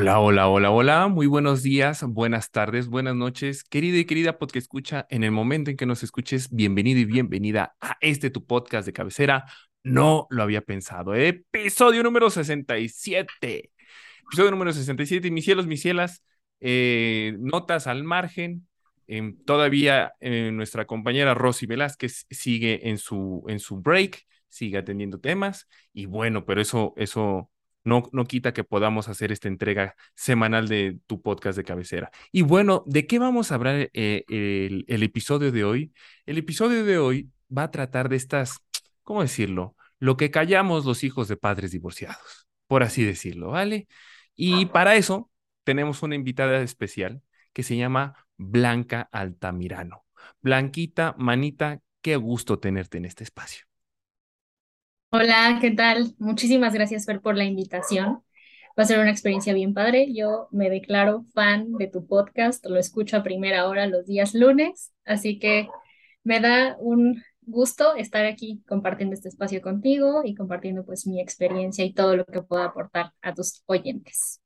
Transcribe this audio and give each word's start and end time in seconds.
Hola, 0.00 0.20
hola, 0.20 0.46
hola, 0.48 0.70
hola. 0.70 1.08
Muy 1.08 1.26
buenos 1.26 1.64
días, 1.64 2.04
buenas 2.04 2.52
tardes, 2.52 2.86
buenas 2.86 3.16
noches. 3.16 3.64
Querida 3.64 3.98
y 3.98 4.04
querida 4.04 4.38
podcast 4.38 4.58
escucha, 4.58 5.08
en 5.10 5.24
el 5.24 5.32
momento 5.32 5.72
en 5.72 5.76
que 5.76 5.86
nos 5.86 6.04
escuches, 6.04 6.54
bienvenido 6.54 7.00
y 7.00 7.04
bienvenida 7.04 7.74
a 7.80 7.96
este 8.00 8.30
tu 8.30 8.46
podcast 8.46 8.86
de 8.86 8.92
cabecera. 8.92 9.46
No 9.82 10.28
lo 10.30 10.44
había 10.44 10.60
pensado. 10.60 11.16
Episodio 11.16 12.04
número 12.04 12.30
67. 12.30 13.72
Episodio 14.22 14.52
número 14.52 14.72
67. 14.72 15.32
Mis 15.32 15.44
cielos, 15.44 15.66
mis 15.66 15.82
cielas, 15.82 16.22
eh, 16.60 17.34
notas 17.40 17.88
al 17.88 18.04
margen. 18.04 18.68
Em, 19.08 19.36
todavía 19.44 20.12
eh, 20.20 20.52
nuestra 20.52 20.86
compañera 20.86 21.34
Rosy 21.34 21.66
Velázquez 21.66 22.24
sigue 22.30 22.88
en 22.88 22.98
su, 22.98 23.44
en 23.48 23.58
su 23.58 23.80
break, 23.80 24.24
sigue 24.48 24.78
atendiendo 24.78 25.18
temas. 25.18 25.68
Y 25.92 26.06
bueno, 26.06 26.44
pero 26.46 26.60
eso, 26.60 26.94
eso 26.96 27.50
no, 27.88 28.08
no 28.12 28.24
quita 28.24 28.52
que 28.52 28.64
podamos 28.64 29.08
hacer 29.08 29.32
esta 29.32 29.48
entrega 29.48 29.96
semanal 30.14 30.68
de 30.68 30.98
tu 31.06 31.20
podcast 31.22 31.56
de 31.56 31.64
cabecera. 31.64 32.10
Y 32.32 32.42
bueno, 32.42 32.84
¿de 32.86 33.06
qué 33.06 33.18
vamos 33.18 33.50
a 33.50 33.56
hablar 33.56 33.90
eh, 33.92 34.24
el, 34.28 34.84
el 34.88 35.02
episodio 35.02 35.50
de 35.52 35.64
hoy? 35.64 35.92
El 36.26 36.38
episodio 36.38 36.84
de 36.84 36.98
hoy 36.98 37.30
va 37.56 37.64
a 37.64 37.70
tratar 37.70 38.08
de 38.08 38.16
estas, 38.16 38.58
¿cómo 39.02 39.22
decirlo? 39.22 39.74
Lo 39.98 40.16
que 40.16 40.30
callamos 40.30 40.84
los 40.84 41.02
hijos 41.02 41.28
de 41.28 41.36
padres 41.36 41.72
divorciados, 41.72 42.46
por 42.66 42.82
así 42.82 43.04
decirlo, 43.04 43.48
¿vale? 43.50 43.88
Y 44.36 44.66
para 44.66 44.94
eso 44.96 45.30
tenemos 45.64 46.02
una 46.02 46.14
invitada 46.14 46.62
especial 46.62 47.22
que 47.52 47.62
se 47.62 47.76
llama 47.76 48.26
Blanca 48.36 49.08
Altamirano. 49.10 50.04
Blanquita, 50.40 51.14
manita, 51.18 51.80
qué 52.00 52.16
gusto 52.16 52.58
tenerte 52.58 52.98
en 52.98 53.04
este 53.04 53.24
espacio. 53.24 53.67
Hola, 55.10 55.58
¿qué 55.60 55.70
tal? 55.70 56.14
Muchísimas 56.18 56.74
gracias, 56.74 57.06
Fer, 57.06 57.20
por 57.20 57.34
la 57.34 57.44
invitación. 57.44 58.22
Va 58.78 58.82
a 58.82 58.84
ser 58.84 58.98
una 58.98 59.10
experiencia 59.10 59.54
bien 59.54 59.72
padre. 59.72 60.12
Yo 60.12 60.48
me 60.52 60.68
declaro 60.68 61.24
fan 61.32 61.72
de 61.78 61.86
tu 61.86 62.06
podcast, 62.06 62.64
lo 62.66 62.78
escucho 62.78 63.16
a 63.16 63.22
primera 63.22 63.66
hora 63.66 63.86
los 63.86 64.06
días 64.06 64.34
lunes, 64.34 64.92
así 65.06 65.38
que 65.38 65.68
me 66.24 66.40
da 66.40 66.76
un 66.78 67.22
gusto 67.40 67.96
estar 67.96 68.26
aquí 68.26 68.62
compartiendo 68.68 69.14
este 69.14 69.30
espacio 69.30 69.62
contigo 69.62 70.20
y 70.24 70.34
compartiendo 70.34 70.84
pues 70.84 71.06
mi 71.06 71.20
experiencia 71.22 71.86
y 71.86 71.94
todo 71.94 72.14
lo 72.14 72.26
que 72.26 72.42
pueda 72.42 72.66
aportar 72.66 73.12
a 73.22 73.32
tus 73.32 73.62
oyentes. 73.64 74.42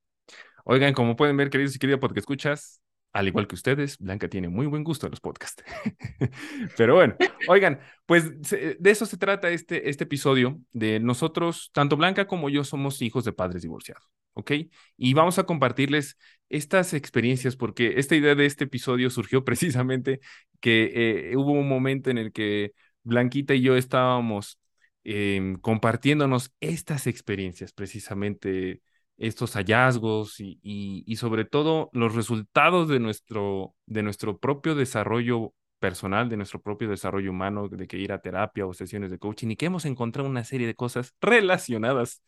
Oigan, 0.65 0.95
como 0.95 1.17
pueden 1.17 1.37
ver, 1.37 1.51
queridos 1.51 1.75
y 1.75 1.81
queridas 1.81 2.01
porque 2.01 2.21
escuchas, 2.21 2.81
al 3.13 3.29
igual 3.29 3.47
que 3.47 3.55
ustedes, 3.55 3.99
Blanca 3.99 4.29
tiene 4.29 4.49
muy 4.49 4.67
buen 4.67 4.85
gusto 4.85 5.07
en 5.07 5.11
los 5.11 5.21
podcasts. 5.21 5.63
Pero 6.77 6.95
bueno, 6.95 7.15
oigan, 7.49 7.81
pues 8.07 8.31
de 8.51 8.91
eso 8.91 9.05
se 9.05 9.19
trata 9.19 9.51
este, 9.51 9.91
este 9.91 10.05
episodio, 10.05 10.61
de 10.73 10.99
nosotros, 10.99 11.71
tanto 11.73 11.97
Blanca 11.97 12.27
como 12.27 12.49
yo 12.49 12.65
somos 12.65 13.03
hijos 13.03 13.25
de 13.25 13.33
padres 13.33 13.63
divorciados, 13.63 14.09
¿ok? 14.33 14.53
Y 14.97 15.15
vamos 15.15 15.39
a 15.39 15.45
compartirles 15.45 16.17
estas 16.49 16.95
experiencias 16.95 17.57
porque 17.57 17.95
esta 17.97 18.17
idea 18.17 18.35
de 18.35 18.47
este 18.47 18.65
episodio 18.65 19.11
surgió 19.11 19.45
precisamente 19.45 20.21
que 20.61 21.31
eh, 21.33 21.37
hubo 21.37 21.53
un 21.53 21.69
momento 21.69 22.11
en 22.11 22.19
el 22.19 22.33
que 22.33 22.73
Blanquita 23.03 23.55
y 23.55 23.63
yo 23.63 23.77
estábamos 23.77 24.59
em, 25.05 25.57
compartiéndonos 25.57 26.53
estas 26.61 27.07
experiencias 27.07 27.73
precisamente 27.73 28.81
estos 29.27 29.53
hallazgos 29.55 30.41
y, 30.41 30.61
y- 30.63 31.17
sobre 31.17 31.45
todo 31.45 31.91
los 31.93 32.15
resultados 32.15 32.89
de 32.89 33.01
nuestro, 33.01 33.75
de 33.87 34.03
nuestro 34.03 34.39
propio 34.39 34.75
desarrollo 34.75 35.55
personal, 35.79 36.29
de 36.29 36.37
nuestro 36.37 36.61
propio 36.61 36.89
desarrollo 36.89 37.31
humano, 37.31 37.69
de 37.69 37.87
que 37.87 37.99
ir 37.99 38.13
a 38.13 38.21
terapia 38.21 38.67
o 38.67 38.75
sesiones 38.75 39.11
de 39.11 39.19
coaching 39.19 39.49
y 39.51 39.57
que 39.57 39.67
hemos 39.67 39.85
encontrado 39.85 40.29
una 40.29 40.45
serie 40.45 40.67
de 40.67 40.75
cosas 40.75 41.15
relacionadas 41.21 42.23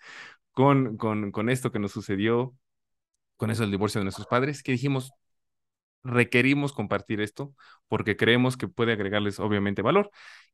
con, 0.52 0.96
con, 0.96 1.32
con 1.32 1.48
esto 1.50 1.72
que 1.72 1.78
nos 1.80 1.92
sucedió, 1.92 2.54
con 3.36 3.50
eso 3.50 3.62
del 3.62 3.72
divorcio 3.72 4.00
de 4.00 4.04
nuestros 4.06 4.26
padres, 4.28 4.62
que 4.62 4.72
dijimos, 4.72 5.12
requerimos 6.02 6.72
compartir 6.72 7.20
esto 7.20 7.54
porque 7.88 8.16
creemos 8.16 8.56
que 8.56 8.68
puede 8.68 8.92
agregarles 8.92 9.40
obviamente 9.40 9.82
valor. 9.82 10.10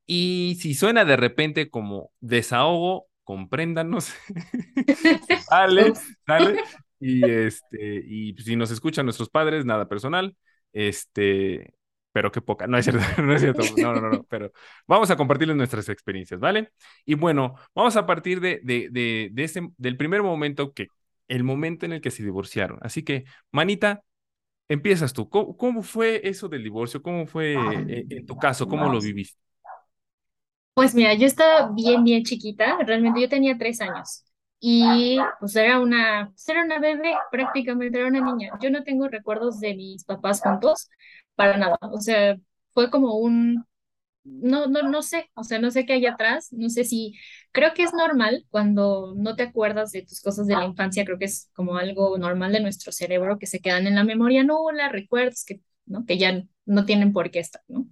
Y 0.07 0.59
si 0.61 0.75
suena 0.75 1.05
de 1.05 1.17
repente 1.17 1.71
como 1.71 2.12
desahogo, 2.21 3.07
compréndanos. 3.30 4.12
Sale, 5.48 5.92
sale. 6.26 6.60
Y 6.98 7.24
este, 7.30 8.02
y 8.04 8.34
si 8.42 8.56
nos 8.56 8.72
escuchan 8.72 9.06
nuestros 9.06 9.30
padres, 9.30 9.64
nada 9.64 9.86
personal. 9.88 10.36
Este, 10.72 11.72
pero 12.10 12.32
qué 12.32 12.41
poca, 12.41 12.66
no 12.66 12.76
es 12.76 12.84
cierto, 12.86 13.00
no 13.22 13.32
es 13.32 13.41
cierto, 13.41 13.62
no, 13.78 13.94
no, 13.94 14.00
no, 14.00 14.10
no, 14.10 14.24
pero 14.24 14.50
vamos 14.88 15.12
a 15.12 15.16
compartirles 15.16 15.56
nuestras 15.56 15.88
experiencias, 15.88 16.41
¿vale? 16.41 16.72
Y 17.04 17.14
bueno, 17.14 17.54
vamos 17.72 17.94
a 17.94 18.04
partir 18.04 18.41
de, 18.41 18.60
de, 18.64 18.88
de, 18.91 19.30
de 19.32 19.44
ese, 19.44 19.68
del 19.76 19.97
primer 19.97 20.24
momento 20.24 20.72
que, 20.72 20.88
el 21.28 21.44
momento 21.44 21.86
en 21.86 21.92
el 21.92 22.00
que 22.00 22.10
se 22.10 22.24
divorciaron. 22.24 22.80
Así 22.82 23.04
que, 23.04 23.24
manita, 23.52 24.02
empiezas 24.68 25.12
tú. 25.12 25.28
¿Cómo, 25.30 25.56
cómo 25.56 25.82
fue 25.84 26.20
eso 26.24 26.48
del 26.48 26.64
divorcio? 26.64 27.00
¿Cómo 27.00 27.26
fue 27.28 27.54
eh, 27.54 28.06
en 28.10 28.26
tu 28.26 28.36
caso? 28.36 28.66
¿Cómo 28.66 28.92
lo 28.92 29.00
viviste? 29.00 29.38
Pues 30.80 30.94
mira, 30.94 31.12
yo 31.14 31.26
estaba 31.26 31.70
bien, 31.74 32.04
bien 32.04 32.24
chiquita, 32.24 32.78
realmente 32.86 33.20
yo 33.20 33.28
tenía 33.28 33.58
tres 33.58 33.80
años 33.82 34.24
y 34.58 35.18
pues 35.38 35.54
era 35.56 35.78
una, 35.78 36.30
pues 36.30 36.48
era 36.48 36.64
una 36.64 36.78
bebé 36.78 37.14
prácticamente, 37.30 37.98
era 37.98 38.08
una 38.08 38.20
niña. 38.22 38.52
Yo 38.62 38.70
no 38.70 38.82
tengo 38.82 39.06
recuerdos 39.08 39.60
de 39.60 39.74
mis 39.74 40.04
papás 40.04 40.41
juntos 40.41 40.88
para 41.34 41.58
nada, 41.58 41.78
o 41.82 42.00
sea, 42.00 42.36
fue 42.72 42.91
como 42.91 43.16
un, 43.18 43.66
no, 44.24 44.66
no, 44.68 44.82
no 44.84 45.02
sé, 45.02 45.30
o 45.34 45.44
sea, 45.44 45.58
no 45.60 45.70
sé 45.70 45.86
qué 45.86 45.94
hay 45.94 46.06
atrás, 46.06 46.52
no 46.52 46.70
sé 46.70 46.84
si, 46.84 47.14
creo 47.52 47.74
que 47.74 47.82
es 47.84 47.94
normal 47.94 48.47
cuando 48.50 49.14
no 49.16 49.36
te 49.36 49.44
acuerdas 49.44 49.92
de 49.92 50.02
tus 50.02 50.20
cosas 50.22 50.47
de 50.48 50.54
la 50.56 50.64
infancia, 50.66 51.04
creo 51.06 51.18
que 51.18 51.26
es 51.26 51.50
como 51.54 51.76
algo 51.78 52.18
normal 52.18 52.52
de 52.52 52.60
nuestro 52.60 52.92
cerebro 52.92 53.38
que 53.38 53.47
se 53.47 53.60
quedan 53.60 53.86
en 53.88 53.97
la 53.97 54.04
memoria 54.04 54.44
nula, 54.44 54.88
recuerdos 54.91 55.44
que, 55.47 55.60
¿no? 55.86 56.06
que 56.06 56.18
ya 56.18 56.44
no 56.66 56.84
tienen 56.86 57.12
por 57.14 57.30
qué 57.32 57.41
estar, 57.41 57.62
¿no? 57.68 57.86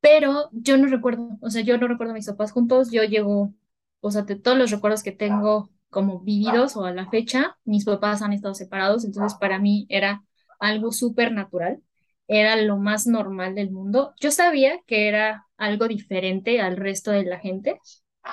Pero 0.00 0.48
yo 0.52 0.76
no 0.78 0.86
recuerdo, 0.86 1.38
o 1.40 1.50
sea, 1.50 1.62
yo 1.62 1.76
no 1.78 1.88
recuerdo 1.88 2.12
a 2.12 2.14
mis 2.16 2.26
papás 2.26 2.52
juntos, 2.52 2.90
yo 2.92 3.02
llego, 3.04 3.52
o 4.00 4.10
sea, 4.10 4.22
de 4.22 4.36
todos 4.36 4.56
los 4.56 4.70
recuerdos 4.70 5.02
que 5.02 5.12
tengo 5.12 5.70
como 5.90 6.20
vividos 6.20 6.76
o 6.76 6.84
a 6.84 6.92
la 6.92 7.08
fecha, 7.10 7.56
mis 7.64 7.84
papás 7.84 8.22
han 8.22 8.32
estado 8.32 8.54
separados, 8.54 9.04
entonces 9.04 9.36
para 9.38 9.58
mí 9.58 9.86
era 9.88 10.24
algo 10.60 10.92
súper 10.92 11.32
natural, 11.32 11.82
era 12.28 12.56
lo 12.56 12.76
más 12.78 13.06
normal 13.06 13.54
del 13.54 13.70
mundo. 13.70 14.14
Yo 14.20 14.30
sabía 14.30 14.78
que 14.86 15.08
era 15.08 15.46
algo 15.56 15.88
diferente 15.88 16.60
al 16.60 16.76
resto 16.76 17.10
de 17.10 17.24
la 17.24 17.38
gente, 17.40 17.80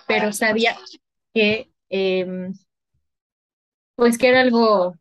pero 0.07 0.33
sabía 0.33 0.75
que, 1.33 1.71
em, 1.89 2.53
pues 3.95 4.17
que 4.17 4.29
era 4.29 4.41
algo 4.41 4.95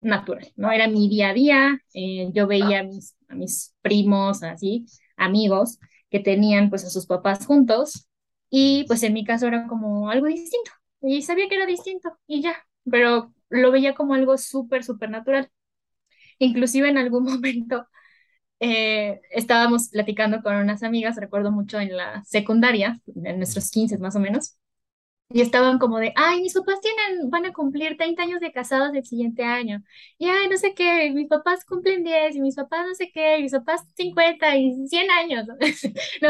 natural, 0.00 0.52
¿no? 0.56 0.72
Era 0.72 0.88
mi 0.88 1.08
día 1.08 1.30
a 1.30 1.34
día, 1.34 1.80
eh, 1.94 2.30
yo 2.34 2.46
veía 2.46 2.80
a 2.80 2.84
mis, 2.84 3.16
a 3.28 3.34
mis 3.34 3.74
primos, 3.82 4.42
así, 4.42 4.86
amigos, 5.16 5.78
que 6.10 6.20
tenían 6.20 6.70
pues 6.70 6.84
a 6.84 6.90
sus 6.90 7.06
papás 7.06 7.46
juntos, 7.46 8.08
y 8.50 8.84
pues 8.88 9.02
en 9.02 9.12
mi 9.14 9.24
caso 9.24 9.46
era 9.46 9.66
como 9.66 10.10
algo 10.10 10.26
distinto, 10.26 10.70
y 11.02 11.22
sabía 11.22 11.48
que 11.48 11.56
era 11.56 11.66
distinto, 11.66 12.18
y 12.26 12.42
ya, 12.42 12.56
pero 12.90 13.32
lo 13.50 13.70
veía 13.72 13.94
como 13.94 14.14
algo 14.14 14.38
súper, 14.38 14.84
súper 14.84 15.10
natural. 15.10 15.50
Inclusive 16.38 16.88
en 16.88 16.98
algún 16.98 17.24
momento 17.32 17.86
eh, 18.60 19.20
estábamos 19.32 19.90
platicando 19.90 20.42
con 20.42 20.56
unas 20.56 20.82
amigas, 20.82 21.16
recuerdo 21.16 21.52
mucho 21.52 21.80
en 21.80 21.96
la 21.96 22.24
secundaria, 22.24 23.00
en 23.24 23.38
nuestros 23.38 23.70
15 23.70 23.98
más 23.98 24.16
o 24.16 24.20
menos, 24.20 24.58
y 25.28 25.40
estaban 25.40 25.78
como 25.78 25.98
de, 25.98 26.12
ay, 26.16 26.40
mis 26.42 26.54
papás 26.54 26.80
tienen, 26.80 27.30
van 27.30 27.46
a 27.46 27.52
cumplir 27.52 27.96
30 27.96 28.22
años 28.22 28.40
de 28.40 28.52
casados 28.52 28.94
el 28.94 29.04
siguiente 29.04 29.44
año. 29.44 29.82
Y 30.18 30.28
ay, 30.28 30.48
no 30.48 30.56
sé 30.56 30.74
qué, 30.74 31.10
mis 31.10 31.28
papás 31.28 31.64
cumplen 31.64 32.04
10 32.04 32.36
y 32.36 32.40
mis 32.40 32.54
papás 32.56 32.86
no 32.86 32.94
sé 32.94 33.10
qué, 33.12 33.38
y 33.38 33.42
mis 33.42 33.52
papás 33.52 33.82
50 33.96 34.56
y 34.56 34.86
100 34.88 35.10
años. 35.10 35.46
¿no? 36.22 36.28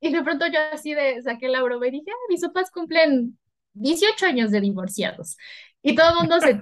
Y 0.00 0.12
de 0.12 0.22
pronto 0.22 0.46
yo 0.46 0.60
así 0.72 0.94
de 0.94 1.22
saqué 1.22 1.48
la 1.48 1.62
broma 1.62 1.88
y 1.88 1.90
dije, 1.90 2.10
ah, 2.10 2.26
mis 2.28 2.40
papás 2.40 2.70
cumplen 2.70 3.38
18 3.74 4.26
años 4.26 4.50
de 4.50 4.60
divorciados. 4.60 5.36
Y 5.82 5.94
todo 5.94 6.10
el 6.10 6.16
mundo 6.16 6.40
se 6.40 6.60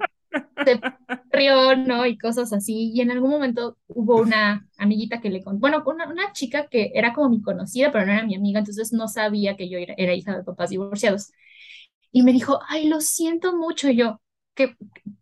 se 0.64 0.80
rió, 1.32 1.76
¿no? 1.76 2.06
Y 2.06 2.18
cosas 2.18 2.52
así. 2.52 2.92
Y 2.94 3.00
en 3.00 3.10
algún 3.10 3.30
momento 3.30 3.78
hubo 3.88 4.16
una 4.20 4.68
amiguita 4.78 5.20
que 5.20 5.30
le 5.30 5.42
contó, 5.44 5.60
bueno, 5.60 5.82
una, 5.86 6.08
una 6.08 6.32
chica 6.32 6.68
que 6.68 6.92
era 6.94 7.12
como 7.14 7.30
mi 7.30 7.42
conocida, 7.42 7.92
pero 7.92 8.06
no 8.06 8.12
era 8.12 8.24
mi 8.26 8.36
amiga, 8.36 8.60
entonces 8.60 8.92
no 8.92 9.08
sabía 9.08 9.56
que 9.56 9.68
yo 9.68 9.78
era, 9.78 9.94
era 9.96 10.14
hija 10.14 10.36
de 10.36 10.44
papás 10.44 10.70
divorciados. 10.70 11.32
Y 12.12 12.22
me 12.22 12.32
dijo, 12.32 12.60
ay, 12.68 12.88
lo 12.88 13.00
siento 13.00 13.56
mucho. 13.56 13.88
Y 13.90 13.96
yo, 13.96 14.20
¿qué, 14.54 14.76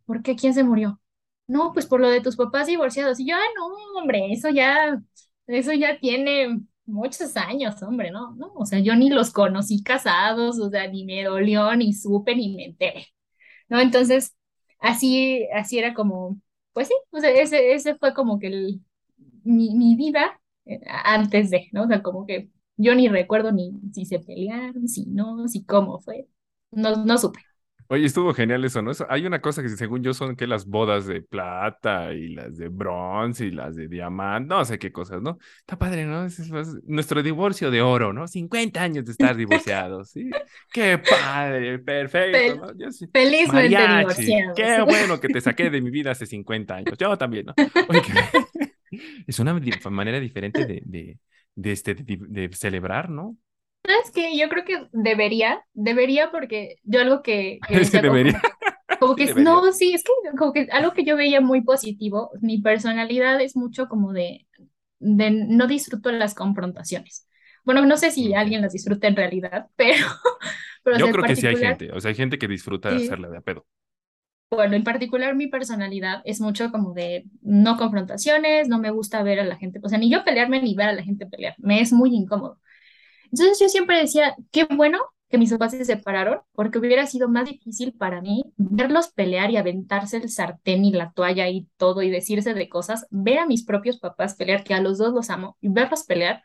¿por 0.07 0.23
qué? 0.23 0.37
¿Quién 0.37 0.55
se 0.55 0.65
murió? 0.65 1.01
No, 1.47 1.73
pues 1.73 1.87
por 1.87 2.01
lo 2.01 2.09
de 2.09 2.21
tus 2.21 2.37
papás 2.37 2.67
divorciados. 2.69 3.21
Y 3.21 3.27
yo, 3.29 3.37
ay, 3.37 3.49
no, 3.57 3.67
hombre, 4.01 4.33
eso 4.33 4.49
ya, 4.51 5.01
eso 5.47 5.73
ya 5.73 5.99
tiene 5.99 6.61
muchos 6.87 7.37
años, 7.37 7.83
hombre, 7.83 8.11
¿no? 8.11 8.35
No, 8.37 8.53
o 8.55 8.67
sea, 8.67 8.79
yo 8.81 8.95
ni 8.97 9.11
los 9.11 9.31
conocí 9.33 9.83
casados, 9.83 10.59
o 10.59 10.71
sea, 10.71 10.87
ni 10.89 11.05
me 11.05 11.25
dolió, 11.25 11.75
ni 11.77 11.93
supe, 11.93 12.35
ni 12.37 12.55
me 12.57 12.65
enteré, 12.67 13.07
¿no? 13.69 13.81
Entonces, 13.81 14.37
así, 14.85 15.47
así 15.55 15.79
era 15.79 15.95
como, 15.95 16.41
pues 16.73 16.89
sí, 16.89 16.95
o 17.11 17.21
sea, 17.21 17.31
ese, 17.31 17.75
ese 17.75 17.97
fue 17.97 18.15
como 18.15 18.39
que 18.39 18.49
el, 18.49 18.83
mi, 19.45 19.75
mi 19.75 19.97
vida 19.97 20.41
eh, 20.67 20.81
antes 21.05 21.51
de, 21.51 21.69
¿no? 21.73 21.85
O 21.85 21.87
sea, 21.89 22.03
como 22.03 22.27
que 22.27 22.51
yo 22.77 22.95
ni 22.95 23.09
recuerdo 23.09 23.53
ni 23.53 23.73
si 23.93 24.05
se 24.07 24.21
pelearon, 24.21 24.89
si 24.89 25.07
no, 25.07 25.49
si 25.49 25.65
cómo 25.65 26.01
fue, 26.01 26.29
no, 26.73 26.97
no 27.05 27.19
supe. 27.19 27.41
Oye, 27.89 28.07
estuvo 28.07 28.33
genial 28.35 28.65
eso, 28.65 28.81
¿no? 28.83 28.91
Eso, 28.91 29.07
hay 29.11 29.27
una 29.27 29.41
cosa 29.41 29.63
que 29.63 29.69
según 29.69 30.03
yo 30.03 30.15
son 30.15 30.37
que 30.37 30.47
las 30.47 30.67
bodas 30.67 31.07
de 31.07 31.21
plata 31.23 32.13
y 32.15 32.29
las 32.35 32.57
de 32.57 32.69
bronce 32.69 33.47
y 33.47 33.51
las 33.51 33.77
de 33.77 33.89
diamante, 33.89 34.49
no 34.49 34.65
sé 34.65 34.79
qué 34.79 34.91
cosas, 34.91 35.21
¿no? 35.23 35.39
Está 35.61 35.79
padre, 35.79 36.07
¿no? 36.07 36.25
Es, 36.25 36.39
es- 36.39 36.51
es 36.53 36.69
nuestro 36.85 37.23
divorcio 37.23 37.71
de 37.71 37.83
oro, 37.83 38.13
¿no? 38.13 38.27
50 38.27 38.83
años 38.83 39.05
de 39.05 39.13
estar 39.13 39.37
divorciados, 39.37 40.11
¿sí? 40.11 40.31
Qué 40.73 40.99
padre, 40.99 41.79
perfecto, 41.79 42.57
¿no? 42.57 42.73
Yo 42.79 42.91
sí. 42.91 43.07
felizmente 43.13 43.53
Mariachi, 43.53 43.97
divorciados. 43.97 44.55
qué 44.57 44.81
bueno 44.87 45.21
que 45.21 45.29
te 45.29 45.41
saqué 45.41 45.71
de 45.71 45.81
mi 45.83 45.91
vida 45.91 46.11
hace 46.13 46.27
50 46.27 46.77
años. 46.77 46.97
Yo 46.99 47.17
también, 47.19 47.47
¿no? 47.47 47.55
Oye, 47.89 48.01
que- 48.03 48.13
es 49.27 49.39
una 49.39 49.59
manera 49.91 50.21
diferente 50.21 50.65
de, 50.65 50.83
de, 50.85 51.19
de, 51.55 51.73
este, 51.73 51.95
de, 51.95 52.17
de 52.19 52.51
celebrar, 52.57 53.11
¿no? 53.11 53.37
¿Sabes 53.87 54.11
qué? 54.13 54.37
Yo 54.39 54.49
creo 54.49 54.65
que 54.65 54.89
debería, 54.93 55.65
debería 55.75 56.31
porque 56.31 56.77
yo 56.85 57.01
algo 57.01 57.23
que, 57.23 57.61
que 57.67 57.77
Es 57.81 57.91
que 57.91 58.01
decía 58.01 58.03
como, 58.03 58.19
debería. 58.19 58.41
como 58.99 59.17
que, 59.17 59.35
Debería. 59.35 59.37
no, 59.37 59.73
sí, 59.73 59.95
es 59.95 60.03
que 60.05 60.13
como 60.39 60.53
que 60.53 60.69
algo 60.73 60.93
que 60.93 61.05
yo 61.05 61.17
veía 61.17 61.41
muy 61.41 61.63
positivo, 61.63 62.31
mi 62.41 62.61
personalidad 62.63 63.41
es 63.41 63.57
mucho 63.57 63.89
como 63.89 64.13
de, 64.13 64.47
de 65.01 65.31
no 65.33 65.67
disfruto 65.67 66.13
las 66.13 66.35
confrontaciones. 66.35 67.29
Bueno, 67.65 67.85
no 67.87 67.97
sé 67.99 68.11
si 68.11 68.35
alguien 68.35 68.63
las 68.63 68.73
disfruta 68.73 69.09
en 69.09 69.17
realidad, 69.17 69.69
pero, 69.77 70.07
pero 70.85 70.99
Yo 70.99 71.11
creo 71.11 71.25
que 71.27 71.37
sí 71.37 71.47
hay 71.47 71.57
gente, 71.57 71.91
o 71.93 72.01
sea, 72.01 72.09
hay 72.11 72.15
gente 72.15 72.39
que 72.39 72.49
disfruta 72.49 72.91
de 72.91 72.97
sí, 72.97 72.99
hacerla 72.99 73.29
de 73.29 73.39
a 73.39 73.41
pedo. 73.43 73.67
bueno, 74.51 74.77
en 74.77 74.85
particular 74.85 75.35
mi 75.35 75.49
personalidad 75.49 76.23
es 76.25 76.41
mucho 76.41 76.71
como 76.71 76.95
de 76.95 77.25
no 77.43 77.77
confrontaciones, 77.77 78.69
no 78.69 78.79
me 78.79 78.91
gusta 78.91 79.23
ver 79.23 79.41
a 79.41 79.45
la 79.45 79.57
gente, 79.57 79.81
o 79.83 79.89
sea, 79.89 79.99
ni 79.99 80.11
yo 80.11 80.25
pelearme 80.25 80.63
ni 80.63 80.75
ver 80.77 80.89
a 80.89 80.93
la 80.93 81.03
gente 81.03 81.27
pelear, 81.27 81.55
me 81.59 81.81
es 81.81 81.93
muy 81.93 82.15
incómodo. 82.15 82.61
Entonces 83.31 83.59
yo 83.61 83.69
siempre 83.69 83.99
decía, 83.99 84.37
qué 84.53 84.67
bueno 84.71 84.99
que 85.29 85.39
mis 85.39 85.51
papás 85.51 85.73
se 85.73 85.85
separaron, 85.85 86.41
porque 86.53 86.79
hubiera 86.79 87.07
sido 87.07 87.29
más 87.29 87.49
difícil 87.49 87.93
para 87.93 88.21
mí 88.21 88.45
verlos 88.57 89.09
pelear 89.09 89.51
y 89.51 89.57
aventarse 89.57 90.19
el 90.19 90.29
sartén 90.31 90.85
y 90.85 90.93
la 90.93 91.13
toalla 91.13 91.49
y 91.49 91.69
todo 91.77 92.03
y 92.03 92.11
decirse 92.11 92.55
de 92.55 92.69
cosas, 92.69 93.07
ver 93.11 93.39
a 93.39 93.47
mis 93.47 93.65
propios 93.65 93.99
papás 93.99 94.37
pelear, 94.37 94.63
que 94.65 94.75
a 94.75 94.81
los 94.81 94.99
dos 94.99 95.13
los 95.13 95.31
amo, 95.31 95.57
y 95.61 95.69
verlos 95.71 96.05
pelear 96.05 96.43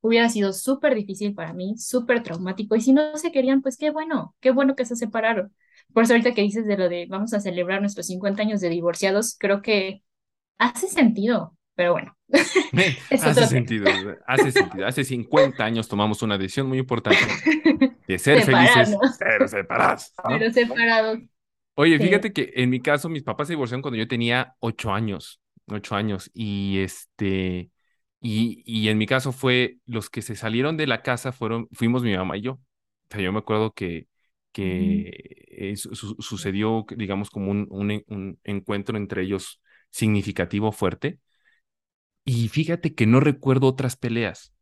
hubiera 0.00 0.28
sido 0.28 0.52
súper 0.52 0.94
difícil 0.94 1.34
para 1.34 1.52
mí, 1.52 1.76
súper 1.76 2.22
traumático. 2.22 2.74
Y 2.76 2.80
si 2.80 2.92
no 2.92 3.16
se 3.16 3.32
querían, 3.32 3.62
pues 3.62 3.76
qué 3.76 3.90
bueno, 3.90 4.34
qué 4.40 4.50
bueno 4.50 4.74
que 4.76 4.86
se 4.86 4.96
separaron. 4.96 5.54
Por 5.92 6.04
eso 6.04 6.14
ahorita 6.14 6.34
que 6.34 6.42
dices 6.42 6.66
de 6.66 6.76
lo 6.78 6.88
de 6.88 7.06
vamos 7.08 7.34
a 7.34 7.40
celebrar 7.40 7.80
nuestros 7.80 8.06
50 8.06 8.42
años 8.42 8.60
de 8.60 8.70
divorciados, 8.70 9.36
creo 9.38 9.60
que 9.62 10.02
hace 10.58 10.88
sentido, 10.88 11.56
pero 11.80 11.92
bueno, 11.94 12.16
es 13.10 13.22
hace 13.24 13.34
tema. 13.34 13.46
sentido, 13.46 13.86
hace 14.26 14.52
sentido. 14.52 14.86
Hace 14.86 15.04
50 15.04 15.64
años 15.64 15.88
tomamos 15.88 16.22
una 16.22 16.38
decisión 16.38 16.68
muy 16.68 16.78
importante 16.78 17.40
de 18.06 18.18
ser 18.18 18.42
felices, 18.42 18.96
pero 19.18 19.48
separados, 19.48 20.12
¿no? 20.24 20.30
pero 20.30 20.50
separados. 20.52 21.20
Oye, 21.74 21.98
Sí. 21.98 22.04
fíjate 22.04 22.32
que 22.32 22.52
en 22.56 22.70
mi 22.70 22.80
caso, 22.80 23.08
mis 23.08 23.22
papás 23.22 23.48
se 23.48 23.54
divorciaron 23.54 23.82
cuando 23.82 23.98
yo 23.98 24.08
tenía 24.08 24.54
ocho 24.60 24.92
años, 24.92 25.40
ocho 25.66 25.94
años, 25.96 26.30
y 26.34 26.78
este, 26.80 27.70
y, 28.20 28.62
y 28.66 28.88
en 28.88 28.98
mi 28.98 29.06
caso 29.06 29.32
fue, 29.32 29.78
los 29.86 30.10
que 30.10 30.20
se 30.22 30.36
salieron 30.36 30.76
de 30.76 30.86
la 30.86 31.02
casa 31.02 31.32
fueron, 31.32 31.68
fuimos 31.72 32.02
mi 32.02 32.14
mamá 32.16 32.36
y 32.36 32.42
yo. 32.42 32.52
O 32.54 32.60
sea, 33.10 33.20
yo 33.22 33.32
me 33.32 33.38
acuerdo 33.38 33.72
que, 33.72 34.08
Mm. 34.72 35.04
que 35.04 35.44
eh, 35.48 35.76
su- 35.76 35.94
su- 35.94 36.16
sucedió, 36.20 36.84
digamos, 36.96 37.30
como 37.30 37.50
un, 37.50 37.66
un 37.70 38.38
encuentro 38.44 38.96
entre 38.98 39.22
ellos 39.22 39.60
significativo, 39.90 40.72
fuerte, 40.72 41.18
y 42.30 42.48
fíjate 42.48 42.94
que 42.94 43.06
no 43.06 43.20
recuerdo 43.20 43.66
otras 43.68 43.96
peleas. 43.96 44.52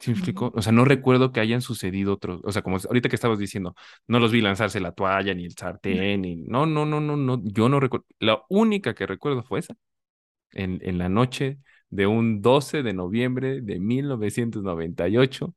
¿Sí 0.00 0.10
me 0.10 0.16
explico? 0.16 0.52
O 0.54 0.62
sea, 0.62 0.72
no 0.72 0.84
recuerdo 0.84 1.32
que 1.32 1.40
hayan 1.40 1.62
sucedido 1.62 2.14
otros, 2.14 2.40
o 2.44 2.52
sea, 2.52 2.62
como 2.62 2.78
ahorita 2.78 3.08
que 3.10 3.16
estabas 3.16 3.38
diciendo, 3.38 3.74
no 4.08 4.18
los 4.20 4.32
vi 4.32 4.40
lanzarse 4.42 4.80
la 4.80 4.92
toalla, 4.92 5.34
ni 5.34 5.44
el 5.46 5.52
sartén, 5.56 6.22
ni... 6.22 6.36
No, 6.36 6.66
no, 6.66 6.86
no, 6.86 7.00
no, 7.00 7.16
no, 7.16 7.40
yo 7.44 7.68
no 7.68 7.80
recuerdo. 7.80 8.06
La 8.18 8.42
única 8.50 8.94
que 8.94 9.06
recuerdo 9.06 9.42
fue 9.44 9.60
esa, 9.60 9.76
en, 10.52 10.78
en 10.82 10.98
la 10.98 11.08
noche 11.08 11.58
de 11.90 12.06
un 12.06 12.42
12 12.42 12.82
de 12.82 12.92
noviembre 12.94 13.60
de 13.62 13.80
1998. 13.80 15.54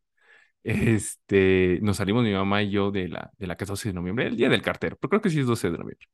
Este, 0.64 1.80
nos 1.82 1.98
salimos 1.98 2.24
mi 2.24 2.34
mamá 2.34 2.64
y 2.64 2.72
yo 2.72 2.92
de 2.92 3.08
la, 3.10 3.32
de 3.38 3.48
la 3.48 3.56
casa 3.58 3.74
12 3.74 3.90
de 3.90 3.94
noviembre, 3.96 4.28
el 4.28 4.38
día 4.38 4.50
del 4.50 4.62
cartero, 4.62 4.98
pero 5.00 5.10
creo 5.10 5.22
que 5.22 5.30
sí 5.30 5.40
es 5.42 5.48
12 5.48 5.68
de 5.72 5.78
noviembre. 5.78 6.08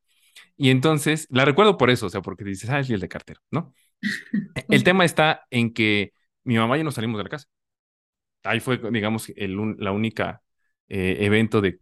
Y 0.56 0.70
entonces, 0.70 1.26
la 1.30 1.44
recuerdo 1.44 1.78
por 1.78 1.90
eso, 1.90 2.06
o 2.06 2.10
sea, 2.10 2.22
porque 2.22 2.44
dices, 2.44 2.70
ah, 2.70 2.80
es 2.80 2.86
el 2.86 2.88
día 2.96 2.98
del 3.00 3.08
cartero, 3.08 3.40
¿no? 3.50 3.74
El 4.68 4.84
tema 4.84 5.04
está 5.04 5.46
en 5.50 5.72
que 5.72 6.12
mi 6.44 6.56
mamá 6.56 6.76
y 6.76 6.80
yo 6.80 6.84
nos 6.84 6.94
salimos 6.94 7.18
de 7.18 7.24
la 7.24 7.30
casa 7.30 7.46
ahí 8.42 8.60
fue, 8.60 8.78
digamos, 8.90 9.30
el, 9.36 9.56
la 9.78 9.92
única 9.92 10.42
eh, 10.88 11.18
evento 11.20 11.60
de, 11.60 11.78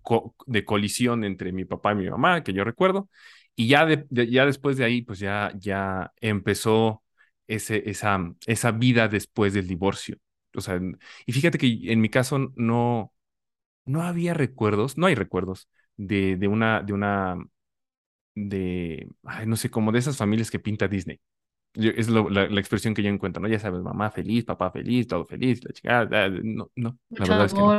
de 0.46 0.64
colisión 0.64 1.24
entre 1.24 1.52
mi 1.52 1.64
papá 1.64 1.92
y 1.92 1.96
mi 1.96 2.10
mamá 2.10 2.42
que 2.42 2.52
yo 2.52 2.64
recuerdo. 2.64 3.08
Y 3.56 3.68
ya, 3.68 3.86
ya 4.10 4.46
después 4.46 4.76
de 4.76 4.84
ahí, 4.84 5.02
pues 5.02 5.18
ya, 5.18 5.52
ya 5.58 6.12
empezó 6.20 7.02
ese, 7.46 7.88
esa, 7.90 8.18
esa 8.46 8.70
vida 8.72 9.08
después 9.08 9.52
del 9.54 9.66
divorcio. 9.68 10.16
O 10.54 10.60
sea, 10.60 10.80
y 11.26 11.32
fíjate 11.32 11.58
que 11.58 11.92
en 11.92 12.00
mi 12.00 12.08
caso 12.08 12.52
no, 12.56 13.12
no 13.86 14.02
había 14.02 14.34
recuerdos, 14.34 14.98
no 14.98 15.06
hay 15.06 15.14
recuerdos 15.16 15.68
de, 15.96 16.36
de 16.36 16.48
una, 16.48 16.82
de 16.82 16.92
una, 16.94 17.36
de, 18.34 19.08
no 19.46 19.56
sé, 19.56 19.70
como 19.70 19.92
de 19.92 19.98
esas 20.00 20.16
familias 20.16 20.50
que 20.50 20.58
pinta 20.60 20.88
Disney. 20.88 21.20
Yo- 21.78 21.90
es 21.92 22.08
lo- 22.08 22.28
la, 22.30 22.48
la 22.48 22.60
expresión 22.60 22.94
que 22.94 23.02
yo 23.02 23.10
encuentro, 23.10 23.42
¿no? 23.42 23.48
Ya 23.48 23.58
sabes, 23.60 23.82
mamá 23.82 24.10
feliz, 24.10 24.44
papá 24.44 24.70
feliz, 24.70 25.06
todo 25.08 25.24
feliz, 25.26 25.64
la 25.64 25.72
chica, 25.72 26.00
ah, 26.12 26.28
no, 26.42 26.70
no, 26.76 26.98
la 27.16 27.26
Mucho 27.26 27.26
verdad 27.26 27.46
es 27.46 27.54
que 27.54 27.62
no. 27.64 27.78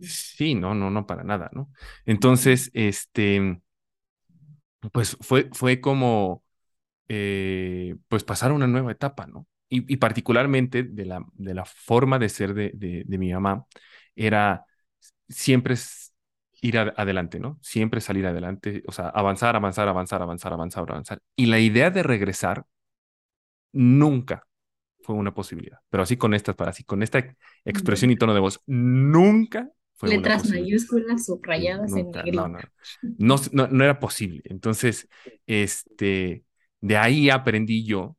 Sí, 0.00 0.54
no, 0.54 0.74
no, 0.74 0.90
no, 0.90 1.06
para 1.06 1.24
nada, 1.24 1.50
¿no? 1.54 1.70
Entonces, 2.06 2.70
este, 2.74 3.60
pues 4.92 5.16
fue, 5.20 5.48
fue 5.52 5.80
como, 5.80 6.44
eh, 7.08 7.96
pues 8.08 8.24
pasar 8.24 8.52
una 8.52 8.66
nueva 8.66 8.92
etapa, 8.92 9.26
¿no? 9.28 9.46
Y, 9.68 9.92
y 9.92 9.98
particularmente 9.98 10.82
de 10.84 11.06
la, 11.06 11.24
de 11.34 11.54
la 11.54 11.64
forma 11.66 12.18
de 12.18 12.28
ser 12.28 12.54
de, 12.54 12.72
de, 12.74 13.04
de 13.06 13.18
mi 13.18 13.32
mamá, 13.32 13.66
era 14.16 14.64
siempre 15.28 15.76
ir 16.62 16.78
a- 16.78 16.94
adelante, 16.96 17.40
¿no? 17.40 17.58
Siempre 17.62 18.00
salir 18.00 18.26
adelante, 18.26 18.82
o 18.88 18.92
sea, 18.92 19.08
avanzar, 19.10 19.56
avanzar, 19.56 19.88
avanzar, 19.88 20.22
avanzar, 20.22 20.52
avanzar, 20.54 20.84
avanzar. 20.90 21.22
Y 21.36 21.46
la 21.46 21.60
idea 21.60 21.90
de 21.90 22.02
regresar 22.02 22.66
nunca 23.72 24.46
fue 25.02 25.16
una 25.16 25.34
posibilidad, 25.34 25.78
pero 25.90 26.02
así 26.04 26.16
con 26.16 26.34
estas, 26.34 26.56
para 26.56 26.70
así, 26.70 26.84
con 26.84 27.02
esta 27.02 27.36
expresión 27.64 28.10
y 28.10 28.16
tono 28.16 28.34
de 28.34 28.40
voz, 28.40 28.62
nunca 28.66 29.70
fue 29.94 30.10
una 30.10 30.22
Letras 30.22 30.32
posibilidad. 30.32 30.62
mayúsculas 30.62 31.26
subrayadas 31.26 31.96
en 31.96 32.06
nunca, 32.06 32.26
no, 32.30 32.48
no, 32.48 32.58
no, 33.18 33.36
no, 33.52 33.68
no 33.68 33.84
era 33.84 34.00
posible. 34.00 34.42
Entonces, 34.44 35.08
este, 35.46 36.44
de 36.80 36.96
ahí 36.96 37.30
aprendí 37.30 37.84
yo 37.86 38.16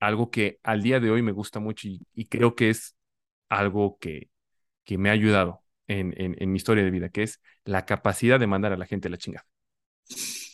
algo 0.00 0.30
que 0.30 0.60
al 0.64 0.82
día 0.82 1.00
de 1.00 1.10
hoy 1.10 1.22
me 1.22 1.32
gusta 1.32 1.60
mucho 1.60 1.88
y, 1.88 2.06
y 2.14 2.26
creo 2.26 2.54
que 2.56 2.70
es 2.70 2.96
algo 3.50 3.98
que, 4.00 4.30
que 4.84 4.98
me 4.98 5.10
ha 5.10 5.12
ayudado 5.12 5.64
en, 5.88 6.14
en, 6.20 6.36
en 6.40 6.52
mi 6.52 6.58
historia 6.58 6.84
de 6.84 6.90
vida, 6.92 7.10
que 7.10 7.24
es 7.24 7.40
la 7.64 7.86
capacidad 7.86 8.40
de 8.40 8.46
mandar 8.48 8.72
a 8.72 8.78
la 8.78 8.86
gente 8.86 9.08
a 9.08 9.12
la 9.12 9.18
chingada. 9.18 9.46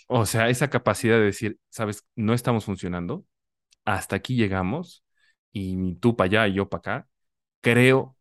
O 0.09 0.27
sea, 0.27 0.49
esa 0.49 0.71
capacidad 0.71 1.17
de 1.19 1.25
decir, 1.25 1.59
sabes, 1.69 2.05
no 2.17 2.35
estamos 2.35 2.65
funcionando, 2.65 3.25
hasta 3.85 4.17
aquí 4.17 4.37
llegamos 4.37 5.05
y 5.53 5.95
tú 5.97 6.17
para 6.17 6.27
allá 6.27 6.49
y 6.49 6.55
yo 6.55 6.69
para 6.69 6.79
acá. 6.81 7.09
Creo, 7.61 8.17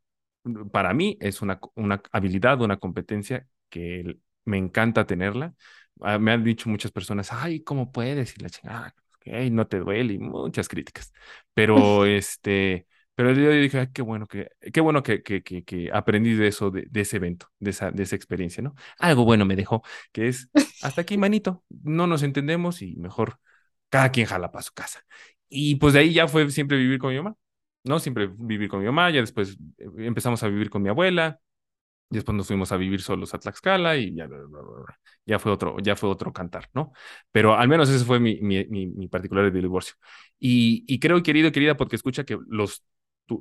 para 0.72 0.94
mí 0.94 1.18
es 1.22 1.42
una, 1.42 1.60
una 1.76 2.02
habilidad, 2.12 2.62
una 2.62 2.78
competencia 2.78 3.48
que 3.70 4.18
me 4.46 4.58
encanta 4.58 5.06
tenerla. 5.06 5.54
Ah, 6.02 6.18
Me 6.20 6.32
han 6.32 6.44
dicho 6.44 6.70
muchas 6.70 6.92
personas, 6.92 7.32
ay, 7.34 7.62
¿cómo 7.64 7.92
puedes? 7.92 8.36
Y 8.38 8.42
la 8.42 8.50
chingada, 8.50 8.96
no 9.52 9.68
te 9.68 9.80
duele 9.80 10.14
y 10.14 10.20
muchas 10.20 10.68
críticas. 10.68 11.12
Pero 11.54 12.06
este, 12.06 12.88
Pero 13.16 13.34
yo 13.34 13.52
dije, 13.52 13.90
qué 13.94 14.02
bueno 14.02 14.28
que, 14.28 14.50
qué 14.74 14.82
bueno 14.82 15.04
que, 15.04 15.22
que, 15.22 15.44
que, 15.44 15.90
aprendí 15.94 16.34
de 16.34 16.48
eso, 16.48 16.72
de, 16.72 16.88
ese 16.94 17.18
evento, 17.18 17.48
de 17.60 17.72
esa, 17.72 17.92
de 17.92 18.04
esa 18.04 18.16
experiencia, 18.16 18.64
¿no? 18.64 18.76
Algo 18.98 19.26
bueno 19.26 19.46
me 19.46 19.56
dejó, 19.56 19.84
que 20.12 20.28
es, 20.28 20.50
hasta 20.82 21.02
aquí, 21.02 21.18
manito, 21.18 21.64
no 21.70 22.08
nos 22.08 22.24
entendemos 22.24 22.82
y 22.82 22.96
mejor 22.96 23.40
cada 23.90 24.12
quien 24.12 24.26
jala 24.28 24.52
para 24.52 24.64
su 24.64 24.74
casa. 24.74 25.02
Y 25.50 25.76
pues 25.76 25.94
de 25.94 26.00
ahí 26.00 26.14
ya 26.14 26.28
fue 26.28 26.50
siempre 26.52 26.78
vivir 26.78 27.00
con 27.00 27.12
mi 27.12 27.18
mamá, 27.18 27.36
¿no? 27.84 28.00
Siempre 28.00 28.30
vivir 28.38 28.70
con 28.70 28.80
mi 28.80 28.86
mamá, 28.86 29.10
ya 29.10 29.22
después 29.22 29.58
eh, 29.78 29.88
empezamos 30.00 30.44
a 30.44 30.48
vivir 30.48 30.70
con 30.70 30.82
mi 30.82 30.90
abuela, 30.90 31.40
después 32.10 32.36
nos 32.36 32.48
fuimos 32.48 32.72
a 32.72 32.78
vivir 32.78 33.02
solos 33.02 33.34
a 33.34 33.40
Tlaxcala 33.40 33.98
y 33.98 34.16
ya, 34.16 34.28
ya 35.26 35.40
fue 35.40 35.52
otro, 35.52 35.78
ya 35.80 35.96
fue 35.96 36.10
otro 36.10 36.34
cantar, 36.34 36.70
¿no? 36.74 36.92
Pero 37.32 37.56
al 37.56 37.68
menos 37.68 37.90
ese 37.90 38.06
fue 38.06 38.20
mi, 38.20 38.40
mi, 38.42 38.66
mi, 38.66 39.08
particular 39.08 39.52
de 39.52 39.62
divorcio. 39.62 39.96
Y, 40.40 40.86
y 40.88 41.00
creo, 41.00 41.22
querido, 41.24 41.52
querida, 41.52 41.78
porque 41.78 41.96
escucha 41.96 42.24
que 42.24 42.38
los 42.48 42.84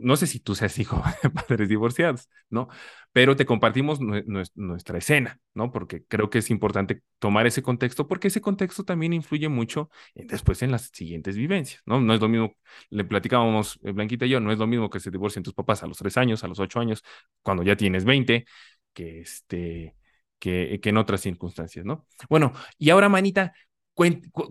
no 0.00 0.16
sé 0.16 0.26
si 0.26 0.40
tú 0.40 0.54
seas 0.54 0.78
hijo 0.78 1.02
de 1.22 1.30
padres 1.30 1.68
divorciados, 1.68 2.28
¿no? 2.50 2.68
Pero 3.12 3.36
te 3.36 3.46
compartimos 3.46 3.98
nuestra 4.00 4.98
escena, 4.98 5.40
¿no? 5.54 5.72
Porque 5.72 6.04
creo 6.04 6.28
que 6.30 6.38
es 6.38 6.50
importante 6.50 7.02
tomar 7.18 7.46
ese 7.46 7.62
contexto, 7.62 8.06
porque 8.06 8.28
ese 8.28 8.40
contexto 8.40 8.84
también 8.84 9.12
influye 9.12 9.48
mucho 9.48 9.90
después 10.14 10.62
en 10.62 10.70
las 10.70 10.90
siguientes 10.92 11.36
vivencias, 11.36 11.82
¿no? 11.86 12.00
No 12.00 12.14
es 12.14 12.20
lo 12.20 12.28
mismo, 12.28 12.54
le 12.90 13.04
platicábamos 13.04 13.80
eh, 13.82 13.92
Blanquita 13.92 14.26
y 14.26 14.30
yo, 14.30 14.40
no 14.40 14.52
es 14.52 14.58
lo 14.58 14.66
mismo 14.66 14.90
que 14.90 15.00
se 15.00 15.10
divorcien 15.10 15.42
tus 15.42 15.54
papás 15.54 15.82
a 15.82 15.86
los 15.86 15.98
tres 15.98 16.16
años, 16.16 16.44
a 16.44 16.48
los 16.48 16.58
ocho 16.60 16.80
años, 16.80 17.02
cuando 17.42 17.62
ya 17.62 17.76
tienes 17.76 18.04
20, 18.04 18.44
que 18.92 19.20
este, 19.20 19.96
que, 20.38 20.80
que 20.82 20.88
en 20.90 20.96
otras 20.98 21.20
circunstancias, 21.20 21.84
¿no? 21.84 22.06
Bueno, 22.28 22.52
y 22.78 22.90
ahora, 22.90 23.08
Manita, 23.08 23.52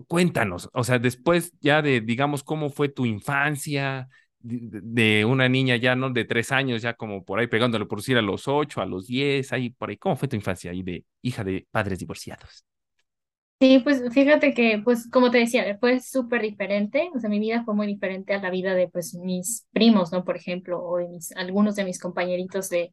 cuéntanos, 0.06 0.68
o 0.74 0.84
sea, 0.84 0.98
después 0.98 1.52
ya 1.60 1.80
de, 1.80 2.00
digamos, 2.02 2.44
cómo 2.44 2.68
fue 2.70 2.90
tu 2.90 3.06
infancia, 3.06 4.08
de 4.40 5.24
una 5.24 5.48
niña 5.48 5.76
ya, 5.76 5.96
¿no? 5.96 6.10
De 6.10 6.24
tres 6.24 6.52
años, 6.52 6.82
ya 6.82 6.94
como 6.94 7.24
por 7.24 7.38
ahí 7.40 7.46
pegándole 7.48 7.86
por 7.86 7.98
decir 7.98 8.16
a 8.18 8.22
los 8.22 8.48
ocho, 8.48 8.80
a 8.80 8.86
los 8.86 9.06
diez, 9.06 9.52
ahí 9.52 9.70
por 9.70 9.90
ahí. 9.90 9.96
¿Cómo 9.96 10.16
fue 10.16 10.28
tu 10.28 10.36
infancia 10.36 10.70
ahí 10.70 10.82
de 10.82 11.04
hija 11.22 11.44
de 11.44 11.66
padres 11.70 11.98
divorciados? 11.98 12.64
Sí, 13.60 13.80
pues 13.82 14.00
fíjate 14.12 14.54
que, 14.54 14.80
pues 14.84 15.10
como 15.10 15.32
te 15.32 15.38
decía, 15.38 15.76
fue 15.80 15.98
súper 16.00 16.42
diferente, 16.42 17.10
o 17.12 17.18
sea, 17.18 17.28
mi 17.28 17.40
vida 17.40 17.64
fue 17.64 17.74
muy 17.74 17.88
diferente 17.88 18.32
a 18.32 18.40
la 18.40 18.50
vida 18.50 18.72
de, 18.74 18.86
pues, 18.88 19.14
mis 19.14 19.66
primos, 19.72 20.12
¿no? 20.12 20.24
Por 20.24 20.36
ejemplo, 20.36 20.80
o 20.80 20.98
de 20.98 21.08
mis, 21.08 21.32
algunos 21.32 21.74
de 21.74 21.84
mis 21.84 21.98
compañeritos 21.98 22.68
de, 22.70 22.92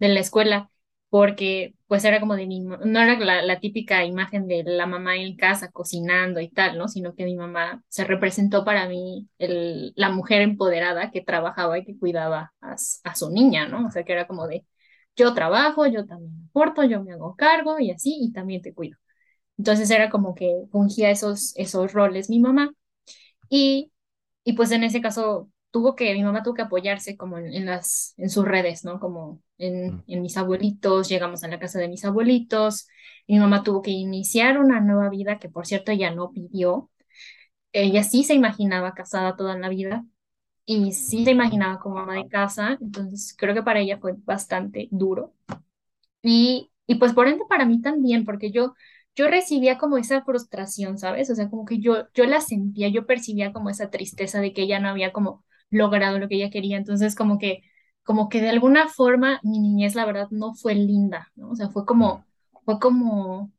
de 0.00 0.08
la 0.08 0.18
escuela 0.20 0.68
porque 1.10 1.74
pues 1.88 2.04
era 2.04 2.20
como 2.20 2.36
de 2.36 2.46
mi, 2.46 2.60
no 2.60 2.76
era 3.00 3.18
la, 3.18 3.42
la, 3.42 3.60
típica 3.60 4.04
imagen 4.04 4.46
de 4.46 4.62
la 4.64 4.86
mamá 4.86 5.16
en 5.16 5.36
casa 5.36 5.70
cocinando 5.72 6.40
y 6.40 6.48
tal, 6.48 6.78
¿no? 6.78 6.88
Sino 6.88 7.14
que 7.14 7.24
mi 7.24 7.34
mamá 7.36 7.82
se 7.88 8.04
representó 8.04 8.64
para 8.64 8.88
mí 8.88 9.28
el, 9.38 9.92
la 9.96 10.10
mujer 10.10 10.40
empoderada 10.42 11.10
que 11.10 11.20
trabajaba 11.22 11.78
y 11.78 11.84
que 11.84 11.98
cuidaba 11.98 12.52
a, 12.60 12.76
a, 13.04 13.14
su 13.16 13.30
niña, 13.30 13.66
¿no? 13.68 13.86
O 13.88 13.90
sea, 13.90 14.04
que 14.04 14.12
era 14.12 14.28
como 14.28 14.46
de, 14.46 14.64
yo 15.16 15.34
trabajo, 15.34 15.86
yo 15.86 16.06
también 16.06 16.32
aporto, 16.50 16.84
yo 16.84 17.02
me 17.02 17.12
hago 17.12 17.34
cargo 17.36 17.80
y 17.80 17.90
así, 17.90 18.16
y 18.20 18.32
también 18.32 18.62
te 18.62 18.72
cuido. 18.74 18.98
Entonces 19.58 19.90
era 19.90 20.10
como 20.10 20.34
que 20.34 20.64
fungía 20.72 21.10
esos, 21.10 21.54
esos 21.56 21.92
roles 21.92 22.30
mi 22.30 22.40
mamá. 22.40 22.72
Y, 23.48 23.92
y 24.44 24.54
pues 24.54 24.70
en 24.72 24.84
ese 24.84 25.00
caso 25.02 25.50
tuvo 25.70 25.94
que, 25.94 26.12
mi 26.14 26.22
mamá 26.22 26.42
tuvo 26.42 26.54
que 26.54 26.62
apoyarse 26.62 27.16
como 27.16 27.38
en, 27.38 27.66
las, 27.66 28.14
en 28.16 28.30
sus 28.30 28.44
redes, 28.44 28.84
¿no? 28.84 29.00
Como 29.00 29.42
en, 29.58 29.96
mm. 29.96 30.04
en, 30.06 30.22
mis 30.22 30.36
abuelitos, 30.36 31.08
llegamos 31.08 31.44
a 31.44 31.48
la 31.48 31.58
casa 31.58 31.78
de 31.78 31.88
mis 31.88 32.04
abuelitos, 32.04 32.88
mi 33.28 33.38
mamá 33.38 33.62
tuvo 33.62 33.82
que 33.82 33.90
iniciar 33.90 34.58
una 34.58 34.80
nueva 34.80 35.08
vida 35.08 35.38
que 35.38 35.48
por 35.48 35.66
cierto 35.66 35.92
ella 35.92 36.10
no 36.10 36.32
pidió, 36.32 36.90
ella 37.72 38.02
sí 38.02 38.24
se 38.24 38.34
imaginaba 38.34 38.94
casada 38.94 39.36
toda 39.36 39.56
la 39.56 39.68
vida 39.68 40.04
y 40.66 40.92
sí 40.92 41.24
se 41.24 41.32
imaginaba 41.32 41.80
como 41.80 41.96
mamá 41.96 42.14
de 42.14 42.28
casa, 42.28 42.78
entonces 42.80 43.34
creo 43.38 43.54
que 43.54 43.62
para 43.62 43.80
ella 43.80 43.98
fue 43.98 44.14
bastante 44.24 44.88
duro. 44.90 45.34
Y, 46.22 46.70
y 46.86 46.96
pues 46.96 47.12
por 47.12 47.28
ende 47.28 47.44
para 47.48 47.64
mí 47.64 47.80
también, 47.80 48.24
porque 48.24 48.50
yo 48.50 48.74
yo 49.16 49.28
recibía 49.28 49.78
como 49.78 49.98
esa 49.98 50.22
frustración, 50.22 50.98
¿sabes? 50.98 51.30
O 51.30 51.34
sea, 51.34 51.50
como 51.50 51.64
que 51.64 51.78
yo, 51.80 52.08
yo 52.14 52.24
la 52.24 52.40
sentía, 52.40 52.88
yo 52.88 53.06
percibía 53.06 53.52
como 53.52 53.70
esa 53.70 53.90
tristeza 53.90 54.40
de 54.40 54.52
que 54.52 54.62
ella 54.62 54.80
no 54.80 54.88
había 54.88 55.12
como 55.12 55.44
logrado 55.70 56.18
lo 56.18 56.28
que 56.28 56.36
ella 56.36 56.50
quería. 56.50 56.76
Entonces, 56.76 57.14
como 57.14 57.38
que, 57.38 57.62
como 58.04 58.28
que 58.28 58.40
de 58.42 58.50
alguna 58.50 58.88
forma 58.88 59.40
mi 59.42 59.58
niñez, 59.60 59.94
la 59.94 60.04
verdad, 60.06 60.28
no 60.30 60.54
fue 60.54 60.74
linda, 60.74 61.30
¿no? 61.36 61.50
O 61.50 61.56
sea, 61.56 61.70
fue 61.70 61.86
como, 61.86 62.26
fue 62.64 62.78
como, 62.80 63.52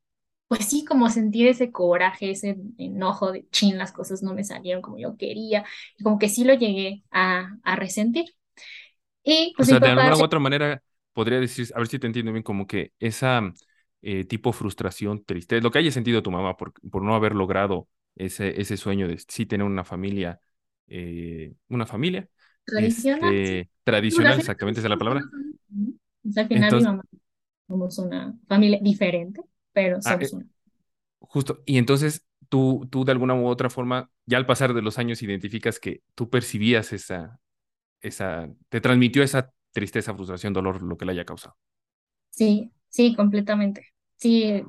pues 0.47 0.65
sí, 0.65 0.85
como 0.85 1.09
sentir 1.09 1.47
ese 1.47 1.71
coraje, 1.71 2.31
ese 2.31 2.57
enojo 2.77 3.31
de 3.31 3.47
chin, 3.51 3.77
las 3.77 3.91
cosas 3.93 4.23
no 4.23 4.33
me 4.35 4.43
salieron 4.43 4.81
como 4.81 4.97
yo 4.99 5.17
quería, 5.17 5.65
y 5.97 6.03
como 6.03 6.19
que 6.19 6.29
sí 6.29 6.43
lo 6.45 6.53
llegué 6.55 7.03
a, 7.11 7.57
a 7.63 7.75
resentir. 7.77 8.25
Y 9.23 9.53
pues, 9.57 9.69
o 9.69 9.75
sea, 9.75 9.79
de 9.79 9.89
alguna 9.89 10.17
u 10.17 10.23
otra 10.23 10.39
manera 10.39 10.81
podría 11.13 11.39
decir, 11.39 11.67
a 11.75 11.79
ver 11.79 11.87
si 11.87 11.99
te 11.99 12.07
entiendo 12.07 12.31
bien, 12.31 12.43
como 12.43 12.67
que 12.67 12.93
esa 12.99 13.53
eh, 14.01 14.25
tipo 14.25 14.53
frustración, 14.53 15.23
tristeza, 15.23 15.61
lo 15.61 15.71
que 15.71 15.79
haya 15.79 15.91
sentido 15.91 16.23
tu 16.23 16.31
mamá 16.31 16.57
por, 16.57 16.73
por 16.89 17.03
no 17.03 17.15
haber 17.15 17.35
logrado 17.35 17.87
ese, 18.15 18.59
ese 18.61 18.77
sueño 18.77 19.07
de 19.07 19.17
sí 19.27 19.45
tener 19.45 19.65
una 19.65 19.83
familia 19.83 20.39
eh, 20.91 21.53
una 21.69 21.85
familia. 21.85 22.27
Tradicional. 22.65 23.33
Este, 23.33 23.69
tradicional, 23.83 24.39
exactamente 24.39 24.79
esa 24.79 24.87
es 24.87 24.91
la 24.91 24.97
palabra. 24.97 25.21
al 26.35 26.47
final 26.47 26.75
mi 26.75 26.83
mamá 26.83 27.03
somos 27.67 27.97
una 27.99 28.37
familia 28.47 28.79
diferente, 28.81 29.41
pero 29.71 29.97
ah, 29.97 30.01
somos 30.01 30.33
eh, 30.33 30.35
una. 30.35 30.45
Justo, 31.19 31.63
y 31.65 31.77
entonces 31.77 32.25
tú, 32.49 32.87
tú 32.91 33.05
de 33.05 33.13
alguna 33.13 33.35
u 33.35 33.47
otra 33.47 33.69
forma, 33.69 34.11
ya 34.25 34.37
al 34.37 34.45
pasar 34.45 34.73
de 34.73 34.81
los 34.81 34.99
años 34.99 35.23
identificas 35.23 35.79
que 35.79 36.01
tú 36.13 36.29
percibías 36.29 36.91
esa, 36.91 37.39
esa, 38.01 38.49
te 38.67 38.81
transmitió 38.81 39.23
esa 39.23 39.53
tristeza, 39.71 40.13
frustración, 40.13 40.51
dolor, 40.51 40.83
lo 40.83 40.97
que 40.97 41.05
le 41.05 41.13
haya 41.13 41.25
causado. 41.25 41.55
Sí, 42.29 42.71
sí, 42.89 43.15
completamente. 43.15 43.87
Sí, 44.17 44.61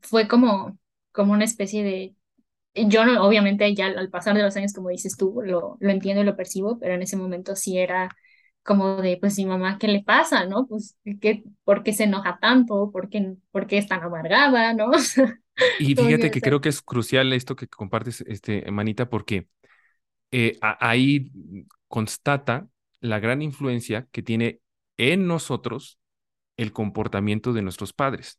fue 0.00 0.26
como, 0.26 0.78
como 1.12 1.34
una 1.34 1.44
especie 1.44 1.84
de 1.84 2.14
yo 2.86 3.04
no, 3.04 3.26
obviamente 3.26 3.74
ya 3.74 3.86
al 3.86 4.10
pasar 4.10 4.36
de 4.36 4.42
los 4.42 4.56
años, 4.56 4.72
como 4.72 4.90
dices 4.90 5.16
tú, 5.16 5.40
lo, 5.44 5.76
lo 5.80 5.90
entiendo 5.90 6.22
y 6.22 6.24
lo 6.24 6.36
percibo, 6.36 6.78
pero 6.78 6.94
en 6.94 7.02
ese 7.02 7.16
momento 7.16 7.56
sí 7.56 7.78
era 7.78 8.10
como 8.62 9.00
de, 9.00 9.16
pues 9.16 9.38
mi 9.38 9.46
mamá, 9.46 9.78
¿qué 9.78 9.88
le 9.88 10.02
pasa? 10.02 10.44
¿No? 10.44 10.66
Pues, 10.66 10.96
¿qué, 11.20 11.42
¿por 11.64 11.82
qué 11.82 11.94
se 11.94 12.04
enoja 12.04 12.38
tanto? 12.38 12.90
¿Por 12.92 13.08
qué, 13.08 13.34
por 13.50 13.66
qué 13.66 13.78
es 13.78 13.86
tan 13.86 14.02
amargada? 14.02 14.74
¿No? 14.74 14.90
y 15.78 15.94
fíjate 15.94 16.30
que 16.30 16.40
creo 16.40 16.60
que 16.60 16.68
es 16.68 16.82
crucial 16.82 17.32
esto 17.32 17.56
que 17.56 17.66
compartes, 17.66 18.22
este, 18.26 18.70
Manita, 18.70 19.08
porque 19.08 19.48
eh, 20.30 20.58
ahí 20.60 21.32
constata 21.88 22.68
la 23.00 23.18
gran 23.20 23.40
influencia 23.40 24.06
que 24.12 24.22
tiene 24.22 24.60
en 24.98 25.26
nosotros 25.26 25.98
el 26.58 26.72
comportamiento 26.72 27.52
de 27.52 27.62
nuestros 27.62 27.92
padres 27.92 28.38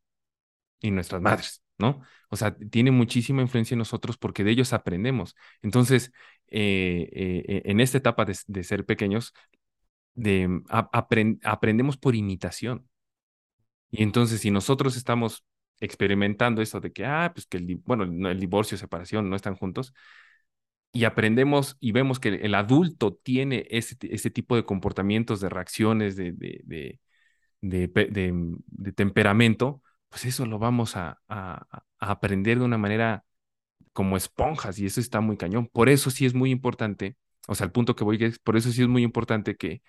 y 0.79 0.91
nuestras 0.91 1.21
madres. 1.21 1.63
¿No? 1.79 2.01
O 2.29 2.35
sea, 2.35 2.55
tiene 2.55 2.91
muchísima 2.91 3.41
influencia 3.41 3.73
en 3.75 3.79
nosotros 3.79 4.17
porque 4.17 4.43
de 4.43 4.51
ellos 4.51 4.73
aprendemos. 4.73 5.35
Entonces, 5.61 6.11
eh, 6.47 7.09
eh, 7.11 7.61
en 7.65 7.79
esta 7.79 7.97
etapa 7.97 8.25
de, 8.25 8.63
ser 8.63 8.85
pequeños, 8.85 9.33
de, 10.13 10.61
aprendemos 10.69 11.97
por 11.97 12.15
imitación. 12.15 12.87
Y 13.91 14.03
entonces, 14.03 14.41
si 14.41 14.51
nosotros 14.51 14.95
estamos 14.97 15.45
experimentando 15.79 16.61
eso 16.61 16.79
de 16.79 16.91
que, 16.91 17.05
ah, 17.05 17.31
pues 17.33 17.47
que 17.47 17.57
el, 17.57 17.81
bueno, 17.85 18.03
el 18.29 18.39
divorcio, 18.39 18.77
separación, 18.77 19.29
no 19.29 19.35
están 19.35 19.55
juntos, 19.55 19.93
y 20.91 21.05
aprendemos 21.05 21.77
y 21.79 21.91
vemos 21.91 22.19
que 22.19 22.29
el 22.29 22.55
adulto 22.55 23.13
tiene 23.13 23.67
ese, 23.69 23.95
ese 24.01 24.29
tipo 24.31 24.55
de 24.55 24.65
comportamientos, 24.65 25.39
de 25.39 25.49
reacciones, 25.49 26.15
de, 26.15 26.31
de, 26.33 26.99
de 27.61 28.91
temperamento, 28.93 29.81
pues 30.09 30.25
eso 30.25 30.45
lo 30.45 30.59
vamos 30.59 30.95
a, 30.97 31.21
aprender 31.99 32.59
de 32.59 32.65
una 32.65 32.77
manera 32.77 33.25
como 33.93 34.17
esponjas 34.17 34.79
y 34.79 34.85
eso 34.85 34.99
está 35.01 35.21
muy 35.21 35.37
cañón. 35.37 35.67
Por 35.67 35.89
eso 35.89 36.11
sí 36.11 36.25
es 36.25 36.33
muy 36.33 36.51
importante, 36.51 37.17
o 37.47 37.55
sea, 37.55 37.65
el 37.65 37.71
punto 37.71 37.95
que 37.95 38.03
voy 38.03 38.17
es, 38.23 38.39
por 38.39 38.57
eso 38.57 38.71
sí 38.71 38.81
es 38.83 38.87
muy 38.87 39.03
importante 39.03 39.55
que, 39.57 39.81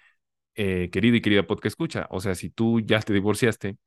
eh, 0.56 0.90
querido 0.92 1.16
y 1.16 1.22
querida 1.22 1.46
podcast 1.46 1.72
escucha, 1.74 2.06
o 2.10 2.20
sea, 2.20 2.34
si 2.34 2.50
tú 2.50 2.80
ya 2.80 3.00
te 3.00 3.12
divorciaste 3.14 3.78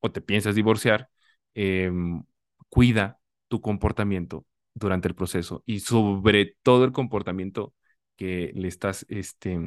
o 0.00 0.12
te 0.12 0.20
piensas 0.22 0.54
divorciar, 0.54 1.10
em, 1.54 2.24
cuida 2.68 3.20
tu 3.48 3.60
comportamiento 3.60 4.46
durante 4.74 5.08
el 5.08 5.14
proceso 5.14 5.62
y 5.66 5.80
sobre 5.80 6.56
todo 6.62 6.84
el 6.84 6.92
comportamiento 6.92 7.74
que 8.16 8.52
le 8.54 8.68
estás, 8.68 9.06
este, 9.08 9.58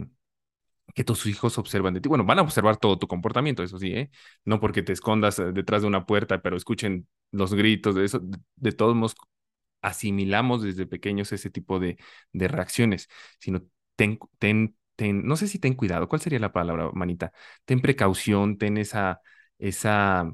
que 0.94 1.04
tus 1.04 1.26
hijos 1.26 1.58
observan 1.58 1.94
de 1.94 2.02
ti. 2.02 2.10
Bueno, 2.10 2.26
van 2.26 2.40
a 2.40 2.42
observar 2.44 2.78
todo 2.78 2.98
tu 2.98 3.08
comportamiento, 3.08 3.64
eso 3.64 3.80
sí, 3.80 3.92
¿eh? 3.92 4.12
No 4.44 4.60
porque 4.60 4.84
te 4.84 4.94
escondas 4.94 5.40
eh, 5.40 5.52
detrás 5.52 5.82
de 5.82 5.88
una 5.88 6.06
puerta, 6.06 6.42
pero 6.42 6.58
escuchen 6.58 7.08
los 7.32 7.54
gritos 7.54 7.96
de 7.96 8.06
eso. 8.06 8.22
De, 8.56 8.72
todos 8.72 8.96
modos, 8.96 9.16
asimilamos 9.82 10.62
desde 10.64 10.86
pequeños 10.86 11.32
ese 11.32 11.50
tipo 11.50 11.80
de, 11.80 11.98
de 12.34 12.48
reacciones, 12.48 13.10
sino 13.40 13.64
ten, 13.96 14.20
ten, 14.40 14.76
ten, 14.96 15.26
no 15.26 15.36
sé 15.36 15.48
si 15.48 15.60
ten 15.60 15.74
cuidado, 15.74 16.08
¿cuál 16.08 16.22
sería 16.22 16.40
la 16.40 16.54
palabra, 16.54 16.90
manita? 16.94 17.32
Ten 17.66 17.82
precaución, 17.82 18.58
ten 18.58 18.78
esa, 18.78 19.22
esa... 19.58 20.34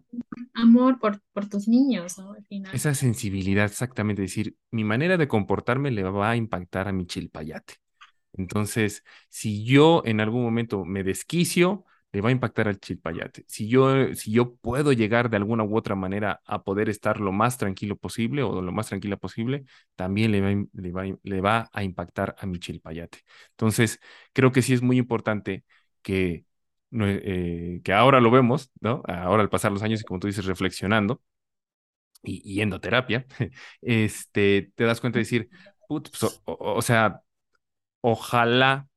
Amor 0.53 0.99
por, 0.99 1.21
por 1.33 1.47
tus 1.47 1.67
niños, 1.67 2.17
¿no? 2.17 2.33
Al 2.33 2.45
final. 2.45 2.75
Esa 2.75 2.93
sensibilidad, 2.93 3.65
exactamente, 3.65 4.21
decir, 4.21 4.55
mi 4.69 4.83
manera 4.83 5.17
de 5.17 5.27
comportarme 5.27 5.91
le 5.91 6.03
va 6.03 6.31
a 6.31 6.35
impactar 6.35 6.87
a 6.87 6.91
mi 6.91 7.05
chilpayate. 7.05 7.75
Entonces, 8.41 9.03
si 9.29 9.63
yo 9.65 10.01
en 10.05 10.19
algún 10.21 10.43
momento 10.43 10.85
me 10.85 11.03
desquicio, 11.03 11.85
le 12.11 12.21
va 12.21 12.29
a 12.29 12.31
impactar 12.33 12.67
al 12.67 12.79
chilpayate. 12.79 13.45
Si 13.47 13.67
yo, 13.69 14.13
si 14.15 14.31
yo 14.31 14.55
puedo 14.55 14.91
llegar 14.93 15.29
de 15.29 15.37
alguna 15.37 15.63
u 15.63 15.77
otra 15.77 15.95
manera 15.95 16.41
a 16.45 16.63
poder 16.63 16.89
estar 16.89 17.19
lo 17.19 17.31
más 17.31 17.57
tranquilo 17.57 17.95
posible 17.95 18.43
o 18.43 18.61
lo 18.61 18.71
más 18.71 18.87
tranquila 18.87 19.15
posible, 19.17 19.63
también 19.95 20.31
le 20.31 20.41
va, 20.41 20.49
le 20.73 20.91
va, 20.91 21.03
le 21.23 21.41
va 21.41 21.69
a 21.71 21.83
impactar 21.83 22.35
a 22.39 22.45
mi 22.45 22.59
chilpayate. 22.59 23.19
Entonces, 23.51 23.99
creo 24.33 24.51
que 24.51 24.61
sí 24.61 24.73
es 24.73 24.81
muy 24.81 24.97
importante 24.97 25.63
que, 26.01 26.45
eh, 26.91 27.81
que 27.83 27.93
ahora 27.93 28.19
lo 28.19 28.31
vemos, 28.31 28.71
¿no? 28.81 29.01
Ahora 29.07 29.41
al 29.43 29.49
pasar 29.49 29.71
los 29.71 29.83
años 29.83 30.01
y 30.01 30.03
como 30.03 30.19
tú 30.19 30.27
dices, 30.27 30.45
reflexionando 30.45 31.21
y, 32.23 32.55
yendo 32.55 32.75
a 32.77 32.81
terapia, 32.81 33.25
este, 33.81 34.71
te 34.75 34.83
das 34.83 35.01
cuenta 35.01 35.17
de 35.19 35.21
decir, 35.21 35.49
pues, 35.87 36.03
o 36.45 36.81
sea, 36.81 37.21
ojalá 38.01 38.87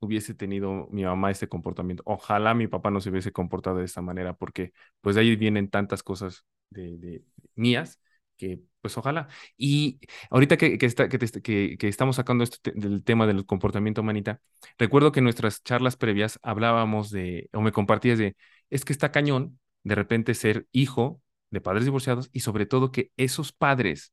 hubiese 0.00 0.34
tenido 0.34 0.88
mi 0.90 1.04
mamá 1.04 1.30
este 1.30 1.48
comportamiento. 1.48 2.02
Ojalá 2.06 2.54
mi 2.54 2.66
papá 2.68 2.90
no 2.90 3.00
se 3.00 3.10
hubiese 3.10 3.32
comportado 3.32 3.78
de 3.78 3.84
esta 3.84 4.02
manera, 4.02 4.34
porque 4.34 4.72
pues 5.00 5.14
de 5.16 5.22
ahí 5.22 5.36
vienen 5.36 5.70
tantas 5.70 6.02
cosas 6.02 6.44
de, 6.70 7.22
mías 7.54 8.00
que 8.36 8.60
pues 8.80 8.98
ojalá. 8.98 9.28
Y 9.56 10.00
ahorita 10.30 10.56
que, 10.56 10.76
está, 10.80 11.08
que, 11.08 11.76
que, 11.78 11.88
estamos 11.88 12.16
sacando 12.16 12.42
esto 12.42 12.58
del 12.74 13.04
tema 13.04 13.26
del 13.28 13.46
comportamiento 13.46 14.02
manita, 14.02 14.40
recuerdo 14.76 15.12
que 15.12 15.20
en 15.20 15.24
nuestras 15.24 15.62
charlas 15.62 15.96
previas 15.96 16.40
hablábamos 16.42 17.10
de, 17.10 17.48
o 17.52 17.60
me 17.60 17.70
compartías 17.72 18.18
de, 18.18 18.36
es 18.70 18.84
que 18.84 18.92
está 18.92 19.12
cañón 19.12 19.60
de 19.84 19.94
repente 19.94 20.34
ser 20.34 20.66
hijo 20.72 21.22
de 21.50 21.60
padres 21.60 21.84
divorciados 21.84 22.28
y 22.32 22.40
sobre 22.40 22.66
todo 22.66 22.90
que 22.90 23.12
esos 23.16 23.52
padres 23.52 24.12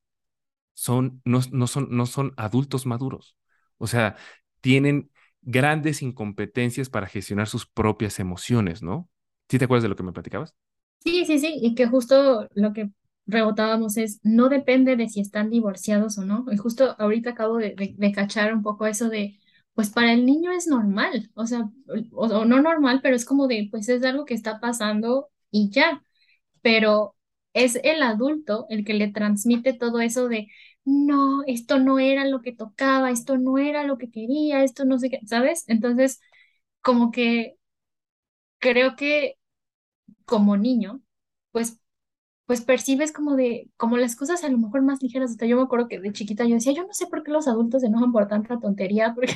son, 0.76 1.22
no, 1.26 1.42
no, 1.52 1.66
son, 1.68 1.88
no 1.90 2.06
son 2.06 2.34
adultos 2.38 2.86
maduros. 2.86 3.39
O 3.80 3.88
sea, 3.88 4.16
tienen 4.62 5.10
grandes 5.42 6.04
incompetencias 6.04 6.90
para 6.90 7.08
gestionar 7.08 7.48
sus 7.48 7.66
propias 7.66 8.20
emociones, 8.20 8.84
¿no? 8.84 9.10
¿Sí 9.50 9.58
te 9.58 9.66
acuerdas 9.66 9.84
de 9.84 9.90
lo 9.90 9.96
que 9.96 10.04
me 10.04 10.12
platicabas? 10.12 10.56
Sí, 11.00 11.26
sí, 11.26 11.40
sí, 11.40 11.58
y 11.62 11.76
que 11.76 11.88
justo 11.88 12.48
lo 12.54 12.74
que 12.74 12.92
rebotábamos 13.26 13.98
es, 13.98 14.20
no 14.24 14.50
depende 14.50 14.96
de 14.96 15.08
si 15.08 15.22
están 15.22 15.50
divorciados 15.50 16.18
o 16.18 16.26
no. 16.26 16.46
Y 16.52 16.58
justo 16.58 16.96
ahorita 17.00 17.32
acabo 17.32 17.58
de, 17.58 17.76
cachar 18.14 18.54
un 18.54 18.64
poco 18.64 18.86
eso 18.86 19.10
de, 19.10 19.40
pues 19.74 19.90
para 19.90 20.14
el 20.14 20.26
niño 20.26 20.52
es 20.52 20.68
normal, 20.68 21.32
o 21.36 21.46
sea, 21.46 21.70
o, 22.12 22.46
no 22.46 22.62
normal, 22.62 23.00
pero 23.02 23.16
es 23.16 23.26
como 23.26 23.48
de, 23.48 23.68
pues 23.72 23.88
es 23.90 24.04
algo 24.04 24.26
que 24.26 24.34
está 24.34 24.60
pasando 24.60 25.30
y 25.52 25.70
ya. 25.72 26.04
Pero 26.62 27.16
es 27.54 27.80
el 27.84 28.04
adulto 28.04 28.66
el 28.70 28.86
que 28.86 28.94
le 28.94 29.10
transmite 29.10 29.74
todo 29.74 30.02
eso 30.02 30.28
de, 30.28 30.48
no, 30.90 31.44
esto 31.48 31.80
no 31.80 32.00
era 32.00 32.26
lo 32.26 32.42
que 32.42 32.54
tocaba, 32.56 33.12
esto 33.12 33.38
no 33.38 33.58
era 33.58 33.84
lo 33.84 33.98
que 33.98 34.12
quería, 34.12 34.64
esto 34.64 34.86
no 34.86 35.00
sé 35.00 35.10
qué, 35.10 35.20
¿sabes? 35.28 35.66
Entonces, 35.68 36.20
como 36.82 37.12
que 37.12 37.58
creo 38.60 38.96
que 38.96 39.36
como 40.26 40.58
niño, 40.58 41.02
pues, 41.52 41.80
pues 42.46 42.62
percibes 42.64 43.12
como 43.14 43.36
de, 43.36 43.72
como 43.78 43.98
las 43.98 44.16
cosas 44.16 44.44
a 44.46 44.50
lo 44.50 44.58
mejor 44.60 44.82
más 44.84 45.02
ligeras. 45.04 45.32
Hasta 45.32 45.46
yo 45.48 45.58
me 45.58 45.64
acuerdo 45.64 45.88
que 45.90 46.00
de 46.02 46.14
chiquita 46.14 46.46
yo 46.46 46.56
decía, 46.56 46.74
yo 46.74 46.86
no 46.88 46.94
sé 46.94 47.08
por 47.08 47.24
qué 47.24 47.32
los 47.32 47.48
adultos 47.50 47.82
se 47.84 47.88
enojan 47.90 48.12
por 48.14 48.28
tanta 48.30 48.60
tontería, 48.60 49.14
porque, 49.16 49.34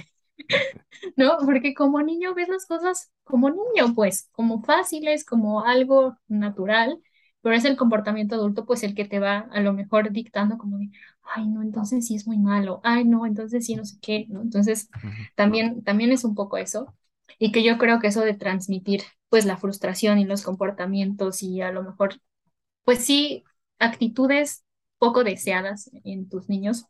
¿no? 1.18 1.38
Porque 1.46 1.74
como 1.74 2.02
niño 2.02 2.34
ves 2.36 2.50
las 2.50 2.66
cosas 2.66 3.12
como 3.24 3.50
niño, 3.50 3.94
pues, 3.96 4.30
como 4.32 4.62
fáciles, 4.64 5.26
como 5.26 5.64
algo 5.66 6.18
natural 6.28 7.00
pero 7.42 7.56
es 7.56 7.66
el 7.66 7.76
comportamiento 7.76 8.36
adulto 8.36 8.66
pues 8.66 8.84
el 8.84 8.96
que 8.96 9.04
te 9.06 9.20
va 9.20 9.40
a 9.52 9.60
lo 9.62 9.74
mejor 9.74 10.12
dictando 10.12 10.58
como 10.58 10.78
de, 10.78 10.92
ay, 11.36 11.48
no, 11.48 11.62
entonces 11.62 12.08
sí 12.08 12.16
es 12.16 12.28
muy 12.28 12.38
malo, 12.38 12.82
ay, 12.84 13.06
no, 13.06 13.26
entonces 13.26 13.66
sí 13.66 13.76
no 13.76 13.86
sé 13.86 13.98
qué, 14.02 14.26
¿no? 14.30 14.42
Entonces 14.42 14.90
también, 15.36 15.84
también 15.84 16.12
es 16.12 16.24
un 16.24 16.36
poco 16.36 16.58
eso, 16.58 16.94
y 17.40 17.52
que 17.52 17.64
yo 17.64 17.78
creo 17.78 18.00
que 18.00 18.08
eso 18.08 18.22
de 18.22 18.34
transmitir 18.36 19.02
pues 19.30 19.46
la 19.46 19.58
frustración 19.58 20.20
y 20.20 20.26
los 20.26 20.44
comportamientos 20.44 21.42
y 21.44 21.62
a 21.62 21.72
lo 21.72 21.84
mejor, 21.84 22.20
pues 22.84 23.06
sí, 23.06 23.44
actitudes 23.80 24.64
poco 24.98 25.24
deseadas 25.24 25.92
en 26.04 26.30
tus 26.30 26.50
niños, 26.50 26.86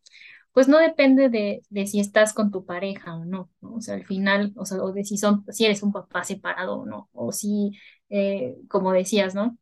pues 0.54 0.68
no 0.68 0.78
depende 0.80 1.30
de, 1.30 1.64
de 1.70 1.88
si 1.88 2.00
estás 2.00 2.34
con 2.34 2.52
tu 2.52 2.66
pareja 2.66 3.16
o 3.16 3.26
no, 3.26 3.50
¿no? 3.62 3.76
O 3.76 3.82
sea, 3.82 3.96
al 3.96 4.06
final, 4.06 4.54
o 4.56 4.66
sea, 4.66 4.84
o 4.84 4.92
de 4.94 5.04
si, 5.04 5.18
son, 5.18 5.46
si 5.52 5.66
eres 5.66 5.82
un 5.84 5.92
papá 5.92 6.24
separado 6.24 6.76
o 6.82 6.86
no, 6.86 7.10
o 7.14 7.32
si, 7.32 7.72
eh, 8.10 8.56
como 8.70 8.92
decías, 8.94 9.34
¿no? 9.36 9.58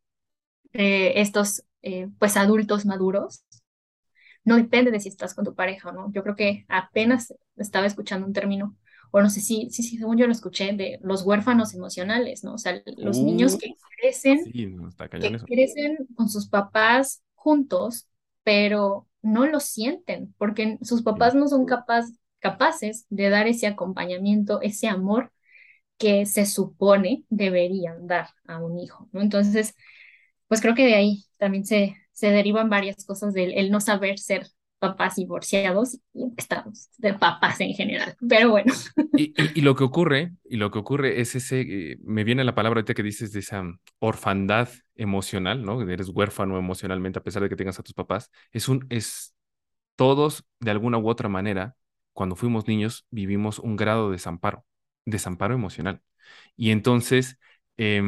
Eh, 0.72 1.20
estos 1.20 1.64
eh, 1.82 2.08
pues 2.18 2.36
adultos 2.36 2.86
maduros, 2.86 3.44
no 4.44 4.56
depende 4.56 4.90
de 4.90 5.00
si 5.00 5.08
estás 5.08 5.34
con 5.34 5.44
tu 5.44 5.54
pareja 5.54 5.90
o 5.90 5.92
no. 5.92 6.12
Yo 6.12 6.22
creo 6.22 6.36
que 6.36 6.64
apenas 6.68 7.34
estaba 7.56 7.86
escuchando 7.86 8.26
un 8.26 8.32
término, 8.32 8.76
o 9.10 9.20
no 9.20 9.30
sé 9.30 9.40
si, 9.40 9.68
sí, 9.70 9.82
sí, 9.82 9.98
según 9.98 10.16
yo 10.16 10.26
lo 10.26 10.32
escuché, 10.32 10.72
de 10.72 10.98
los 11.02 11.22
huérfanos 11.22 11.74
emocionales, 11.74 12.44
¿no? 12.44 12.54
O 12.54 12.58
sea, 12.58 12.82
los 12.96 13.18
niños 13.18 13.56
que 13.56 13.74
crecen, 14.00 14.44
que 15.18 15.38
crecen 15.46 15.98
con 16.14 16.28
sus 16.28 16.48
papás 16.48 17.22
juntos, 17.34 18.08
pero 18.42 19.06
no 19.20 19.46
lo 19.46 19.60
sienten, 19.60 20.34
porque 20.38 20.78
sus 20.82 21.02
papás 21.02 21.34
no 21.34 21.46
son 21.46 21.66
capaz, 21.66 22.06
capaces 22.40 23.06
de 23.10 23.28
dar 23.28 23.46
ese 23.46 23.66
acompañamiento, 23.66 24.60
ese 24.62 24.88
amor 24.88 25.30
que 25.98 26.26
se 26.26 26.46
supone 26.46 27.24
deberían 27.28 28.06
dar 28.06 28.30
a 28.46 28.58
un 28.58 28.78
hijo, 28.78 29.08
¿no? 29.12 29.20
Entonces, 29.20 29.74
pues 30.48 30.60
creo 30.60 30.74
que 30.74 30.86
de 30.86 30.94
ahí 30.94 31.24
también 31.38 31.64
se, 31.64 31.96
se 32.12 32.30
derivan 32.30 32.70
varias 32.70 33.04
cosas 33.04 33.34
del 33.34 33.52
el 33.52 33.70
no 33.70 33.80
saber 33.80 34.18
ser 34.18 34.46
papás 34.82 35.14
divorciados 35.14 35.98
y 36.12 36.32
estados 36.36 36.88
de 36.98 37.14
papás 37.14 37.60
en 37.60 37.72
general. 37.72 38.16
Pero 38.28 38.50
bueno. 38.50 38.72
Y, 39.14 39.34
y, 39.54 39.60
lo 39.60 39.76
que 39.76 39.84
ocurre, 39.84 40.32
y 40.42 40.56
lo 40.56 40.70
que 40.70 40.78
ocurre 40.78 41.20
es 41.20 41.34
ese, 41.34 41.60
eh, 41.60 41.98
me 42.02 42.24
viene 42.24 42.44
la 42.44 42.54
palabra 42.54 42.78
ahorita 42.78 42.94
que 42.94 43.02
dices 43.02 43.30
de 43.32 43.40
esa 43.40 43.62
orfandad 43.98 44.70
emocional, 44.94 45.62
¿no? 45.62 45.82
Eres 45.82 46.08
huérfano 46.08 46.56
emocionalmente 46.58 47.18
a 47.18 47.22
pesar 47.22 47.42
de 47.42 47.50
que 47.50 47.56
tengas 47.56 47.78
a 47.78 47.82
tus 47.82 47.92
papás. 47.92 48.30
Es 48.52 48.70
un, 48.70 48.86
es 48.88 49.34
todos 49.96 50.46
de 50.60 50.70
alguna 50.70 50.96
u 50.96 51.10
otra 51.10 51.28
manera, 51.28 51.76
cuando 52.14 52.36
fuimos 52.36 52.66
niños, 52.66 53.06
vivimos 53.10 53.58
un 53.58 53.76
grado 53.76 54.08
de 54.08 54.14
desamparo, 54.14 54.64
desamparo 55.04 55.54
emocional. 55.54 56.00
Y 56.56 56.70
entonces, 56.70 57.38
eh, 57.76 58.02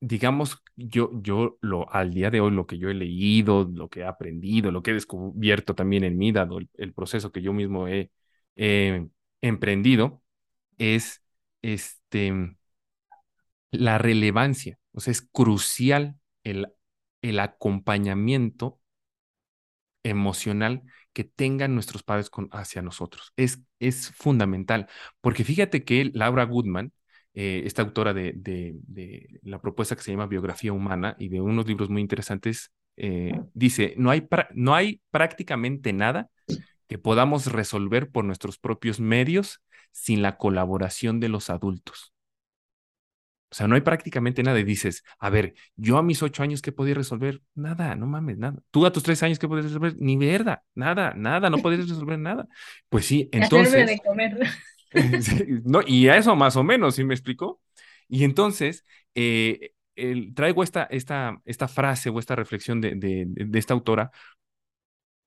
digamos, 0.00 0.62
yo, 0.76 1.10
yo 1.22 1.58
lo, 1.60 1.90
al 1.92 2.12
día 2.12 2.30
de 2.30 2.40
hoy, 2.40 2.52
lo 2.52 2.66
que 2.66 2.78
yo 2.78 2.90
he 2.90 2.94
leído, 2.94 3.64
lo 3.72 3.88
que 3.88 4.00
he 4.00 4.04
aprendido, 4.04 4.70
lo 4.70 4.82
que 4.82 4.92
he 4.92 4.94
descubierto 4.94 5.74
también 5.74 6.04
en 6.04 6.16
mí, 6.18 6.32
dado 6.32 6.58
el, 6.74 6.94
proceso 6.94 7.32
que 7.32 7.42
yo 7.42 7.52
mismo 7.52 7.88
he 7.88 8.10
emprendido, 9.40 10.22
es 10.78 11.22
este, 11.62 12.32
la 13.70 13.98
relevancia. 13.98 14.78
O 14.92 15.00
sea, 15.00 15.12
es 15.12 15.22
crucial 15.22 16.16
el, 16.44 16.68
el 17.22 17.40
acompañamiento 17.40 18.80
emocional 20.02 20.82
que 21.12 21.24
tengan 21.24 21.74
nuestros 21.74 22.02
padres 22.02 22.30
con, 22.30 22.48
hacia 22.52 22.82
nosotros. 22.82 23.32
Es, 23.36 23.60
es 23.78 24.10
fundamental, 24.12 24.88
porque 25.20 25.44
fíjate 25.44 25.84
que 25.84 26.10
Laura 26.14 26.44
Goodman, 26.44 26.92
eh, 27.40 27.62
esta 27.66 27.82
autora 27.82 28.12
de, 28.12 28.32
de, 28.34 29.28
la 29.42 29.60
propuesta 29.60 29.94
que 29.94 30.02
se 30.02 30.10
llama 30.10 30.26
Biografía 30.26 30.72
Humana 30.72 31.14
y 31.20 31.28
de 31.28 31.40
unos 31.40 31.68
libros 31.68 31.88
muy 31.88 32.02
interesantes, 32.02 32.72
eh, 32.96 33.30
dice, 33.54 33.94
no 33.96 34.10
hay, 34.10 34.26
no 34.54 34.74
hay 34.74 35.00
prácticamente 35.12 35.92
nada 35.92 36.30
que 36.88 36.98
podamos 36.98 37.46
resolver 37.46 38.10
por 38.10 38.24
nuestros 38.24 38.58
propios 38.58 38.98
medios 38.98 39.62
sin 39.92 40.20
la 40.20 40.36
colaboración 40.36 41.20
de 41.20 41.28
los 41.28 41.48
adultos. 41.48 42.12
O 43.52 43.54
sea, 43.54 43.68
no 43.68 43.76
hay 43.76 43.82
prácticamente 43.82 44.42
nada. 44.42 44.58
Y 44.58 44.64
dices, 44.64 45.04
a 45.20 45.30
ver, 45.30 45.54
yo 45.76 45.96
a 45.96 46.02
mis 46.02 46.24
ocho 46.24 46.42
años, 46.42 46.60
¿qué 46.60 46.72
podía 46.72 46.94
resolver? 46.94 47.40
Nada, 47.54 47.94
no 47.94 48.08
mames, 48.08 48.36
nada. 48.38 48.58
Tú 48.72 48.84
a 48.84 48.92
tus 48.92 49.04
tres 49.04 49.22
años, 49.22 49.38
¿qué 49.38 49.46
podías 49.46 49.66
resolver? 49.66 49.94
Ni 50.00 50.16
verdad, 50.16 50.62
nada, 50.74 51.14
nada, 51.14 51.50
no 51.50 51.58
podías 51.58 51.88
resolver 51.88 52.18
nada. 52.18 52.48
Pues 52.88 53.06
sí, 53.06 53.28
entonces. 53.30 53.86
de 53.86 54.00
comer. 54.00 54.40
no, 55.64 55.80
y 55.86 56.08
a 56.08 56.16
eso 56.16 56.34
más 56.36 56.56
o 56.56 56.64
menos, 56.64 56.94
¿sí 56.96 57.04
me 57.04 57.14
explico? 57.14 57.60
Y 58.08 58.24
entonces, 58.24 58.84
eh, 59.14 59.72
traigo 60.34 60.62
esta, 60.62 60.84
esta, 60.84 61.40
esta 61.44 61.68
frase 61.68 62.10
o 62.10 62.18
esta 62.18 62.36
reflexión 62.36 62.80
de, 62.80 62.94
de, 62.96 63.58
esta 63.58 63.74
autora 63.74 64.10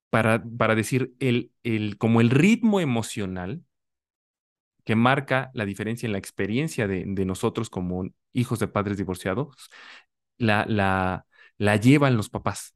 para, 0.09 0.43
para 0.57 0.75
decir 0.75 1.13
el, 1.19 1.51
el, 1.63 1.97
como 1.97 2.21
el 2.21 2.29
ritmo 2.29 2.79
emocional 2.79 3.63
que 4.83 4.95
marca 4.95 5.51
la 5.53 5.65
diferencia 5.65 6.07
en 6.07 6.13
la 6.13 6.17
experiencia 6.17 6.87
de, 6.87 7.03
de 7.07 7.25
nosotros 7.25 7.69
como 7.69 8.05
hijos 8.33 8.59
de 8.59 8.67
padres 8.67 8.97
divorciados, 8.97 9.55
la, 10.37 10.65
la, 10.67 11.25
la 11.57 11.75
llevan 11.77 12.17
los 12.17 12.29
papás. 12.29 12.73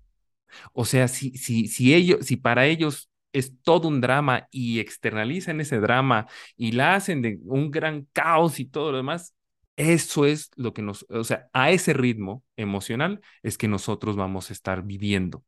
O 0.73 0.85
sea, 0.85 1.07
si, 1.07 1.37
si, 1.37 1.67
si, 1.67 1.95
ellos, 1.95 2.25
si 2.25 2.37
para 2.37 2.67
ellos 2.67 3.09
es 3.35 3.53
todo 3.63 3.87
un 3.89 4.01
drama 4.01 4.47
y 4.51 4.79
externalizan 4.79 5.59
ese 5.61 5.79
drama 5.79 6.27
y 6.55 6.71
la 6.71 6.95
hacen 6.95 7.21
de 7.21 7.39
un 7.43 7.69
gran 7.71 8.07
caos 8.13 8.59
y 8.59 8.65
todo 8.65 8.91
lo 8.91 8.97
demás, 8.97 9.35
eso 9.75 10.25
es 10.25 10.51
lo 10.55 10.73
que 10.73 10.81
nos, 10.81 11.05
o 11.09 11.23
sea, 11.25 11.49
a 11.53 11.71
ese 11.71 11.93
ritmo 11.93 12.43
emocional 12.55 13.21
es 13.43 13.57
que 13.57 13.67
nosotros 13.67 14.15
vamos 14.15 14.49
a 14.49 14.53
estar 14.53 14.83
viviendo. 14.83 15.43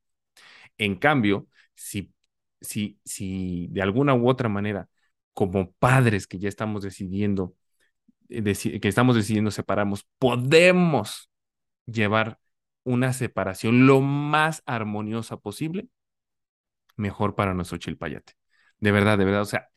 En 0.78 0.96
cambio, 0.98 1.48
si, 1.76 2.14
si, 2.62 3.00
si 3.06 3.68
de 3.72 3.82
alguna 3.82 4.16
u 4.16 4.30
otra 4.30 4.50
manera 4.50 4.90
como 5.34 5.72
padres 5.74 6.28
que 6.28 6.40
ya 6.40 6.50
estamos 6.50 6.84
decidiendo, 6.84 7.56
eh, 8.30 8.44
que 8.82 8.88
estamos 8.90 9.16
decidiendo 9.16 9.52
separarnos, 9.52 10.06
podemos 10.20 11.30
llevar 11.86 12.40
una 12.84 13.14
separación 13.14 13.88
lo 13.88 14.02
más 14.02 14.64
armoniosa 14.66 15.38
posible, 15.38 15.88
mejor 16.98 17.36
para 17.36 17.54
nuestro 17.54 17.78
chilpayate. 17.78 18.34
De 18.80 18.92
verdad, 18.92 19.18
de 19.18 19.26
verdad. 19.26 19.42
O 19.42 19.46
sea, 19.46 19.70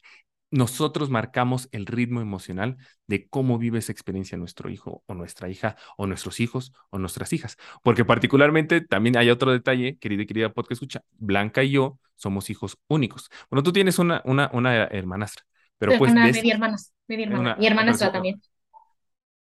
nosotros 0.51 1.11
marcamos 1.11 1.69
el 1.73 1.87
ritmo 1.87 2.21
emocional 2.21 2.77
de 3.07 3.29
cómo 3.29 3.59
vive 3.59 3.79
esa 3.79 3.93
experiencia 3.93 4.37
nuestro 4.37 4.69
hijo 4.69 5.03
o 5.07 5.15
nuestra 5.15 5.49
hija 5.49 5.77
o 5.97 6.07
nuestros 6.07 6.41
hijos 6.41 6.73
o 6.91 6.99
nuestras 6.99 7.33
hijas. 7.33 7.57
Porque 7.83 8.05
particularmente 8.05 8.81
también 8.81 9.17
hay 9.17 9.31
otro 9.31 9.53
detalle, 9.53 9.97
querida 9.99 10.23
y 10.23 10.27
querida 10.27 10.53
podcast 10.53 10.73
escucha, 10.73 11.03
Blanca 11.19 11.63
y 11.63 11.71
yo 11.71 11.99
somos 12.17 12.51
hijos 12.51 12.79
únicos. 12.89 13.31
Bueno, 13.51 13.63
tú 13.63 13.73
tienes 13.73 13.99
una, 13.99 14.23
una, 14.25 14.51
una 14.53 14.85
hermanastra, 14.85 15.45
pero 15.79 15.97
pues... 15.97 16.13
Una, 16.13 16.25
media 16.25 16.55
hermanas, 16.55 16.93
media 17.07 17.27
hermana, 17.27 17.57
mi 17.57 17.67
hermanastra 17.67 18.13
también. 18.13 18.43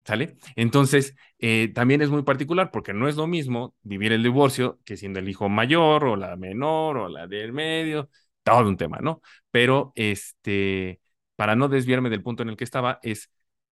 ¿Sale? 0.07 0.37
Entonces, 0.55 1.16
eh, 1.40 1.73
también 1.75 2.01
es 2.01 2.11
muy 2.11 2.23
particular 2.23 2.71
porque 2.71 2.95
no 2.95 3.09
es 3.09 3.16
lo 3.16 3.27
mismo 3.27 3.75
vivir 3.83 4.12
el 4.12 4.23
divorcio 4.23 4.79
que 4.85 4.97
siendo 4.97 5.19
el 5.19 5.29
hijo 5.29 5.49
mayor 5.49 6.05
o 6.05 6.14
la 6.16 6.37
menor 6.37 6.97
o 6.99 7.09
la 7.09 7.27
del 7.27 7.53
medio 7.53 8.09
todo 8.45 8.69
un 8.69 8.77
tema, 8.77 8.99
¿no? 9.01 9.21
Pero 9.51 9.92
este, 9.97 11.01
para 11.35 11.57
no 11.57 11.69
desviarme 11.69 12.11
del 12.11 12.23
punto 12.23 12.45
en 12.45 12.51
el 12.51 12.57
que 12.57 12.62
estaba, 12.64 13.01
es 13.03 13.31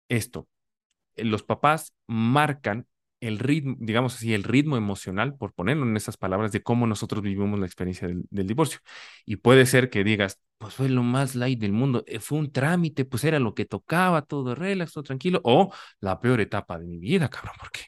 esto. 0.09 0.49
Los 1.17 1.43
papás 1.43 1.95
marcan 2.07 2.87
el 3.21 3.39
ritmo, 3.39 3.77
digamos 3.79 4.15
así, 4.17 4.35
el 4.35 4.45
ritmo 4.45 4.77
emocional, 4.77 5.37
por 5.37 5.53
ponerlo 5.53 5.85
en 5.87 5.97
esas 5.97 6.17
palabras, 6.17 6.53
de 6.53 6.63
cómo 6.63 6.87
nosotros 6.87 7.23
vivimos 7.23 7.59
la 7.59 7.67
experiencia 7.67 8.09
del, 8.09 8.47
divorcio. 8.47 8.81
Y 9.27 9.37
puede 9.37 9.67
ser 9.67 9.91
que 9.91 10.05
digas, 10.05 10.41
pues 10.59 10.75
fue 10.75 10.89
lo 10.89 11.03
más 11.03 11.35
light 11.35 11.61
del 11.61 11.73
mundo, 11.73 12.05
eh, 12.07 12.21
fue 12.21 12.39
un 12.39 12.53
trámite, 12.53 13.05
pues 13.05 13.25
era 13.25 13.39
lo 13.39 13.55
que 13.55 13.65
tocaba, 13.65 14.23
todo 14.23 14.55
relax, 14.55 14.93
todo 14.93 15.05
tranquilo, 15.05 15.41
o 15.45 15.73
la 16.01 16.21
peor 16.21 16.41
etapa 16.41 16.79
de 16.79 16.87
mi 16.87 16.99
vida, 16.99 17.29
cabrón, 17.31 17.55
porque 17.61 17.81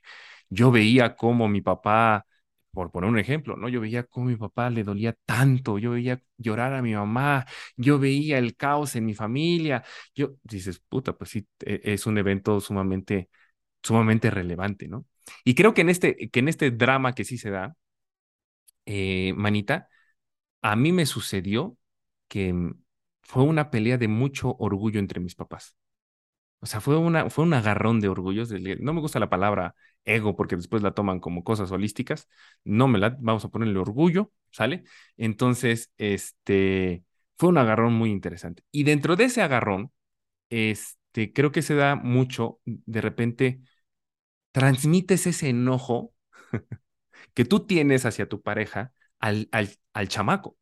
yo 0.49 0.71
veía 0.71 1.17
cómo 1.17 1.49
mi 1.49 1.61
papá 1.63 2.27
por 2.73 2.91
poner 2.91 3.11
un 3.11 3.19
ejemplo, 3.19 3.57
¿no? 3.57 3.69
Yo 3.69 3.81
veía 3.81 4.05
cómo 4.05 4.27
mi 4.27 4.37
papá 4.37 4.71
le 4.71 4.85
dolía 4.85 5.17
tanto, 5.25 5.79
yo 5.79 5.93
veía 5.93 6.23
llorar 6.37 6.75
a 6.75 6.83
mi 6.83 6.95
mamá, 6.95 7.47
yo 7.77 7.99
veía 7.99 8.39
el 8.39 8.57
caos 8.57 8.95
en 8.97 9.07
mi 9.07 9.15
familia, 9.15 9.85
yo, 10.15 10.37
dices, 10.43 10.81
puta, 10.89 11.13
pues 11.17 11.31
sí, 11.31 11.47
e, 11.61 11.81
es 11.85 12.07
un 12.07 12.19
evento 12.19 12.61
sumamente, 12.61 13.29
sumamente 13.83 14.31
relevante, 14.31 14.89
¿no? 14.89 15.07
Y 15.45 15.55
creo 15.55 15.75
que 15.75 15.83
en 15.83 15.91
este, 15.91 16.31
que 16.31 16.41
en 16.41 16.49
este 16.49 16.71
drama 16.71 17.15
que 17.15 17.25
sí 17.25 17.39
se 17.39 17.51
da, 17.51 17.77
eh, 18.87 19.33
Manita, 19.37 19.89
a 20.63 20.77
mí 20.77 20.93
me 20.93 21.07
sucedió 21.07 21.79
que 22.29 22.53
mm, 22.53 22.83
fue 23.23 23.45
una 23.45 23.71
pelea 23.71 23.99
de 23.99 24.09
mucho 24.09 24.57
orgullo 24.59 25.01
entre 25.01 25.21
mis 25.21 25.35
papás. 25.35 25.77
O 26.61 26.67
sea, 26.67 26.81
fue, 26.81 26.97
una, 26.99 27.31
fue 27.31 27.45
un 27.45 27.55
agarrón 27.55 28.01
de 28.01 28.09
orgullos. 28.09 28.51
No 28.81 28.93
me 28.95 29.01
gusta 29.01 29.21
la 29.21 29.31
palabra 29.31 29.75
ego 30.05 30.37
porque 30.37 30.57
después 30.57 30.83
la 30.83 30.93
toman 30.95 31.21
como 31.21 31.45
cosas 31.45 31.71
holísticas. 31.73 32.29
No 32.65 32.89
me 32.89 32.99
la, 32.99 33.17
vamos 33.21 33.45
a 33.45 33.51
ponerle 33.51 33.79
orgullo, 33.79 34.33
¿sale? 34.51 34.85
Entonces, 35.17 35.93
este, 35.99 37.05
fue 37.39 37.51
un 37.51 37.59
agarrón 37.59 37.95
muy 37.95 38.11
interesante. 38.11 38.63
Y 38.73 38.85
dentro 38.85 39.17
de 39.17 39.25
ese 39.25 39.43
agarrón, 39.43 39.93
este, 40.51 41.33
creo 41.33 41.53
que 41.53 41.63
se 41.63 41.75
da 41.75 41.97
mucho, 41.97 42.61
de 42.65 43.01
repente, 43.01 43.61
transmites 44.53 45.27
ese 45.27 45.51
enojo 45.51 46.13
que 47.35 47.45
tú 47.45 47.67
tienes 47.67 48.07
hacia 48.07 48.29
tu 48.29 48.43
pareja 48.43 48.93
al, 49.19 49.49
al, 49.53 49.71
al 49.93 50.09
chamaco 50.09 50.57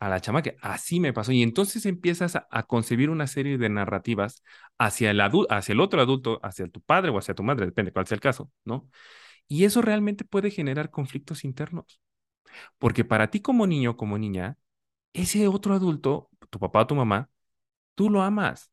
a 0.00 0.08
la 0.08 0.20
chama 0.20 0.42
que 0.42 0.56
así 0.60 1.00
me 1.00 1.12
pasó. 1.12 1.32
Y 1.32 1.42
entonces 1.42 1.86
empiezas 1.86 2.36
a, 2.36 2.62
concebir 2.64 3.10
una 3.10 3.26
serie 3.26 3.58
de 3.58 3.68
narrativas 3.68 4.42
hacia 4.78 5.10
el, 5.10 5.20
hacia 5.20 5.72
el 5.72 5.80
otro 5.80 6.00
adulto, 6.00 6.40
hacia 6.42 6.68
tu 6.68 6.80
padre 6.80 7.10
o 7.10 7.18
hacia 7.18 7.34
tu 7.34 7.42
madre, 7.42 7.66
depende 7.66 7.92
cuál 7.92 8.06
sea 8.06 8.16
el 8.16 8.20
caso, 8.20 8.50
¿no? 8.64 8.88
Y 9.48 9.64
eso 9.64 9.82
realmente 9.82 10.24
puede 10.24 10.50
generar 10.50 10.90
conflictos 10.90 11.44
internos. 11.44 12.00
Porque 12.78 13.04
para 13.04 13.30
ti 13.30 13.40
como 13.40 13.66
niño, 13.66 13.96
como 13.96 14.18
niña, 14.18 14.58
ese 15.12 15.48
otro 15.48 15.74
adulto, 15.74 16.30
tu 16.50 16.58
papá 16.60 16.82
o 16.82 16.86
tu 16.86 16.94
mamá, 16.94 17.30
tú 17.94 18.10
lo 18.10 18.22
amas. 18.22 18.72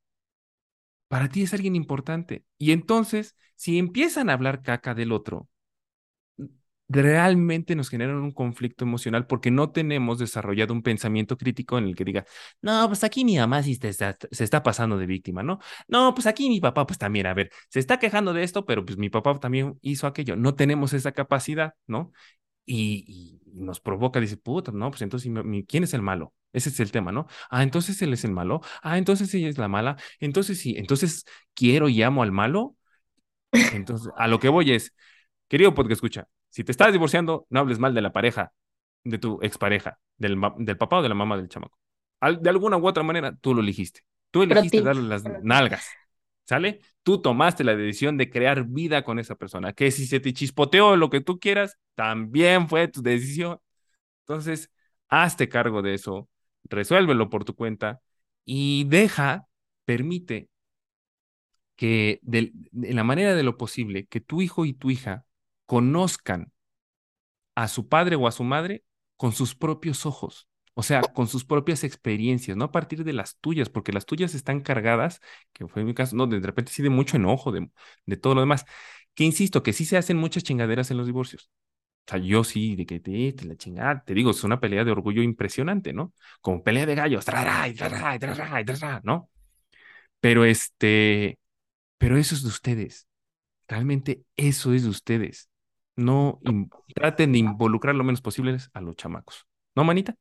Para 1.07 1.29
ti 1.29 1.43
es 1.43 1.53
alguien 1.53 1.75
importante. 1.75 2.45
Y 2.57 2.71
entonces, 2.71 3.35
si 3.55 3.77
empiezan 3.77 4.29
a 4.29 4.33
hablar 4.33 4.61
caca 4.61 4.93
del 4.95 5.11
otro, 5.11 5.49
realmente 6.87 7.75
nos 7.75 7.89
generan 7.89 8.17
un 8.17 8.31
conflicto 8.31 8.85
emocional 8.85 9.25
porque 9.25 9.49
no 9.51 9.71
tenemos 9.71 10.19
desarrollado 10.19 10.73
un 10.73 10.83
pensamiento 10.83 11.37
crítico 11.37 11.77
en 11.77 11.85
el 11.85 11.95
que 11.95 12.05
diga, 12.05 12.25
no, 12.61 12.87
pues 12.87 13.03
aquí 13.03 13.25
mi 13.25 13.37
mamá 13.37 13.63
se 13.63 13.71
está, 13.71 14.15
se 14.31 14.43
está 14.43 14.61
pasando 14.63 14.97
de 14.97 15.05
víctima, 15.07 15.41
¿no? 15.43 15.59
No, 15.87 16.13
pues 16.13 16.27
aquí 16.27 16.47
mi 16.49 16.59
papá, 16.61 16.85
pues 16.85 16.99
también, 16.99 17.25
a 17.27 17.33
ver, 17.33 17.51
se 17.69 17.79
está 17.79 17.97
quejando 17.99 18.33
de 18.33 18.43
esto, 18.43 18.65
pero 18.65 18.85
pues 18.85 18.97
mi 18.97 19.09
papá 19.09 19.39
también 19.39 19.77
hizo 19.81 20.07
aquello. 20.07 20.35
No 20.35 20.55
tenemos 20.55 20.93
esa 20.93 21.11
capacidad, 21.11 21.73
¿no? 21.87 22.11
Y, 22.65 23.41
nos 23.53 23.79
provoca, 23.79 24.19
dice, 24.19 24.37
puta, 24.37 24.71
no, 24.73 24.89
pues 24.91 25.01
entonces, 25.01 25.31
¿quién 25.67 25.83
es 25.85 25.93
el 25.93 26.01
malo? 26.01 26.33
Ese 26.55 26.69
es 26.69 26.79
el 26.79 26.91
tema, 26.91 27.11
¿no? 27.11 27.27
Ah, 27.49 27.63
entonces 27.63 28.01
él 28.01 28.13
es 28.13 28.23
el 28.23 28.31
malo. 28.31 28.61
Ah, 28.81 28.97
entonces 28.97 29.33
ella 29.33 29.49
es 29.49 29.57
la 29.57 29.67
mala. 29.67 29.97
Entonces 30.19 30.57
sí, 30.57 30.75
entonces 30.77 31.25
quiero 31.53 31.89
y 31.89 32.01
amo 32.01 32.23
al 32.23 32.31
malo. 32.31 32.77
Entonces, 33.51 34.11
a 34.17 34.27
lo 34.27 34.39
que 34.39 34.47
voy 34.49 34.71
es, 34.71 34.93
querido 35.49 35.73
porque 35.73 35.93
escucha, 35.93 36.27
si 36.49 36.63
te 36.63 36.71
estás 36.71 36.93
divorciando, 36.93 37.45
no 37.49 37.59
hables 37.59 37.79
mal 37.79 37.93
de 37.93 38.01
la 38.01 38.13
pareja, 38.13 38.53
de 39.03 39.17
tu 39.17 39.39
expareja, 39.41 39.99
del, 40.17 40.39
del 40.59 40.77
papá 40.77 40.99
o 40.99 41.01
de 41.01 41.09
la 41.09 41.15
mamá 41.15 41.35
del 41.35 41.49
chamaco. 41.49 41.77
de 42.21 42.49
alguna 42.49 42.77
u 42.77 42.87
otra 42.87 43.03
manera, 43.03 43.35
tú 43.35 43.53
lo 43.53 43.61
elegiste. 43.61 44.01
Tú 44.31 44.43
elegiste 44.43 44.81
darle 44.81 45.03
las 45.03 45.23
nalgas. 45.43 45.89
¿Sale? 46.45 46.79
Tú 47.03 47.21
tomaste 47.21 47.63
la 47.63 47.75
decisión 47.75 48.17
de 48.17 48.29
crear 48.29 48.65
vida 48.65 49.03
con 49.03 49.19
esa 49.19 49.35
persona. 49.35 49.73
Que 49.73 49.91
si 49.91 50.05
se 50.05 50.19
te 50.19 50.31
chispoteó 50.31 50.95
lo 50.95 51.09
que 51.09 51.19
tú 51.19 51.39
quieras, 51.39 51.77
también 51.95 52.69
fue 52.69 52.87
tu 52.87 53.01
decisión. 53.01 53.59
Entonces, 54.21 54.71
hazte 55.07 55.49
cargo 55.49 55.81
de 55.81 55.95
eso, 55.95 56.29
resuélvelo 56.69 57.29
por 57.29 57.45
tu 57.45 57.55
cuenta 57.55 58.01
y 58.45 58.85
deja, 58.85 59.47
permite 59.85 60.49
que 61.75 62.19
de, 62.23 62.51
de 62.71 62.93
la 62.93 63.03
manera 63.03 63.35
de 63.35 63.43
lo 63.43 63.57
posible, 63.57 64.05
que 64.07 64.21
tu 64.21 64.41
hijo 64.41 64.65
y 64.65 64.73
tu 64.73 64.91
hija 64.91 65.25
conozcan 65.65 66.51
a 67.55 67.67
su 67.67 67.87
padre 67.87 68.15
o 68.15 68.27
a 68.27 68.31
su 68.31 68.43
madre 68.43 68.83
con 69.17 69.31
sus 69.31 69.55
propios 69.55 70.05
ojos, 70.05 70.47
o 70.73 70.83
sea, 70.83 71.01
con 71.01 71.27
sus 71.27 71.45
propias 71.45 71.83
experiencias, 71.83 72.57
no 72.57 72.65
a 72.65 72.71
partir 72.71 73.03
de 73.03 73.13
las 73.13 73.37
tuyas, 73.39 73.69
porque 73.69 73.93
las 73.93 74.05
tuyas 74.05 74.35
están 74.35 74.61
cargadas, 74.61 75.21
que 75.53 75.67
fue 75.67 75.83
mi 75.83 75.93
caso, 75.93 76.15
no, 76.15 76.27
de 76.27 76.39
repente 76.39 76.71
sí 76.71 76.83
de 76.83 76.89
mucho 76.89 77.15
enojo, 77.17 77.51
de, 77.51 77.69
de 78.05 78.17
todo 78.17 78.35
lo 78.35 78.41
demás, 78.41 78.65
que 79.13 79.23
insisto, 79.23 79.63
que 79.63 79.73
sí 79.73 79.85
se 79.85 79.97
hacen 79.97 80.17
muchas 80.17 80.43
chingaderas 80.43 80.91
en 80.91 80.97
los 80.97 81.05
divorcios. 81.05 81.49
O 82.07 82.11
sea, 82.11 82.19
yo 82.19 82.43
sí, 82.43 82.75
de 82.75 82.85
que 82.85 82.99
te, 82.99 83.33
te 83.33 83.45
la 83.45 83.55
chingada, 83.55 84.03
te 84.03 84.13
digo, 84.13 84.31
es 84.31 84.43
una 84.43 84.59
pelea 84.59 84.83
de 84.83 84.91
orgullo 84.91 85.23
impresionante, 85.23 85.91
¿no? 85.93 86.13
Como 86.41 86.63
pelea 86.63 86.85
de 86.85 86.95
gallos, 86.95 87.25
¿no? 89.03 89.29
Pero 90.19 90.45
este, 90.45 91.39
pero 91.97 92.17
eso 92.17 92.35
es 92.35 92.43
de 92.43 92.49
ustedes. 92.49 93.07
Realmente 93.67 94.23
eso 94.37 94.73
es 94.73 94.83
de 94.83 94.89
ustedes 94.89 95.49
no 95.97 96.41
traten 96.95 97.33
de 97.33 97.39
involucrar 97.39 97.95
lo 97.95 98.03
menos 98.03 98.21
posible 98.21 98.57
a 98.73 98.81
los 98.81 98.95
chamacos. 98.97 99.47
¿No, 99.75 99.83
manita? 99.83 100.15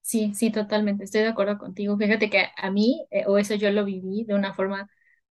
Sí, 0.00 0.34
sí, 0.34 0.50
totalmente, 0.52 1.04
estoy 1.04 1.22
de 1.22 1.28
acuerdo 1.28 1.56
contigo. 1.58 1.96
Fíjate 1.96 2.28
que 2.28 2.46
a 2.56 2.70
mí, 2.70 3.06
eh, 3.10 3.24
o 3.26 3.38
eso 3.38 3.54
yo 3.54 3.70
lo 3.70 3.84
viví 3.86 4.24
de 4.24 4.34
una 4.34 4.52
forma 4.54 4.90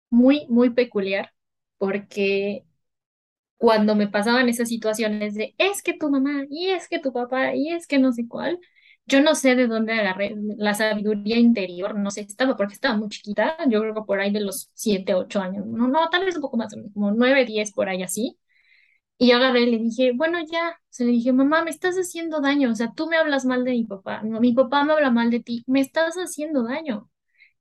muy, 0.10 0.48
muy 0.50 0.72
peculiar, 0.72 1.32
porque 1.78 2.66
cuando 3.64 3.96
me 3.96 4.08
pasaban 4.10 4.50
esas 4.50 4.68
situaciones 4.70 5.36
de 5.36 5.56
es 5.58 5.82
que 5.84 5.94
tu 5.94 6.10
mamá, 6.10 6.44
y 6.50 6.70
es 6.72 6.90
que 6.90 7.00
tu 7.00 7.14
papá, 7.14 7.56
y 7.56 7.70
es 7.70 7.88
que 7.88 7.98
no 7.98 8.12
sé 8.12 8.28
cuál, 8.28 8.60
yo 9.06 9.22
no 9.22 9.36
sé 9.36 9.56
de 9.56 9.68
dónde 9.68 9.94
agarré 9.94 10.36
la 10.58 10.74
sabiduría 10.74 11.38
interior, 11.38 11.98
no 11.98 12.12
sé, 12.12 12.22
estaba 12.22 12.58
porque 12.58 12.74
estaba 12.74 12.98
muy 12.98 13.08
chiquita, 13.10 13.58
yo 13.70 13.80
creo 13.82 13.94
que 13.96 14.02
por 14.02 14.20
ahí 14.20 14.32
de 14.32 14.42
los 14.42 14.70
7, 14.74 15.14
8 15.16 15.40
años, 15.42 15.66
no, 15.66 15.88
no, 15.88 16.10
tal 16.10 16.26
vez 16.26 16.36
un 16.36 16.42
poco 16.42 16.58
más, 16.58 16.76
como 16.94 17.12
9, 17.12 17.46
10 17.46 17.72
por 17.72 17.88
ahí 17.90 18.04
así. 18.04 18.38
Y 19.18 19.30
yo 19.30 19.38
agarré 19.38 19.62
y 19.62 19.72
le 19.72 19.78
dije, 19.78 20.12
bueno, 20.16 20.40
ya, 20.52 20.80
se 20.90 21.06
le 21.06 21.12
dije, 21.12 21.32
mamá, 21.34 21.64
me 21.64 21.70
estás 21.72 21.96
haciendo 21.96 22.42
daño, 22.42 22.72
o 22.72 22.76
sea, 22.76 22.94
tú 22.96 23.08
me 23.08 23.18
hablas 23.18 23.46
mal 23.46 23.64
de 23.64 23.72
mi 23.72 23.86
papá, 23.86 24.22
mi 24.24 24.54
papá 24.54 24.84
me 24.84 24.94
habla 24.94 25.12
mal 25.12 25.30
de 25.32 25.40
ti, 25.40 25.64
me 25.68 25.80
estás 25.82 26.16
haciendo 26.16 26.64
daño. 26.64 27.10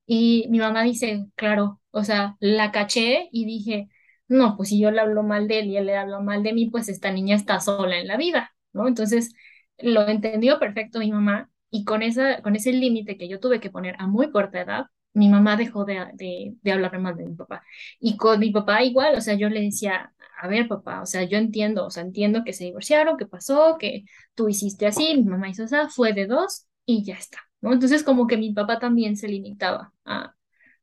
Y 0.05 0.47
mi 0.49 0.59
mamá 0.59 0.83
dice, 0.83 1.25
claro, 1.35 1.81
o 1.91 2.03
sea, 2.03 2.37
la 2.39 2.71
caché 2.71 3.29
y 3.31 3.45
dije, 3.45 3.89
no, 4.27 4.55
pues 4.57 4.69
si 4.69 4.79
yo 4.79 4.91
le 4.91 5.01
hablo 5.01 5.23
mal 5.23 5.47
de 5.47 5.59
él 5.59 5.67
y 5.67 5.77
él 5.77 5.85
le 5.87 5.97
habla 5.97 6.19
mal 6.19 6.43
de 6.43 6.53
mí, 6.53 6.69
pues 6.69 6.89
esta 6.89 7.11
niña 7.11 7.35
está 7.35 7.59
sola 7.59 7.97
en 7.99 8.07
la 8.07 8.17
vida, 8.17 8.53
¿no? 8.73 8.87
Entonces, 8.87 9.33
lo 9.79 10.07
entendió 10.07 10.59
perfecto 10.59 10.99
mi 10.99 11.11
mamá 11.11 11.49
y 11.69 11.83
con, 11.85 12.01
esa, 12.03 12.41
con 12.41 12.55
ese 12.55 12.71
límite 12.73 13.17
que 13.17 13.27
yo 13.27 13.39
tuve 13.39 13.59
que 13.59 13.69
poner 13.69 13.95
a 13.99 14.07
muy 14.07 14.31
corta 14.31 14.61
edad, 14.61 14.85
mi 15.13 15.29
mamá 15.29 15.55
dejó 15.57 15.85
de, 15.85 16.07
de, 16.13 16.55
de 16.61 16.71
hablarme 16.71 16.99
mal 16.99 17.15
de 17.17 17.25
mi 17.25 17.35
papá. 17.35 17.63
Y 17.99 18.17
con 18.17 18.39
mi 18.39 18.51
papá 18.51 18.83
igual, 18.83 19.15
o 19.15 19.21
sea, 19.21 19.35
yo 19.35 19.49
le 19.49 19.61
decía, 19.61 20.13
a 20.41 20.47
ver, 20.47 20.67
papá, 20.67 21.01
o 21.01 21.05
sea, 21.05 21.23
yo 21.23 21.37
entiendo, 21.37 21.85
o 21.85 21.91
sea, 21.91 22.03
entiendo 22.03 22.43
que 22.43 22.53
se 22.53 22.65
divorciaron, 22.65 23.17
que 23.17 23.25
pasó, 23.27 23.77
que 23.79 24.05
tú 24.35 24.49
hiciste 24.49 24.87
así, 24.87 25.15
mi 25.17 25.23
mamá 25.23 25.49
hizo 25.49 25.63
esa, 25.63 25.89
fue 25.89 26.13
de 26.13 26.25
dos 26.27 26.67
y 26.85 27.03
ya 27.05 27.15
está, 27.15 27.39
¿no? 27.61 27.73
Entonces 27.73 28.03
como 28.03 28.27
que 28.27 28.37
mi 28.37 28.53
papá 28.53 28.79
también 28.79 29.15
se 29.17 29.27
limitaba 29.27 29.93
a, 30.05 30.35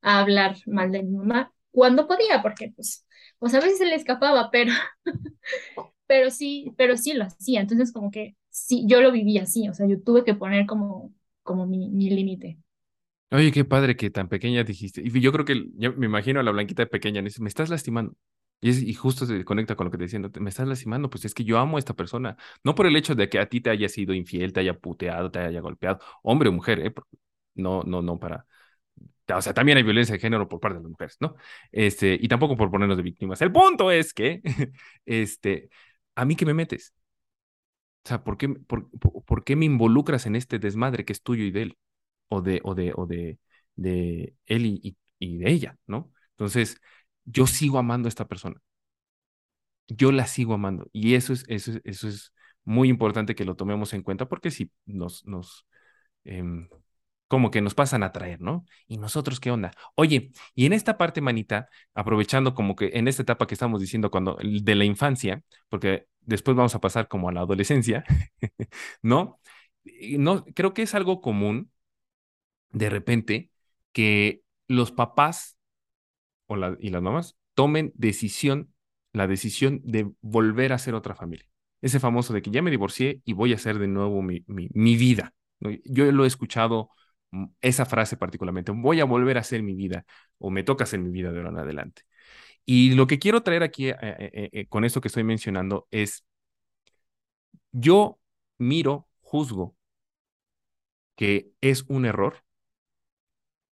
a 0.03 0.21
hablar 0.21 0.57
mal 0.67 0.93
de 0.93 1.03
mi 1.03 1.17
mamá 1.17 1.53
cuando 1.73 2.07
podía, 2.09 2.43
porque 2.43 2.73
pues, 2.75 3.07
pues 3.39 3.55
a 3.55 3.61
veces 3.61 3.79
se 3.79 3.87
le 3.87 3.95
escapaba, 3.97 4.51
pero, 4.51 4.73
pero 6.07 6.31
sí, 6.31 6.73
pero 6.77 6.97
sí 6.97 7.13
lo 7.15 7.25
hacía. 7.25 7.61
Entonces 7.61 7.93
como 7.93 8.11
que 8.11 8.37
sí, 8.51 8.85
yo 8.87 9.01
lo 9.01 9.13
vivía 9.13 9.43
así, 9.43 9.69
o 9.69 9.75
sea, 9.75 9.87
yo 9.87 10.01
tuve 10.03 10.25
que 10.25 10.35
poner 10.35 10.67
como, 10.67 11.13
como 11.43 11.67
mi, 11.67 11.91
mi 11.91 12.11
límite. 12.11 12.59
Oye, 13.33 13.53
qué 13.53 13.65
padre 13.65 13.97
que 13.97 14.11
tan 14.11 14.29
pequeña 14.29 14.65
dijiste. 14.65 15.03
Y 15.05 15.21
yo 15.21 15.31
creo 15.33 15.45
que 15.45 15.67
yo 15.77 15.93
me 15.93 16.07
imagino 16.07 16.41
a 16.41 16.43
la 16.43 16.51
blanquita 16.51 16.83
de 16.83 16.87
pequeña, 16.89 17.23
me 17.23 17.49
estás 17.49 17.71
lastimando. 17.71 18.15
Y, 18.61 18.71
es- 18.71 18.83
y 18.83 18.93
justo 18.95 19.25
se 19.25 19.45
conecta 19.45 19.77
con 19.77 19.85
lo 19.87 19.91
que 19.91 19.99
te 19.99 20.05
decía, 20.05 20.19
¿no? 20.19 20.31
me 20.41 20.51
estás 20.51 20.67
lastimando, 20.67 21.09
pues 21.11 21.25
es 21.25 21.33
que 21.35 21.45
yo 21.45 21.59
amo 21.59 21.77
a 21.77 21.79
esta 21.79 21.95
persona, 21.95 22.37
no 22.65 22.75
por 22.75 22.87
el 22.87 22.97
hecho 22.97 23.15
de 23.15 23.29
que 23.29 23.39
a 23.39 23.49
ti 23.49 23.61
te 23.61 23.71
haya 23.71 23.89
sido 23.89 24.15
infiel, 24.15 24.53
te 24.53 24.61
haya 24.61 24.79
puteado, 24.79 25.31
te 25.31 25.39
haya 25.39 25.61
golpeado, 25.61 26.01
hombre 26.23 26.49
o 26.49 26.53
mujer, 26.53 26.81
¿eh? 26.85 26.93
No, 27.55 27.83
no, 27.85 28.03
no 28.03 28.19
para, 28.19 28.47
o 29.39 29.43
sea, 29.43 29.55
también 29.55 29.79
hay 29.79 29.85
violencia 29.85 30.15
de 30.15 30.21
género 30.21 30.49
por 30.49 30.61
parte 30.61 30.79
de 30.79 30.83
las 30.85 30.91
mujeres, 30.91 31.17
¿no? 31.21 31.37
Este, 31.73 32.19
y 32.21 32.29
tampoco 32.29 32.57
por 32.57 32.71
ponernos 32.71 32.97
de 32.97 33.03
víctimas. 33.03 33.41
El 33.43 33.53
punto 33.53 33.91
es 33.91 34.15
que, 34.15 34.43
este, 35.07 35.71
¿a 36.15 36.25
mí 36.25 36.37
qué 36.37 36.47
me 36.47 36.55
metes? 36.55 36.95
O 38.05 38.09
sea, 38.09 38.25
¿por 38.25 38.39
qué, 38.39 38.49
por, 38.49 38.89
por- 39.25 39.45
qué 39.45 39.57
me 39.57 39.67
involucras 39.67 40.27
en 40.27 40.37
este 40.37 40.59
desmadre 40.59 41.05
que 41.05 41.13
es 41.13 41.23
tuyo 41.23 41.45
y 41.45 41.51
de 41.51 41.63
él? 41.63 41.79
O 42.29 42.43
de, 42.43 42.61
o 42.65 42.75
de, 42.75 42.93
o 42.97 43.07
de, 43.07 43.39
de 43.77 44.35
él 44.47 44.67
y 45.19 45.39
de 45.39 45.51
ella, 45.51 45.77
¿no? 45.87 46.13
Entonces, 46.33 46.81
yo 47.25 47.47
sigo 47.47 47.79
amando 47.79 48.07
a 48.09 48.11
esta 48.11 48.29
persona. 48.29 48.61
Yo 49.89 50.13
la 50.13 50.27
sigo 50.27 50.55
amando. 50.55 50.89
Y 50.93 51.15
eso 51.15 51.33
es, 51.33 51.45
eso 51.49 51.73
es, 51.73 51.81
eso 51.85 52.09
es 52.09 52.33
muy 52.65 52.89
importante 52.89 53.35
que 53.35 53.45
lo 53.45 53.57
tomemos 53.57 53.93
en 53.93 54.03
cuenta 54.03 54.29
porque 54.29 54.51
si 54.51 54.71
nos, 54.87 55.25
nos, 55.27 55.67
em, 56.25 56.69
como 57.31 57.53
que 57.53 57.63
nos 57.63 57.75
pasan 57.77 58.03
a 58.05 58.13
traer, 58.13 58.43
¿no? 58.43 58.67
¿Y 58.89 58.99
nosotros 58.99 59.41
qué 59.41 59.53
onda? 59.53 59.73
Oye, 59.97 60.33
y 60.57 60.67
en 60.67 60.75
esta 60.75 60.99
parte, 60.99 61.23
manita, 61.23 61.71
aprovechando 61.95 62.55
como 62.55 62.77
que 62.77 62.91
en 62.95 63.09
esta 63.09 63.23
etapa 63.23 63.47
que 63.47 63.55
estamos 63.55 63.81
diciendo 63.81 64.11
cuando 64.11 64.37
de 64.43 64.75
la 64.77 64.85
infancia, 64.85 65.43
porque 65.71 66.07
después 66.23 66.57
vamos 66.57 66.75
a 66.75 66.81
pasar 66.83 67.09
como 67.09 67.29
a 67.31 67.33
la 67.33 67.43
adolescencia, 67.43 68.05
¿no? 69.03 69.41
No, 70.19 70.45
creo 70.55 70.75
que 70.75 70.83
es 70.83 70.95
algo 70.95 71.21
común 71.23 71.71
de 72.71 72.91
repente 72.91 73.51
que 73.93 74.43
los 74.69 74.93
papás 74.93 75.59
o 76.47 76.57
la- 76.57 76.77
y 76.81 76.91
las 76.91 77.03
mamás 77.03 77.37
tomen 77.55 77.93
decisión, 77.97 78.75
la 79.13 79.27
decisión 79.27 79.81
de 79.85 80.13
volver 80.21 80.73
a 80.73 80.79
ser 80.79 80.95
otra 80.95 81.15
familia. 81.15 81.47
Ese 81.83 82.01
famoso 82.01 82.33
de 82.33 82.43
que 82.43 82.51
ya 82.51 82.63
me 82.63 82.71
divorcié 82.71 83.23
y 83.25 83.35
voy 83.35 83.53
a 83.53 83.57
hacer 83.57 83.79
de 83.79 83.89
nuevo 83.89 84.23
mi, 84.23 84.45
mi, 84.47 84.69
mi 84.75 84.97
vida. 84.97 85.35
Yo 85.85 86.11
lo 86.13 86.25
he 86.25 86.29
escuchado, 86.29 86.91
esa 87.61 87.87
frase 87.87 88.17
particularmente, 88.17 88.73
voy 88.73 89.01
a 89.01 89.05
volver 89.05 89.37
a 89.37 89.41
hacer 89.41 89.63
mi 89.63 89.75
vida 89.75 90.05
o 90.39 90.51
me 90.51 90.65
toca 90.65 90.85
hacer 90.85 91.01
mi 91.01 91.11
vida 91.11 91.31
de 91.33 91.39
ahora 91.39 91.51
en 91.51 91.59
adelante. 91.59 92.03
Y 92.65 92.95
lo 92.95 93.07
que 93.07 93.19
quiero 93.19 93.43
traer 93.43 93.63
aquí 93.63 93.89
eh, 93.89 93.97
eh, 94.01 94.51
eh, 94.53 94.67
con 94.69 94.85
esto 94.85 95.01
que 95.01 95.09
estoy 95.09 95.25
mencionando 95.25 95.89
es, 95.91 96.25
yo 97.73 98.19
miro, 98.59 99.09
juzgo 99.21 99.77
que 101.17 101.53
es 101.61 101.85
un 101.89 102.07
error 102.07 102.43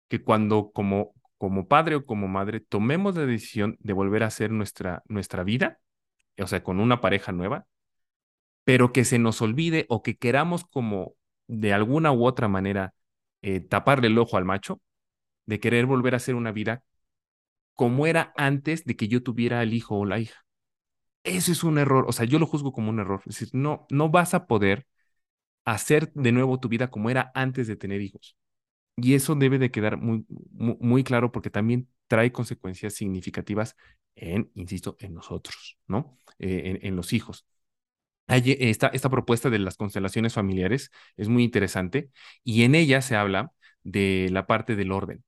que 0.07 0.23
cuando 0.23 0.71
como, 0.71 1.13
como 1.37 1.67
padre 1.67 1.95
o 1.95 2.05
como 2.05 2.27
madre 2.27 2.59
tomemos 2.59 3.15
la 3.15 3.25
decisión 3.25 3.77
de 3.79 3.93
volver 3.93 4.23
a 4.23 4.27
hacer 4.27 4.51
nuestra, 4.51 5.03
nuestra 5.07 5.43
vida, 5.43 5.79
o 6.39 6.47
sea, 6.47 6.63
con 6.63 6.79
una 6.79 7.01
pareja 7.01 7.31
nueva, 7.31 7.67
pero 8.63 8.93
que 8.93 9.05
se 9.05 9.19
nos 9.19 9.41
olvide 9.41 9.85
o 9.89 10.03
que 10.03 10.17
queramos 10.17 10.65
como 10.65 11.15
de 11.47 11.73
alguna 11.73 12.11
u 12.11 12.25
otra 12.25 12.47
manera 12.47 12.93
eh, 13.43 13.59
taparle 13.61 14.07
el 14.07 14.17
ojo 14.17 14.37
al 14.37 14.45
macho, 14.45 14.81
de 15.45 15.59
querer 15.59 15.85
volver 15.85 16.15
a 16.15 16.17
hacer 16.17 16.35
una 16.35 16.51
vida 16.51 16.83
como 17.75 18.07
era 18.07 18.33
antes 18.37 18.85
de 18.85 18.95
que 18.95 19.07
yo 19.07 19.23
tuviera 19.23 19.63
el 19.63 19.73
hijo 19.73 19.97
o 19.97 20.05
la 20.05 20.19
hija. 20.19 20.45
Eso 21.23 21.51
es 21.51 21.63
un 21.63 21.77
error, 21.77 22.05
o 22.07 22.11
sea, 22.11 22.25
yo 22.25 22.39
lo 22.39 22.47
juzgo 22.47 22.73
como 22.73 22.89
un 22.89 22.99
error. 22.99 23.21
Es 23.25 23.39
decir, 23.39 23.49
no, 23.53 23.87
no 23.89 24.09
vas 24.09 24.33
a 24.33 24.47
poder 24.47 24.87
hacer 25.65 26.11
de 26.13 26.31
nuevo 26.31 26.59
tu 26.59 26.69
vida 26.69 26.89
como 26.89 27.09
era 27.09 27.31
antes 27.35 27.67
de 27.67 27.75
tener 27.77 28.01
hijos. 28.01 28.37
Y 28.97 29.15
eso 29.15 29.35
debe 29.35 29.59
de 29.59 29.71
quedar 29.71 29.97
muy, 29.97 30.25
muy, 30.29 31.03
claro 31.03 31.31
porque 31.31 31.49
también 31.49 31.89
trae 32.07 32.31
consecuencias 32.31 32.93
significativas 32.93 33.75
en, 34.15 34.51
insisto, 34.55 34.97
en 34.99 35.15
nosotros, 35.15 35.79
¿no? 35.87 36.17
Eh, 36.39 36.63
en, 36.65 36.87
en, 36.87 36.95
los 36.95 37.13
hijos. 37.13 37.47
Hay 38.27 38.57
esta, 38.59 38.87
esta 38.87 39.09
propuesta 39.09 39.49
de 39.49 39.59
las 39.59 39.77
constelaciones 39.77 40.33
familiares 40.33 40.91
es 41.17 41.27
muy 41.29 41.43
interesante 41.43 42.09
y 42.43 42.63
en 42.63 42.75
ella 42.75 43.01
se 43.01 43.15
habla 43.15 43.51
de 43.83 44.29
la 44.31 44.47
parte 44.47 44.75
del 44.75 44.91
orden. 44.91 45.23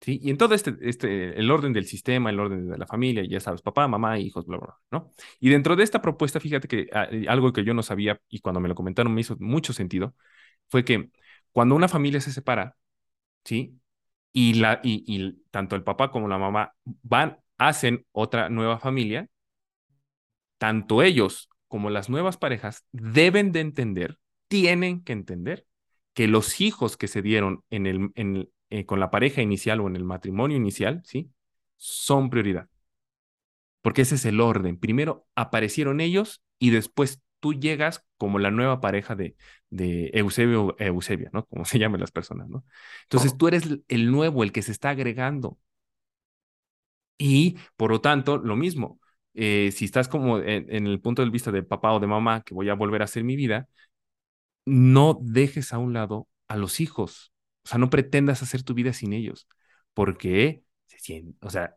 ¿Sí? 0.00 0.20
Y 0.22 0.30
en 0.30 0.38
todo 0.38 0.54
este, 0.54 0.76
este, 0.82 1.38
el 1.38 1.50
orden 1.50 1.72
del 1.72 1.86
sistema, 1.86 2.30
el 2.30 2.40
orden 2.40 2.68
de 2.68 2.78
la 2.78 2.86
familia, 2.86 3.24
ya 3.24 3.40
sabes, 3.40 3.62
papá, 3.62 3.88
mamá, 3.88 4.18
hijos, 4.18 4.46
bla, 4.46 4.58
bla, 4.58 4.66
bla, 4.66 4.76
¿no? 4.90 5.12
Y 5.40 5.48
dentro 5.50 5.76
de 5.76 5.84
esta 5.84 6.02
propuesta, 6.02 6.40
fíjate 6.40 6.68
que 6.68 6.88
ah, 6.92 7.08
algo 7.28 7.52
que 7.52 7.64
yo 7.64 7.72
no 7.74 7.82
sabía 7.84 8.20
y 8.28 8.40
cuando 8.40 8.60
me 8.60 8.68
lo 8.68 8.74
comentaron 8.74 9.14
me 9.14 9.20
hizo 9.20 9.36
mucho 9.38 9.72
sentido, 9.72 10.14
fue 10.68 10.84
que 10.84 11.10
cuando 11.52 11.74
una 11.76 11.88
familia 11.88 12.20
se 12.20 12.32
separa, 12.32 12.76
¿sí? 13.44 13.80
Y, 14.32 14.54
la, 14.54 14.80
y, 14.84 15.04
y 15.06 15.42
tanto 15.50 15.76
el 15.76 15.84
papá 15.84 16.10
como 16.10 16.28
la 16.28 16.38
mamá 16.38 16.74
van, 16.84 17.38
hacen 17.58 18.06
otra 18.12 18.48
nueva 18.50 18.78
familia, 18.78 19.28
tanto 20.58 21.02
ellos 21.02 21.48
como 21.72 21.88
las 21.88 22.10
nuevas 22.10 22.36
parejas 22.36 22.84
deben 22.92 23.50
de 23.50 23.60
entender, 23.60 24.18
tienen 24.46 25.02
que 25.02 25.14
entender 25.14 25.66
que 26.12 26.28
los 26.28 26.60
hijos 26.60 26.98
que 26.98 27.08
se 27.08 27.22
dieron 27.22 27.64
en 27.70 27.86
el, 27.86 28.10
en, 28.14 28.50
eh, 28.68 28.84
con 28.84 29.00
la 29.00 29.10
pareja 29.10 29.40
inicial 29.40 29.80
o 29.80 29.86
en 29.88 29.96
el 29.96 30.04
matrimonio 30.04 30.58
inicial, 30.58 31.00
¿sí? 31.06 31.30
Son 31.78 32.28
prioridad. 32.28 32.68
Porque 33.80 34.02
ese 34.02 34.16
es 34.16 34.26
el 34.26 34.38
orden. 34.42 34.78
Primero 34.78 35.26
aparecieron 35.34 36.02
ellos 36.02 36.42
y 36.58 36.68
después 36.68 37.22
tú 37.40 37.54
llegas 37.54 38.04
como 38.18 38.38
la 38.38 38.50
nueva 38.50 38.82
pareja 38.82 39.14
de, 39.14 39.34
de 39.70 40.10
Eusebio 40.12 40.76
Eusebia, 40.78 41.30
¿no? 41.32 41.46
Como 41.46 41.64
se 41.64 41.78
llaman 41.78 42.00
las 42.00 42.12
personas, 42.12 42.50
¿no? 42.50 42.66
Entonces 43.04 43.34
tú 43.38 43.48
eres 43.48 43.64
el 43.88 44.10
nuevo, 44.10 44.42
el 44.42 44.52
que 44.52 44.60
se 44.60 44.72
está 44.72 44.90
agregando. 44.90 45.58
Y 47.16 47.56
por 47.76 47.90
lo 47.90 48.00
tanto, 48.02 48.36
lo 48.36 48.56
mismo, 48.56 49.00
eh, 49.34 49.70
si 49.72 49.84
estás 49.86 50.08
como 50.08 50.38
en, 50.38 50.86
el 50.86 51.00
punto 51.00 51.24
de 51.24 51.30
vista 51.30 51.50
de 51.52 51.62
papá 51.62 51.92
o 51.92 52.00
de 52.00 52.06
mamá, 52.06 52.42
que 52.42 52.54
voy 52.54 52.68
a 52.68 52.74
volver 52.74 53.02
a 53.02 53.04
hacer 53.06 53.24
mi 53.24 53.36
vida, 53.36 53.68
no 54.64 55.18
dejes 55.22 55.72
a 55.72 55.78
un 55.78 55.92
lado 55.92 56.28
a 56.48 56.56
los 56.56 56.80
hijos. 56.80 57.32
O 57.64 57.68
sea, 57.68 57.78
no 57.78 57.90
pretendas 57.90 58.42
hacer 58.42 58.62
tu 58.62 58.74
vida 58.74 58.92
sin 58.92 59.12
ellos, 59.12 59.48
porque 59.94 60.64
se 60.86 60.98
siente, 60.98 61.36
o 61.46 61.50
sea, 61.50 61.76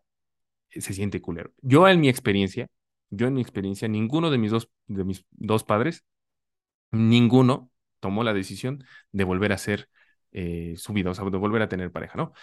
se 0.69 0.93
siente 0.93 1.21
culero. 1.21 1.53
Yo 1.61 1.87
en 1.87 1.99
mi 2.01 2.09
experiencia, 2.09 2.67
yo 3.09 3.27
en 3.27 3.35
mi 3.35 3.41
experiencia, 3.41 3.87
ninguno 3.87 4.31
de 4.31 4.37
mis 4.37 4.51
dos, 4.51 4.69
de 4.87 5.03
mis 5.03 5.25
dos 5.31 5.63
padres, 5.63 6.05
ninguno 6.91 7.71
tomó 7.99 8.23
la 8.23 8.33
decisión 8.33 8.83
de 9.11 9.23
volver 9.23 9.51
a 9.51 9.55
hacer 9.55 9.89
eh, 10.31 10.75
su 10.77 10.93
vida, 10.93 11.11
o 11.11 11.13
sea, 11.15 11.25
de 11.25 11.37
volver 11.37 11.61
a 11.61 11.69
tener 11.69 11.91
pareja, 11.91 12.17
¿no? 12.17 12.33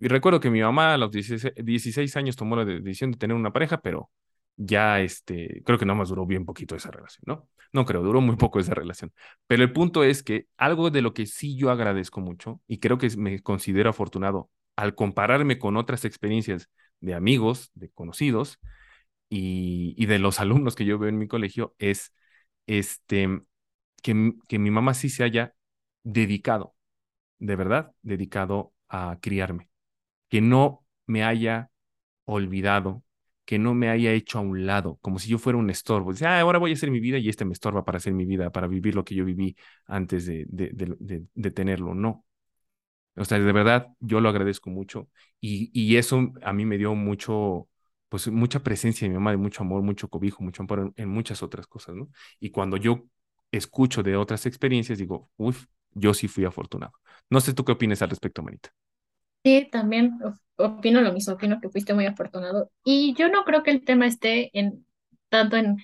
Y 0.00 0.08
recuerdo 0.08 0.40
que 0.40 0.50
mi 0.50 0.60
mamá 0.60 0.94
a 0.94 0.98
los 0.98 1.10
16, 1.10 1.54
16 1.56 2.16
años 2.16 2.36
tomó 2.36 2.56
la 2.56 2.64
decisión 2.64 3.12
de 3.12 3.18
tener 3.18 3.36
una 3.36 3.52
pareja, 3.52 3.80
pero 3.80 4.10
ya 4.58 5.00
este, 5.00 5.62
creo 5.64 5.78
que 5.78 5.86
nada 5.86 5.98
más 5.98 6.10
duró 6.10 6.26
bien 6.26 6.44
poquito 6.46 6.76
esa 6.76 6.90
relación, 6.92 7.22
¿no? 7.26 7.48
No 7.72 7.86
creo, 7.86 8.02
duró 8.02 8.20
muy 8.20 8.36
poco 8.36 8.60
esa 8.60 8.74
relación. 8.74 9.12
Pero 9.46 9.62
el 9.64 9.72
punto 9.72 10.04
es 10.04 10.22
que 10.24 10.48
algo 10.58 10.90
de 10.90 11.02
lo 11.02 11.14
que 11.14 11.26
sí 11.26 11.56
yo 11.56 11.70
agradezco 11.70 12.20
mucho 12.20 12.60
y 12.68 12.78
creo 12.80 12.98
que 12.98 13.10
me 13.16 13.40
considero 13.42 13.90
afortunado 13.90 14.50
al 14.76 14.94
compararme 14.96 15.58
con 15.58 15.76
otras 15.76 16.04
experiencias 16.04 16.70
de 17.00 17.14
amigos, 17.14 17.70
de 17.74 17.90
conocidos 17.90 18.58
y, 19.28 19.94
y 19.98 20.06
de 20.06 20.18
los 20.18 20.40
alumnos 20.40 20.74
que 20.74 20.84
yo 20.84 20.98
veo 20.98 21.08
en 21.08 21.18
mi 21.18 21.28
colegio 21.28 21.74
es 21.78 22.14
este, 22.66 23.40
que, 24.02 24.34
que 24.48 24.58
mi 24.58 24.70
mamá 24.70 24.94
sí 24.94 25.10
se 25.10 25.24
haya 25.24 25.54
dedicado, 26.04 26.74
de 27.38 27.56
verdad, 27.56 27.92
dedicado 28.02 28.74
a 28.88 29.18
criarme, 29.22 29.70
que 30.28 30.40
no 30.42 30.86
me 31.06 31.24
haya 31.24 31.70
olvidado, 32.26 33.04
que 33.48 33.58
no 33.58 33.72
me 33.74 33.88
haya 33.88 34.12
hecho 34.12 34.38
a 34.38 34.42
un 34.42 34.66
lado, 34.66 34.98
como 35.00 35.18
si 35.18 35.30
yo 35.30 35.38
fuera 35.38 35.58
un 35.58 35.70
estorbo. 35.70 36.12
Dice, 36.12 36.26
ah, 36.26 36.38
ahora 36.40 36.58
voy 36.58 36.72
a 36.72 36.74
hacer 36.74 36.90
mi 36.90 37.00
vida 37.00 37.16
y 37.16 37.30
este 37.30 37.46
me 37.46 37.54
estorba 37.54 37.82
para 37.82 37.96
hacer 37.96 38.12
mi 38.12 38.26
vida, 38.26 38.50
para 38.52 38.66
vivir 38.68 38.94
lo 38.94 39.04
que 39.06 39.14
yo 39.14 39.24
viví 39.24 39.56
antes 39.86 40.26
de, 40.26 40.44
de, 40.50 41.50
tenerlo. 41.50 41.94
No. 41.94 42.26
O 43.16 43.24
sea, 43.24 43.38
de 43.38 43.52
verdad, 43.52 43.88
yo 44.00 44.20
lo 44.20 44.28
agradezco 44.28 44.68
mucho 44.68 45.08
y, 45.40 45.70
y, 45.72 45.96
eso 45.96 46.30
a 46.42 46.52
mí 46.52 46.66
me 46.66 46.76
dio 46.76 46.94
mucho, 46.94 47.68
pues 48.10 48.28
mucha 48.28 48.62
presencia 48.62 49.06
de 49.06 49.10
mi 49.10 49.14
mamá, 49.14 49.30
de 49.30 49.38
mucho 49.38 49.62
amor, 49.62 49.82
mucho 49.82 50.08
cobijo, 50.08 50.42
mucho 50.44 50.64
amor 50.64 50.92
en, 50.96 51.08
muchas 51.08 51.42
otras 51.42 51.66
cosas, 51.66 51.96
¿no? 51.96 52.10
Y 52.40 52.50
cuando 52.50 52.76
yo 52.76 53.06
escucho 53.50 54.02
de 54.02 54.16
otras 54.16 54.44
experiencias, 54.44 54.98
digo, 54.98 55.30
uff, 55.38 55.64
yo 55.94 56.12
sí 56.12 56.28
fui 56.28 56.44
afortunado. 56.44 56.92
No 57.30 57.40
sé 57.40 57.54
tú 57.54 57.64
qué 57.64 57.72
opinas 57.72 58.02
al 58.02 58.10
respecto, 58.10 58.42
Manita. 58.42 58.74
Sí, 59.44 59.68
también 59.70 60.18
opino 60.56 61.00
lo 61.00 61.12
mismo, 61.12 61.34
opino 61.34 61.60
que 61.60 61.70
fuiste 61.70 61.94
muy 61.94 62.06
afortunado. 62.06 62.70
Y 62.84 63.14
yo 63.14 63.28
no 63.28 63.44
creo 63.44 63.62
que 63.62 63.70
el 63.70 63.84
tema 63.84 64.06
esté 64.06 64.50
en 64.58 64.84
tanto 65.28 65.56
en 65.56 65.76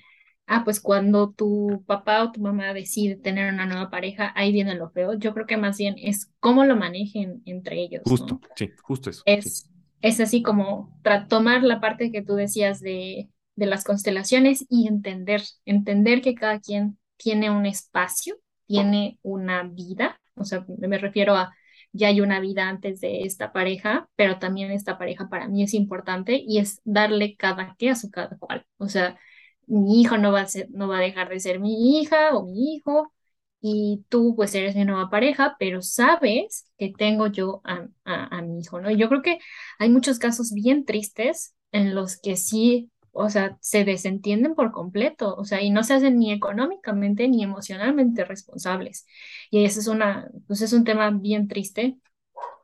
ah, 0.47 0.63
pues 0.65 0.81
cuando 0.81 1.33
tu 1.33 1.85
papá 1.87 2.23
o 2.23 2.33
tu 2.33 2.41
mamá 2.41 2.73
decide 2.75 3.17
tener 3.17 3.53
una 3.53 3.67
nueva 3.67 3.91
pareja, 3.91 4.33
ahí 4.35 4.53
viene 4.53 4.75
lo 4.75 4.91
feo. 4.91 5.15
Yo 5.15 5.33
creo 5.35 5.47
que 5.47 5.57
más 5.57 5.79
bien 5.79 5.97
es 5.99 6.31
cómo 6.41 6.65
lo 6.65 6.77
manejen 6.77 7.43
entre 7.47 7.81
ellos, 7.81 8.03
Justo, 8.05 8.27
¿no? 8.27 8.41
sí, 8.57 8.71
justo 8.83 9.11
eso. 9.11 9.23
sí. 9.27 9.33
Es, 9.33 9.71
es 10.03 10.21
así 10.21 10.43
como 10.43 11.01
tomar 11.29 11.63
la 11.63 11.81
parte 11.81 12.13
que 12.13 12.23
tú 12.23 12.35
decías 12.35 12.81
de, 12.81 13.31
de 13.57 13.67
las 13.67 13.85
constelaciones 13.85 14.67
y 14.69 14.87
entender, 14.87 15.43
entender 15.65 16.21
que 16.21 16.35
cada 16.35 16.61
quien 16.61 16.99
tiene 17.17 17.51
un 17.51 17.65
espacio, 17.65 18.37
tiene 18.67 19.19
una 19.23 19.63
vida, 19.63 20.21
o 20.35 20.45
sea, 20.45 20.65
me 20.79 20.99
refiero 20.99 21.35
a, 21.37 21.55
ya 21.95 22.09
hay 22.09 22.21
una 22.23 22.41
vida 22.41 22.69
antes 22.69 23.01
de 23.01 23.23
esta 23.23 23.53
pareja, 23.53 24.09
pero 24.17 24.39
también 24.41 24.73
esta 24.73 24.99
pareja 24.99 25.29
para 25.31 25.49
mí 25.49 25.63
es 25.65 25.75
importante 25.75 26.43
y 26.47 26.59
es 26.61 26.81
darle 26.85 27.37
cada 27.37 27.77
que 27.79 27.91
a 27.91 27.97
su 27.97 28.11
cada 28.11 28.37
cual. 28.39 28.67
O 28.79 28.89
sea, 28.91 29.19
mi 29.67 30.01
hijo 30.03 30.19
no 30.19 30.33
va 30.33 30.43
a 30.43 30.47
ser, 30.49 30.69
no 30.71 30.89
va 30.89 30.99
a 30.99 31.01
dejar 31.03 31.29
de 31.31 31.41
ser 31.41 31.61
mi 31.61 32.01
hija 32.01 32.35
o 32.37 32.45
mi 32.47 32.75
hijo 32.77 33.13
y 33.61 34.05
tú 34.11 34.35
pues 34.37 34.55
eres 34.55 34.77
mi 34.77 34.85
nueva 34.85 35.09
pareja, 35.11 35.57
pero 35.59 35.81
sabes 35.83 36.71
que 36.79 36.93
tengo 36.97 37.29
yo 37.29 37.63
a, 37.65 37.89
a, 38.05 38.39
a 38.39 38.43
mi 38.43 38.61
hijo, 38.61 38.81
¿no? 38.81 38.91
Y 38.91 38.97
yo 38.99 39.09
creo 39.09 39.23
que 39.23 39.39
hay 39.79 39.89
muchos 39.91 40.19
casos 40.19 40.53
bien 40.53 40.85
tristes 40.85 41.55
en 41.73 41.95
los 41.95 42.19
que 42.21 42.37
sí, 42.37 42.91
o 43.15 43.31
sea, 43.31 43.57
se 43.61 43.85
desentienden 43.85 44.55
por 44.55 44.73
completo, 44.73 45.35
o 45.37 45.45
sea, 45.45 45.63
y 45.63 45.71
no 45.71 45.85
se 45.85 45.95
hacen 45.95 46.19
ni 46.19 46.33
económicamente 46.33 47.29
ni 47.29 47.43
emocionalmente 47.43 48.25
responsables. 48.25 49.07
Y 49.51 49.65
ese 49.65 49.81
es 49.81 49.89
una, 49.89 50.31
pues 50.47 50.63
es 50.63 50.73
un 50.73 50.85
tema 50.85 51.11
bien 51.11 51.49
triste 51.49 51.99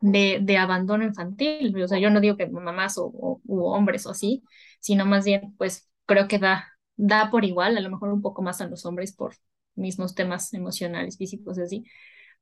de, 0.01 0.59
abandono 0.59 1.05
infantil. 1.05 1.81
O 1.83 1.89
sea, 1.89 1.99
yo 1.99 2.11
no 2.11 2.21
digo 2.21 2.37
que 2.37 2.47
mamás 2.49 2.99
o, 2.99 3.41
u 3.45 3.65
hombres 3.65 4.07
o 4.07 4.11
así, 4.11 4.43
sino 4.81 5.07
más 5.07 5.25
bien, 5.25 5.55
pues 5.59 5.91
creo 6.07 6.29
que 6.29 6.39
da, 6.39 6.69
da 6.97 7.31
por 7.31 7.45
igual, 7.45 7.77
a 7.77 7.81
lo 7.81 7.91
mejor 7.91 8.11
un 8.13 8.23
poco 8.23 8.43
más 8.43 8.61
a 8.61 8.69
los 8.69 8.85
hombres 8.87 9.13
por 9.13 9.35
mismos 9.75 10.15
temas 10.15 10.53
emocionales, 10.55 11.17
físicos, 11.17 11.59
así, 11.59 11.85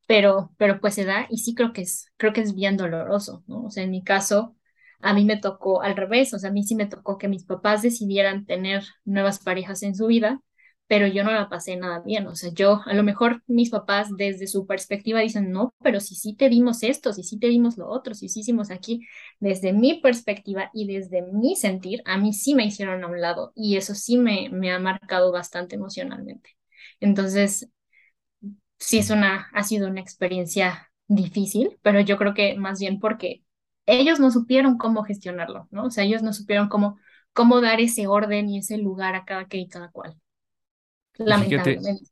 pero, 0.06 0.52
pero 0.58 0.80
pues 0.80 0.94
se 0.94 1.04
da 1.04 1.26
y 1.30 1.38
sí 1.38 1.54
creo 1.54 1.72
que 1.72 1.82
es, 1.82 2.12
creo 2.16 2.32
que 2.32 2.40
es 2.40 2.54
bien 2.54 2.76
doloroso, 2.76 3.44
¿no? 3.46 3.64
O 3.64 3.70
sea, 3.70 3.84
en 3.84 3.90
mi 3.90 4.02
caso, 4.02 4.56
a 5.00 5.14
mí 5.14 5.24
me 5.24 5.36
tocó 5.38 5.82
al 5.82 5.96
revés, 5.96 6.34
o 6.34 6.38
sea, 6.38 6.50
a 6.50 6.52
mí 6.52 6.62
sí 6.64 6.74
me 6.74 6.86
tocó 6.86 7.18
que 7.18 7.28
mis 7.28 7.44
papás 7.44 7.82
decidieran 7.82 8.46
tener 8.46 8.84
nuevas 9.04 9.38
parejas 9.40 9.82
en 9.82 9.94
su 9.94 10.06
vida, 10.06 10.40
pero 10.86 11.06
yo 11.06 11.22
no 11.22 11.32
la 11.32 11.48
pasé 11.50 11.76
nada 11.76 12.00
bien, 12.00 12.26
o 12.26 12.34
sea, 12.34 12.50
yo, 12.54 12.80
a 12.86 12.94
lo 12.94 13.02
mejor 13.02 13.42
mis 13.46 13.68
papás 13.70 14.08
desde 14.16 14.46
su 14.46 14.66
perspectiva 14.66 15.20
dicen, 15.20 15.52
no, 15.52 15.74
pero 15.82 16.00
si 16.00 16.14
sí 16.14 16.34
te 16.34 16.48
dimos 16.48 16.82
esto, 16.82 17.12
si 17.12 17.22
sí 17.22 17.38
te 17.38 17.48
dimos 17.48 17.76
lo 17.76 17.88
otro, 17.88 18.14
si 18.14 18.28
sí 18.30 18.40
hicimos 18.40 18.70
aquí, 18.70 19.02
desde 19.38 19.72
mi 19.74 20.00
perspectiva 20.00 20.70
y 20.72 20.86
desde 20.86 21.22
mi 21.22 21.56
sentir, 21.56 22.00
a 22.06 22.16
mí 22.16 22.32
sí 22.32 22.54
me 22.54 22.64
hicieron 22.64 23.04
a 23.04 23.06
un 23.08 23.20
lado 23.20 23.52
y 23.54 23.76
eso 23.76 23.94
sí 23.94 24.16
me, 24.18 24.48
me 24.50 24.72
ha 24.72 24.78
marcado 24.78 25.30
bastante 25.30 25.76
emocionalmente. 25.76 26.56
Entonces, 27.00 27.68
sí 28.78 28.98
es 28.98 29.10
una, 29.10 29.48
ha 29.52 29.62
sido 29.64 29.88
una 29.88 30.00
experiencia 30.00 30.90
difícil, 31.06 31.78
pero 31.82 32.00
yo 32.00 32.16
creo 32.18 32.34
que 32.34 32.56
más 32.56 32.80
bien 32.80 33.00
porque 33.00 33.42
ellos 33.88 34.20
no 34.20 34.30
supieron 34.30 34.78
cómo 34.78 35.04
gestionarlo, 35.04 35.68
¿no? 35.70 35.86
O 35.86 35.90
sea, 35.90 36.04
ellos 36.04 36.22
no 36.22 36.32
supieron 36.32 36.68
cómo, 36.68 36.98
cómo 37.32 37.60
dar 37.60 37.80
ese 37.80 38.06
orden 38.06 38.48
y 38.50 38.58
ese 38.58 38.78
lugar 38.78 39.14
a 39.16 39.24
cada 39.24 39.46
que 39.48 39.58
y 39.58 39.68
cada 39.68 39.90
cual, 39.90 40.16
fíjate, 41.32 41.82
lamentablemente. 41.82 42.10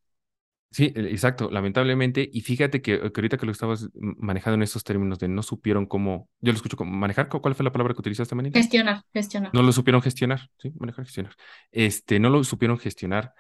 sí, 0.71 0.93
e- 0.97 1.01
exacto, 1.13 1.51
lamentablemente, 1.51 2.29
y 2.33 2.41
fíjate 2.43 2.83
que, 2.83 2.99
que 3.01 3.21
ahorita 3.21 3.39
que 3.39 3.47
lo 3.47 3.53
estabas 3.53 3.89
manejando 3.95 4.57
en 4.57 4.63
estos 4.63 4.85
términos 4.85 5.19
de 5.19 5.29
no 5.29 5.43
supieron 5.43 5.87
cómo, 5.87 6.29
yo 6.41 6.53
lo 6.53 6.57
escucho 6.57 6.77
como 6.77 6.93
manejar, 6.93 7.29
¿cu- 7.29 7.41
¿cuál 7.41 7.55
fue 7.55 7.65
la 7.65 7.73
palabra 7.73 7.95
que 7.95 8.01
utilizaste, 8.01 8.35
Manita? 8.35 8.69
Gestionar, 8.69 9.05
gestionar. 9.15 9.53
No 9.53 9.63
lo 9.63 9.73
supieron 9.73 10.03
gestionar, 10.03 10.51
¿sí? 10.59 10.73
Manejar, 10.79 11.05
gestionar. 11.07 11.35
Este, 11.73 12.21
no 12.21 12.31
lo 12.31 12.45
supieron 12.45 12.79
gestionar 12.79 13.35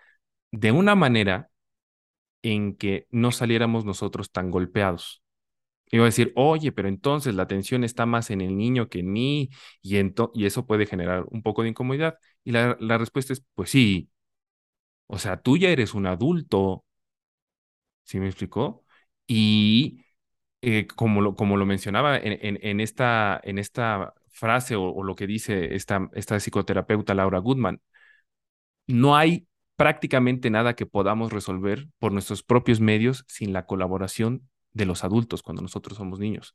de 0.52 0.72
una 0.72 0.94
manera 0.96 1.50
en 2.42 2.76
que 2.76 3.06
no 3.10 3.32
saliéramos 3.32 3.84
nosotros 3.84 4.30
tan 4.32 4.50
golpeados. 4.50 5.22
Iba 5.92 6.04
a 6.04 6.06
decir, 6.06 6.32
oye, 6.36 6.72
pero 6.72 6.88
entonces 6.88 7.34
la 7.34 7.44
atención 7.44 7.84
está 7.84 8.06
más 8.06 8.30
en 8.30 8.40
el 8.40 8.56
niño 8.56 8.88
que 8.88 9.00
en 9.00 9.12
mí 9.12 9.50
y, 9.82 9.96
y 10.34 10.46
eso 10.46 10.66
puede 10.66 10.86
generar 10.86 11.24
un 11.30 11.42
poco 11.42 11.62
de 11.62 11.68
incomodidad. 11.70 12.18
Y 12.44 12.52
la, 12.52 12.76
la 12.80 12.98
respuesta 12.98 13.32
es, 13.32 13.44
pues 13.54 13.70
sí, 13.70 14.10
o 15.08 15.18
sea, 15.18 15.38
tú 15.42 15.56
ya 15.58 15.70
eres 15.70 15.94
un 15.94 16.06
adulto, 16.06 16.84
¿sí 18.04 18.18
me 18.20 18.26
explicó? 18.26 18.84
Y 19.26 20.04
eh, 20.62 20.86
como 20.88 21.20
lo, 21.22 21.34
como 21.36 21.56
lo 21.56 21.66
mencionaba 21.66 22.16
en, 22.18 22.38
en, 22.42 22.58
en 22.62 22.80
esta, 22.80 23.40
en 23.44 23.58
esta 23.58 24.14
frase 24.28 24.76
o, 24.76 24.84
o 24.92 25.02
lo 25.04 25.14
que 25.16 25.26
dice 25.26 25.74
esta, 25.74 26.08
esta 26.14 26.40
psicoterapeuta 26.40 27.14
Laura 27.14 27.38
Goodman, 27.38 27.80
no 28.86 29.16
hay 29.16 29.46
prácticamente 29.76 30.50
nada 30.50 30.74
que 30.74 30.86
podamos 30.86 31.32
resolver 31.32 31.88
por 31.98 32.12
nuestros 32.12 32.42
propios 32.42 32.80
medios 32.80 33.24
sin 33.28 33.52
la 33.52 33.66
colaboración 33.66 34.48
de 34.76 34.86
los 34.86 35.04
adultos 35.04 35.42
cuando 35.42 35.62
nosotros 35.62 35.96
somos 35.98 36.18
niños. 36.18 36.54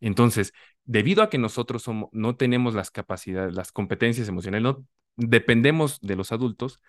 Entonces, 0.00 0.52
debido 0.84 1.22
a 1.22 1.30
que 1.30 1.38
nosotros 1.38 1.84
no 2.12 2.36
tenemos 2.36 2.74
las 2.74 2.90
capacidades, 2.90 3.54
las 3.54 3.72
competencias 3.72 4.28
emocionales, 4.28 4.76
dependemos 5.16 6.00
de 6.00 6.16
los 6.16 6.32
adultos, 6.32 6.80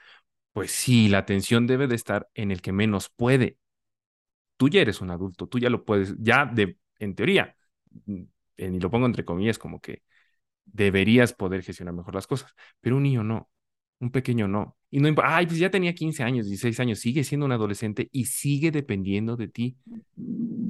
pues 0.54 0.72
sí, 0.72 1.10
la 1.10 1.20
atención 1.20 1.68
debe 1.68 1.88
de 1.88 1.96
estar 1.96 2.30
en 2.36 2.52
el 2.52 2.62
que 2.62 2.74
menos 2.74 3.10
puede. 3.10 3.58
Tú 4.58 4.70
ya 4.70 4.82
eres 4.82 5.02
un 5.02 5.12
adulto, 5.12 5.48
tú 5.48 5.60
ya 5.60 5.70
lo 5.70 5.84
puedes, 5.86 6.16
ya 6.20 6.46
de, 6.46 6.78
en 7.00 7.16
teoría, 7.16 7.56
mm, 8.06 8.24
y 8.58 8.80
lo 8.80 8.90
pongo 8.90 9.06
entre 9.06 9.26
comillas, 9.26 9.60
como 9.60 9.82
que 9.82 10.04
deberías 10.66 11.34
poder 11.34 11.64
gestionar 11.64 11.94
mejor 11.96 12.16
las 12.16 12.28
cosas, 12.28 12.54
pero 12.82 12.98
un 12.98 13.04
niño 13.04 13.24
no, 13.24 13.50
un 14.00 14.12
pequeño 14.12 14.48
no. 14.48 14.78
Y 14.96 15.00
no, 15.02 15.10
imp- 15.10 15.22
ay, 15.24 15.46
pues 15.46 15.60
ya 15.60 15.70
tenía 15.70 15.94
15 15.94 16.24
años, 16.24 16.46
16 16.48 16.80
años, 16.80 17.00
sigue 17.00 17.24
siendo 17.26 17.46
un 17.46 17.52
adolescente 17.52 18.08
y 18.14 18.26
sigue 18.26 18.72
dependiendo 18.72 19.36
de 19.36 19.50
ti, 19.50 19.78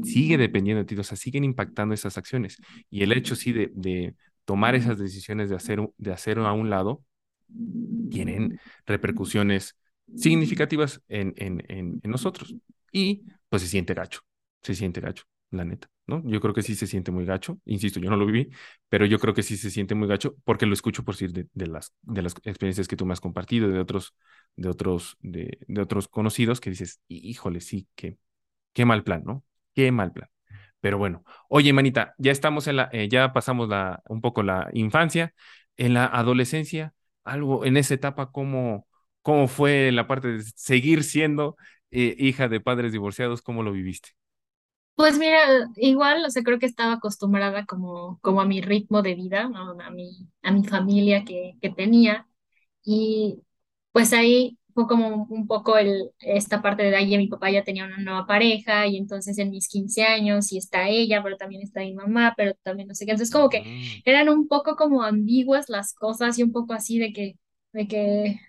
sigue 0.03 0.37
dependiendo 0.37 0.83
de 0.83 0.85
ti, 0.87 0.95
o 0.99 1.03
sea, 1.03 1.17
siguen 1.17 1.43
impactando 1.43 1.93
esas 1.93 2.17
acciones. 2.17 2.57
Y 2.89 3.03
el 3.03 3.11
hecho, 3.11 3.35
sí, 3.35 3.53
de, 3.53 3.71
de 3.75 4.15
tomar 4.45 4.75
esas 4.75 4.97
decisiones 4.99 5.49
de 5.49 5.55
hacer, 5.55 5.79
de 5.97 6.11
hacer 6.13 6.39
a 6.39 6.53
un 6.53 6.69
lado, 6.69 7.03
tienen 8.09 8.55
repercusiones 8.85 9.75
significativas 10.15 11.01
en, 11.07 11.33
en, 11.37 11.63
en, 11.67 11.99
en 12.03 12.11
nosotros. 12.11 12.55
Y 12.91 13.25
pues 13.49 13.61
se 13.63 13.67
siente 13.67 13.93
gacho, 13.93 14.21
se 14.61 14.75
siente 14.75 15.01
gacho, 15.01 15.23
la 15.51 15.65
neta, 15.65 15.89
¿no? 16.07 16.21
Yo 16.25 16.39
creo 16.41 16.53
que 16.53 16.61
sí 16.63 16.75
se 16.75 16.87
siente 16.87 17.11
muy 17.11 17.25
gacho, 17.25 17.59
insisto, 17.65 17.99
yo 17.99 18.09
no 18.09 18.17
lo 18.17 18.25
viví, 18.25 18.49
pero 18.89 19.05
yo 19.05 19.19
creo 19.19 19.33
que 19.33 19.43
sí 19.43 19.57
se 19.57 19.71
siente 19.71 19.95
muy 19.95 20.07
gacho 20.07 20.35
porque 20.43 20.65
lo 20.65 20.73
escucho 20.73 21.03
por 21.03 21.15
decir 21.15 21.31
de, 21.53 21.67
las, 21.67 21.93
de 22.03 22.21
las 22.21 22.33
experiencias 22.43 22.87
que 22.87 22.95
tú 22.95 23.05
me 23.05 23.13
has 23.13 23.21
compartido, 23.21 23.69
de 23.69 23.79
otros, 23.79 24.15
de 24.55 24.69
otros, 24.69 25.17
de, 25.21 25.57
de 25.67 25.81
otros 25.81 26.07
conocidos 26.07 26.61
que 26.61 26.69
dices, 26.69 27.01
híjole, 27.07 27.61
sí, 27.61 27.87
qué, 27.95 28.17
qué 28.73 28.85
mal 28.85 29.03
plan, 29.03 29.23
¿no? 29.25 29.43
Qué 29.73 29.91
mal 29.91 30.11
plan. 30.13 30.29
Pero 30.81 30.97
bueno, 30.97 31.23
oye, 31.49 31.73
manita, 31.73 32.13
ya 32.17 32.31
estamos 32.31 32.67
en 32.67 32.77
la, 32.77 32.89
eh, 32.91 33.07
ya 33.09 33.33
pasamos 33.33 33.69
la, 33.69 34.01
un 34.09 34.21
poco 34.21 34.43
la 34.43 34.69
infancia, 34.73 35.33
en 35.77 35.93
la 35.93 36.05
adolescencia, 36.05 36.93
algo 37.23 37.65
en 37.65 37.77
esa 37.77 37.93
etapa, 37.95 38.31
¿cómo, 38.31 38.87
cómo 39.21 39.47
fue 39.47 39.91
la 39.91 40.07
parte 40.07 40.27
de 40.29 40.43
seguir 40.55 41.03
siendo 41.03 41.57
eh, 41.91 42.15
hija 42.19 42.47
de 42.47 42.59
padres 42.61 42.91
divorciados? 42.91 43.41
¿Cómo 43.41 43.63
lo 43.63 43.71
viviste? 43.71 44.09
Pues 44.95 45.17
mira, 45.19 45.37
igual, 45.75 46.23
o 46.25 46.29
sea, 46.29 46.41
creo 46.43 46.57
que 46.57 46.65
estaba 46.65 46.93
acostumbrada 46.93 47.65
como, 47.65 48.17
como 48.21 48.39
a 48.41 48.45
mi 48.45 48.61
ritmo 48.61 49.01
de 49.01 49.15
vida, 49.15 49.49
¿no? 49.49 49.71
A 49.81 49.89
mi, 49.91 50.29
a 50.41 50.51
mi 50.51 50.63
familia 50.65 51.25
que, 51.25 51.57
que 51.61 51.69
tenía. 51.69 52.27
Y 52.83 53.41
pues 53.91 54.13
ahí 54.13 54.57
fue 54.73 54.87
como 54.87 55.25
un 55.29 55.47
poco 55.47 55.77
el, 55.77 56.11
esta 56.19 56.61
parte 56.61 56.83
de 56.83 56.95
ahí, 56.95 57.17
mi 57.17 57.27
papá 57.27 57.51
ya 57.51 57.63
tenía 57.63 57.85
una 57.85 57.97
nueva 57.99 58.27
pareja 58.27 58.87
y 58.87 58.97
entonces 58.97 59.37
en 59.39 59.49
mis 59.51 59.67
15 59.69 60.03
años 60.03 60.51
y 60.53 60.57
está 60.59 60.89
ella, 60.89 61.23
pero 61.23 61.37
también 61.37 61.61
está 61.63 61.81
mi 61.81 61.93
mamá, 61.93 62.33
pero 62.37 62.53
también 62.63 62.87
no 62.89 62.95
sé 62.95 63.05
qué. 63.05 63.11
Entonces 63.13 63.33
como 63.33 63.49
que 63.49 63.59
Mm, 63.59 64.01
eran 64.05 64.29
un 64.29 64.47
poco 64.47 64.75
como 64.77 65.03
ambiguas 65.03 65.69
las 65.69 65.93
cosas 65.93 66.39
y 66.39 66.43
un 66.43 66.51
poco 66.53 66.73
así 66.73 66.99
de 66.99 67.13
que, 67.13 67.37
de 67.73 67.87
que 67.87 68.39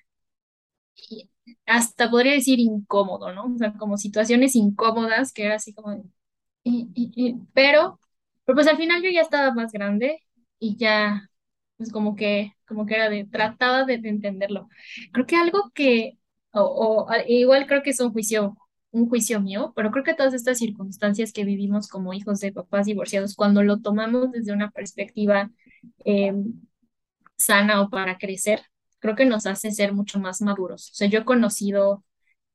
hasta 1.66 2.10
podría 2.10 2.32
decir 2.32 2.58
incómodo, 2.60 3.32
¿no? 3.32 3.46
O 3.54 3.58
sea, 3.58 3.72
como 3.74 3.96
situaciones 3.98 4.54
incómodas 4.56 5.32
que 5.32 5.44
era 5.44 5.56
así 5.56 5.74
como, 5.74 6.02
y, 6.70 6.88
y- 6.94 7.12
y- 7.16 7.36
pero, 7.54 8.00
pero 8.44 8.56
pues 8.56 8.66
al 8.68 8.76
final 8.76 9.02
yo 9.02 9.10
ya 9.10 9.20
estaba 9.22 9.52
más 9.54 9.72
grande 9.72 10.20
y 10.58 10.76
ya, 10.76 11.30
pues 11.76 11.92
como 11.92 12.16
que, 12.16 12.52
como 12.66 12.86
que 12.86 12.94
era 12.96 13.08
de, 13.10 13.24
trataba 13.26 13.84
de, 13.84 13.98
de 13.98 14.08
entenderlo. 14.08 14.68
Creo 15.12 15.26
que 15.26 15.36
algo 15.36 15.70
que, 15.74 16.18
o, 16.52 17.06
o 17.08 17.08
igual 17.28 17.66
creo 17.66 17.82
que 17.82 17.90
es 17.90 18.00
un 18.00 18.12
juicio, 18.12 18.56
un 18.90 19.08
juicio 19.08 19.40
mío, 19.40 19.72
pero 19.76 19.90
creo 19.90 20.04
que 20.04 20.14
todas 20.14 20.34
estas 20.34 20.58
circunstancias 20.58 21.32
que 21.32 21.44
vivimos 21.44 21.88
como 21.88 22.14
hijos 22.14 22.40
de 22.40 22.52
papás 22.52 22.86
divorciados, 22.86 23.34
cuando 23.36 23.62
lo 23.62 23.80
tomamos 23.80 24.32
desde 24.32 24.52
una 24.52 24.70
perspectiva 24.70 25.50
eh, 26.04 26.32
sana 27.36 27.80
o 27.82 27.90
para 27.90 28.18
crecer, 28.18 28.62
creo 28.98 29.14
que 29.16 29.26
nos 29.26 29.46
hace 29.46 29.70
ser 29.72 29.92
mucho 29.92 30.18
más 30.20 30.40
maduros. 30.42 30.90
O 30.90 30.94
sea, 30.94 31.08
yo 31.08 31.20
he 31.20 31.24
conocido 31.24 32.04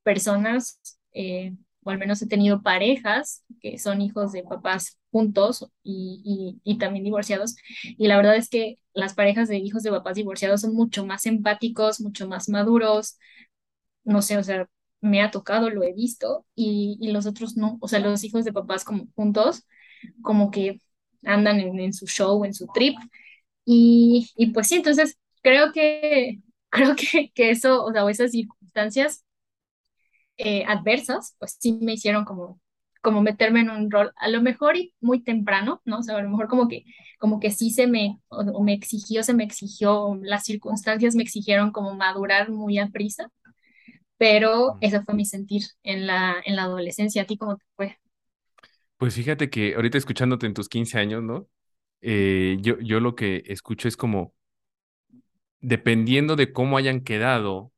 personas, 0.04 0.80
eh, 1.14 1.56
o 1.84 1.90
al 1.92 1.98
menos 1.98 2.22
he 2.22 2.28
tenido 2.28 2.62
parejas 2.62 3.44
que 3.62 3.78
son 3.80 4.02
hijos 4.02 4.32
de 4.32 4.44
papás 4.44 5.00
juntos 5.12 5.70
y, 5.84 6.60
y, 6.64 6.78
también 6.78 7.04
divorciados. 7.04 7.56
Y 7.84 8.08
la 8.08 8.18
verdad 8.18 8.36
es 8.36 8.50
que 8.50 8.80
las 8.94 9.14
parejas 9.14 9.50
de 9.50 9.58
hijos 9.58 9.84
de 9.84 9.92
papás 9.92 10.16
divorciados 10.16 10.62
son 10.62 10.74
mucho 10.74 11.06
más 11.06 11.26
empáticos, 11.26 12.02
mucho 12.02 12.28
más 12.28 12.50
maduros, 12.50 13.18
no 14.04 14.22
sé, 14.22 14.38
o 14.38 14.44
sea, 14.44 14.68
me 15.02 15.22
ha 15.22 15.32
tocado, 15.32 15.70
lo 15.70 15.84
he 15.84 15.94
visto, 15.94 16.46
y, 16.56 16.98
y 17.02 17.12
los 17.12 17.26
otros 17.26 17.58
no, 17.58 17.78
o 17.82 17.88
sea, 17.88 18.00
los 18.00 18.24
hijos 18.24 18.46
de 18.46 18.54
papás 18.54 18.84
como 18.84 19.08
juntos, 19.16 19.66
como 20.22 20.52
que 20.52 20.80
andan 21.26 21.60
en, 21.60 21.94
su 21.94 22.08
show, 22.08 22.46
en 22.46 22.54
su 22.54 22.68
trip, 22.74 22.98
y, 23.66 24.30
pues 24.54 24.68
sí, 24.68 24.76
entonces 24.76 25.18
creo 25.42 25.72
que, 25.72 26.40
creo 26.70 26.96
que, 26.96 27.32
que 27.34 27.52
eso, 27.52 27.84
o 27.86 27.92
sea, 27.92 28.10
esas 28.10 28.32
circunstancias 28.32 29.24
eh, 30.38 30.64
adversas, 30.68 31.36
pues 31.40 31.58
sí 31.60 31.74
me 31.82 31.94
hicieron 31.94 32.26
como, 32.26 32.60
como 33.02 33.22
meterme 33.22 33.62
en 33.62 33.70
un 33.72 33.92
rol, 33.92 34.12
a 34.18 34.30
lo 34.30 34.42
mejor 34.42 34.78
y 34.78 34.94
muy 35.02 35.24
temprano, 35.24 35.82
¿no? 35.86 36.00
O 36.00 36.04
sea, 36.04 36.18
a 36.18 36.22
lo 36.22 36.30
mejor 36.30 36.48
como 36.48 36.68
que, 36.68 36.84
como 37.20 37.40
que 37.40 37.52
sí 37.52 37.72
se 37.72 37.88
me, 37.88 38.20
o, 38.30 38.40
o 38.42 38.64
me 38.64 38.74
exigió, 38.74 39.24
se 39.24 39.34
me 39.34 39.44
exigió, 39.44 40.20
las 40.24 40.44
circunstancias 40.46 41.16
me 41.16 41.24
exigieron 41.24 41.72
como 41.72 41.96
madurar 41.96 42.50
muy 42.52 42.80
a 42.80 42.90
prisa, 42.90 43.30
pero 44.18 44.78
ese 44.82 45.02
fue 45.04 45.16
mi 45.16 45.26
sentir 45.26 45.64
en 45.84 46.08
la, 46.08 46.36
en 46.46 46.56
la 46.56 46.64
adolescencia. 46.64 47.24
¿A 47.24 47.26
ti 47.26 47.38
cómo 47.38 47.58
te 47.58 47.66
fue? 47.76 48.00
Pues 48.98 49.16
fíjate 49.16 49.50
que 49.50 49.76
ahorita 49.76 49.98
escuchándote 49.98 50.46
en 50.46 50.54
tus 50.54 50.70
15 50.70 51.00
años, 51.00 51.24
¿no? 51.24 51.48
Eh, 52.02 52.58
yo, 52.62 52.80
yo 52.80 53.00
lo 53.00 53.16
que 53.16 53.44
escucho 53.48 53.88
es 53.88 53.98
como, 53.98 54.36
dependiendo 55.62 56.36
de 56.36 56.54
cómo 56.54 56.78
hayan 56.78 57.02
quedado, 57.02 57.72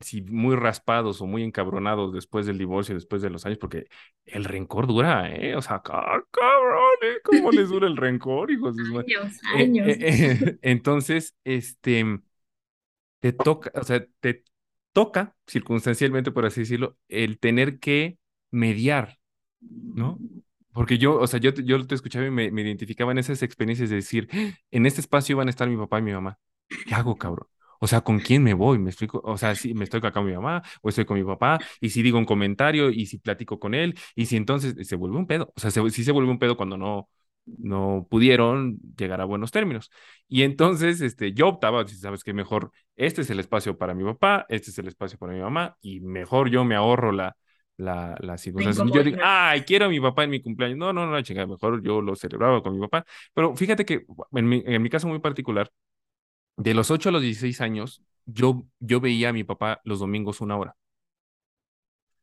si 0.00 0.22
muy 0.22 0.56
raspados 0.56 1.20
o 1.20 1.26
muy 1.26 1.42
encabronados 1.42 2.12
después 2.12 2.46
del 2.46 2.58
divorcio, 2.58 2.94
después 2.94 3.22
de 3.22 3.30
los 3.30 3.46
años, 3.46 3.58
porque 3.58 3.86
el 4.26 4.44
rencor 4.44 4.86
dura, 4.86 5.30
¿eh? 5.34 5.56
O 5.56 5.62
sea, 5.62 5.82
ca- 5.82 6.22
cabrón, 6.30 6.92
¿eh? 7.02 7.18
¿Cómo 7.24 7.52
les 7.52 7.68
dura 7.70 7.86
el 7.88 7.96
rencor, 7.96 8.50
hijos? 8.50 8.76
Años, 8.78 9.40
Eh, 9.50 9.74
años. 9.82 9.86
eh, 9.86 9.98
eh, 10.00 10.58
entonces, 10.62 11.34
este, 11.44 12.04
te 13.20 13.32
toca, 13.32 13.70
o 13.74 13.84
sea, 13.84 14.04
te 14.20 14.44
toca, 14.92 15.36
circunstancialmente, 15.46 16.30
por 16.32 16.46
así 16.46 16.60
decirlo, 16.60 16.96
el 17.08 17.38
tener 17.38 17.78
que 17.78 18.18
mediar, 18.50 19.18
¿no? 19.94 20.22
Porque 20.72 20.98
yo, 20.98 21.18
o 21.20 21.26
sea, 21.26 21.40
yo, 21.40 21.52
yo 21.52 21.86
te 21.86 21.94
escuchaba 21.96 22.26
y 22.26 22.30
me, 22.32 22.50
me 22.52 22.62
identificaba 22.62 23.12
en 23.12 23.18
esas 23.18 23.42
experiencias 23.42 23.90
de 23.90 23.96
decir, 23.98 24.28
en 24.72 24.86
este 24.86 25.00
espacio 25.02 25.36
van 25.36 25.48
a 25.48 25.50
estar 25.50 25.68
mi 25.68 25.76
papá 25.78 25.98
y 26.00 26.02
mi 26.02 26.12
mamá. 26.12 26.38
¿Qué 26.84 26.94
hago, 26.94 27.18
cabrón? 27.18 27.48
O 27.80 27.86
sea, 27.86 28.00
¿con 28.02 28.18
quién 28.20 28.42
me 28.42 28.54
voy? 28.54 28.78
¿Me 28.78 28.90
explico? 28.90 29.20
O 29.24 29.36
sea, 29.38 29.54
si 29.54 29.74
me 29.74 29.84
estoy 29.84 29.98
acá 29.98 30.12
con 30.12 30.26
mi 30.26 30.32
mamá 30.32 30.62
o 30.82 30.88
estoy 30.88 31.04
con 31.04 31.18
mi 31.18 31.24
papá 31.24 31.58
y 31.80 31.90
si 31.90 32.02
digo 32.02 32.18
un 32.18 32.24
comentario 32.24 32.90
y 32.90 33.06
si 33.06 33.18
platico 33.18 33.58
con 33.58 33.74
él 33.74 33.94
y 34.14 34.26
si 34.26 34.36
entonces 34.36 34.74
se 34.86 34.96
vuelve 34.96 35.16
un 35.16 35.26
pedo. 35.26 35.52
O 35.56 35.60
sea, 35.60 35.70
se, 35.70 35.88
sí 35.90 36.04
se 36.04 36.12
vuelve 36.12 36.30
un 36.30 36.38
pedo 36.38 36.56
cuando 36.56 36.76
no, 36.76 37.08
no 37.46 38.06
pudieron 38.10 38.78
llegar 38.96 39.20
a 39.20 39.24
buenos 39.24 39.50
términos. 39.50 39.90
Y 40.28 40.42
entonces, 40.42 41.00
este, 41.00 41.32
yo 41.32 41.48
optaba, 41.48 41.86
si 41.86 41.96
sabes 41.96 42.24
que 42.24 42.32
mejor, 42.32 42.70
este 42.96 43.22
es 43.22 43.30
el 43.30 43.40
espacio 43.40 43.78
para 43.78 43.94
mi 43.94 44.04
papá, 44.04 44.46
este 44.48 44.70
es 44.70 44.78
el 44.78 44.88
espacio 44.88 45.18
para 45.18 45.32
mi 45.32 45.40
mamá 45.40 45.76
y 45.80 46.00
mejor 46.00 46.50
yo 46.50 46.64
me 46.64 46.74
ahorro 46.76 47.12
la 47.12 47.36
la, 47.76 48.16
la 48.20 48.36
circunstancia. 48.38 48.84
Yo 48.92 49.04
digo, 49.04 49.18
ay, 49.22 49.62
quiero 49.62 49.86
a 49.86 49.88
mi 49.88 50.00
papá 50.00 50.24
en 50.24 50.30
mi 50.30 50.42
cumpleaños. 50.42 50.76
No, 50.78 50.92
no, 50.92 51.06
no, 51.06 51.22
chingada, 51.22 51.46
mejor 51.46 51.80
yo 51.82 52.00
lo 52.02 52.16
celebraba 52.16 52.60
con 52.62 52.74
mi 52.74 52.80
papá. 52.80 53.04
Pero 53.34 53.54
fíjate 53.54 53.84
que 53.84 54.04
en 54.32 54.48
mi, 54.48 54.62
en 54.66 54.82
mi 54.82 54.90
caso 54.90 55.06
muy 55.08 55.20
particular, 55.20 55.70
de 56.58 56.74
los 56.74 56.90
8 56.92 57.10
a 57.10 57.12
los 57.12 57.22
16 57.22 57.62
años, 57.62 58.02
yo, 58.26 58.66
yo 58.80 59.00
veía 59.00 59.30
a 59.30 59.34
mi 59.34 59.44
papá 59.44 59.80
los 59.84 60.00
domingos 60.00 60.42
una 60.42 60.58
hora. 60.58 60.76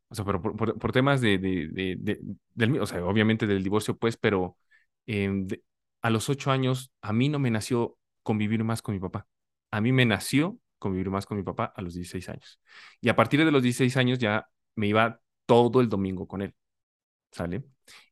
O 0.09 0.15
sea, 0.15 0.23
pero 0.25 0.41
por, 0.41 0.77
por, 0.77 0.91
temas 0.91 1.19
de, 1.21 1.38
de, 1.38 1.67
de, 1.71 1.95
de- 1.99 2.19
del, 2.53 2.79
o 2.79 2.86
sea, 2.86 3.03
obviamente 3.05 3.47
del 3.47 3.63
divorcio, 3.63 3.97
pues, 3.97 4.17
pero 4.17 4.57
de- 5.47 5.63
a 6.01 6.09
los 6.09 6.29
8 6.29 6.51
años, 6.51 6.91
a 7.01 7.13
mí 7.13 7.29
no 7.29 7.39
me 7.39 7.49
nació 7.51 7.97
convivir 8.23 8.63
más 8.63 8.81
con 8.81 8.93
mi 8.95 8.99
papá. 9.01 9.27
A 9.71 9.81
mí 9.81 9.91
me 9.91 10.05
nació 10.05 10.59
convivir 10.79 11.09
más 11.09 11.25
con 11.25 11.38
mi 11.38 11.43
papá 11.43 11.73
a 11.75 11.81
los 11.81 11.93
16 11.95 12.29
años. 12.29 12.59
Y 13.01 13.09
a 13.09 13.15
partir 13.15 13.43
de 13.43 13.51
los 13.51 13.63
16 13.63 13.97
años 13.97 14.19
ya 14.19 14.47
me 14.75 14.88
iba 14.88 15.19
todo 15.45 15.81
el 15.81 15.89
domingo 15.89 16.27
con 16.27 16.41
él. 16.41 16.53
¿sale? 17.31 17.63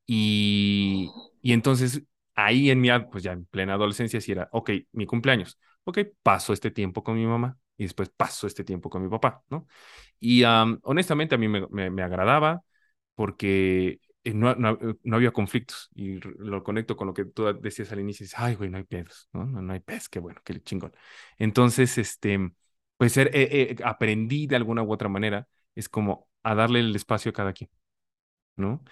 Y, 0.06 1.10
y 1.42 1.54
entonces 1.54 2.04
ahí 2.36 2.70
en 2.70 2.82
mi, 2.82 2.90
pues 3.12 3.24
ya 3.24 3.32
en 3.34 3.46
plena 3.46 3.74
adolescencia, 3.76 4.22
sí 4.22 4.32
era, 4.32 4.50
ok, 4.52 4.72
mi 4.94 5.06
cumpleaños, 5.06 5.60
ok, 5.86 6.00
paso 6.24 6.54
este 6.54 6.72
tiempo 6.72 7.04
con 7.04 7.16
mi 7.16 7.26
mamá 7.26 7.58
y 7.78 7.84
después 7.84 8.10
paso 8.10 8.48
este 8.48 8.64
tiempo 8.64 8.90
con 8.90 9.04
mi 9.04 9.10
papá, 9.10 9.44
¿no? 9.50 9.68
Y 10.20 10.44
am, 10.44 10.80
honestamente 10.84 11.36
a 11.36 11.38
mí 11.38 11.48
me, 11.48 11.68
me, 11.70 11.90
me 11.92 12.04
agradaba 12.04 12.64
porque 13.16 14.00
eh, 14.24 14.34
no, 14.34 14.56
no, 14.56 14.72
eh, 14.82 14.96
no 15.04 15.16
había 15.18 15.32
conflictos 15.32 15.90
y 15.96 16.20
lo 16.40 16.64
conecto 16.64 16.96
con 16.98 17.08
lo 17.08 17.14
que 17.14 17.26
tú 17.26 17.46
decías 17.62 17.92
al 17.92 18.00
inicio, 18.00 18.24
dices, 18.26 18.40
ay, 18.40 18.56
güey, 18.56 18.70
no 18.70 18.78
hay 18.78 18.84
pedos, 18.86 19.30
¿no? 19.34 19.46
No, 19.46 19.62
no 19.62 19.74
hay 19.74 19.80
pedos, 19.82 20.10
qué 20.10 20.20
bueno, 20.20 20.42
qué 20.46 20.62
chingón. 20.62 20.94
Entonces, 21.38 21.98
este, 21.98 22.40
pues 22.98 23.18
er- 23.18 23.30
eh, 23.34 23.72
eh, 23.72 23.76
aprendí 23.84 24.48
de 24.48 24.56
alguna 24.56 24.84
u 24.84 24.92
otra 24.94 25.10
manera, 25.10 25.48
es 25.76 25.90
como 25.90 26.30
a 26.44 26.56
darle 26.56 26.80
el 26.80 26.96
espacio 26.96 27.32
a 27.32 27.34
cada 27.34 27.54
quien. 27.54 27.70
¿no? 28.56 28.84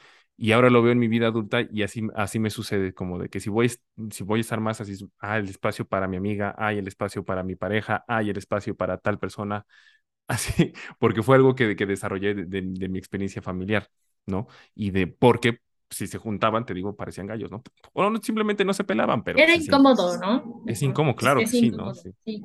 Y 0.44 0.54
ahora 0.54 0.72
lo 0.72 0.82
veo 0.82 0.92
en 0.92 0.98
mi 1.00 1.08
vida 1.08 1.28
adulta 1.28 1.62
y 1.72 1.84
así, 1.84 2.02
así 2.16 2.40
me 2.40 2.50
sucede, 2.50 2.94
como 2.94 3.20
de 3.20 3.30
que 3.30 3.40
si 3.40 3.50
voy, 3.52 3.72
si 4.12 4.24
voy 4.24 4.40
a 4.40 4.42
estar 4.42 4.60
más 4.60 4.82
así, 4.82 4.96
ah, 5.20 5.38
el 5.38 5.48
espacio 5.50 5.86
para 5.88 6.08
mi 6.08 6.18
amiga, 6.18 6.56
hay 6.58 6.80
el 6.80 6.88
espacio 6.88 7.24
para 7.24 7.44
mi 7.44 7.56
pareja, 7.56 8.04
hay 8.08 8.32
el 8.32 8.38
espacio 8.38 8.76
para 8.76 8.98
tal 8.98 9.20
persona, 9.20 9.68
así, 10.28 10.74
porque 11.00 11.24
fue 11.24 11.36
algo 11.38 11.56
que, 11.56 11.76
que 11.76 11.86
desarrollé 11.86 12.34
de, 12.36 12.46
de, 12.46 12.62
de 12.64 12.90
mi 12.90 13.00
experiencia 13.00 13.42
familiar, 13.42 13.90
¿no? 14.28 14.48
Y 14.76 14.92
de 14.92 15.08
por 15.08 15.40
qué 15.42 15.60
si 15.90 16.08
se 16.08 16.18
juntaban, 16.20 16.66
te 16.66 16.74
digo, 16.74 16.96
parecían 16.96 17.28
gallos, 17.28 17.52
¿no? 17.52 17.64
O 17.94 18.10
no, 18.10 18.20
simplemente 18.22 18.66
no 18.66 18.74
se 18.74 18.84
pelaban, 18.86 19.24
pero 19.24 19.42
Era 19.42 19.54
sien- 19.54 19.64
incómodo, 19.64 20.18
¿no? 20.18 20.62
es 20.66 20.82
incómodo, 20.84 21.16
Es 21.18 21.18
claro 21.18 21.42
que 21.42 21.44
que 21.44 21.46
es 21.46 21.52
sí, 21.52 21.72
¿no? 21.72 21.94
Sí. 21.96 22.12
sí. 22.26 22.44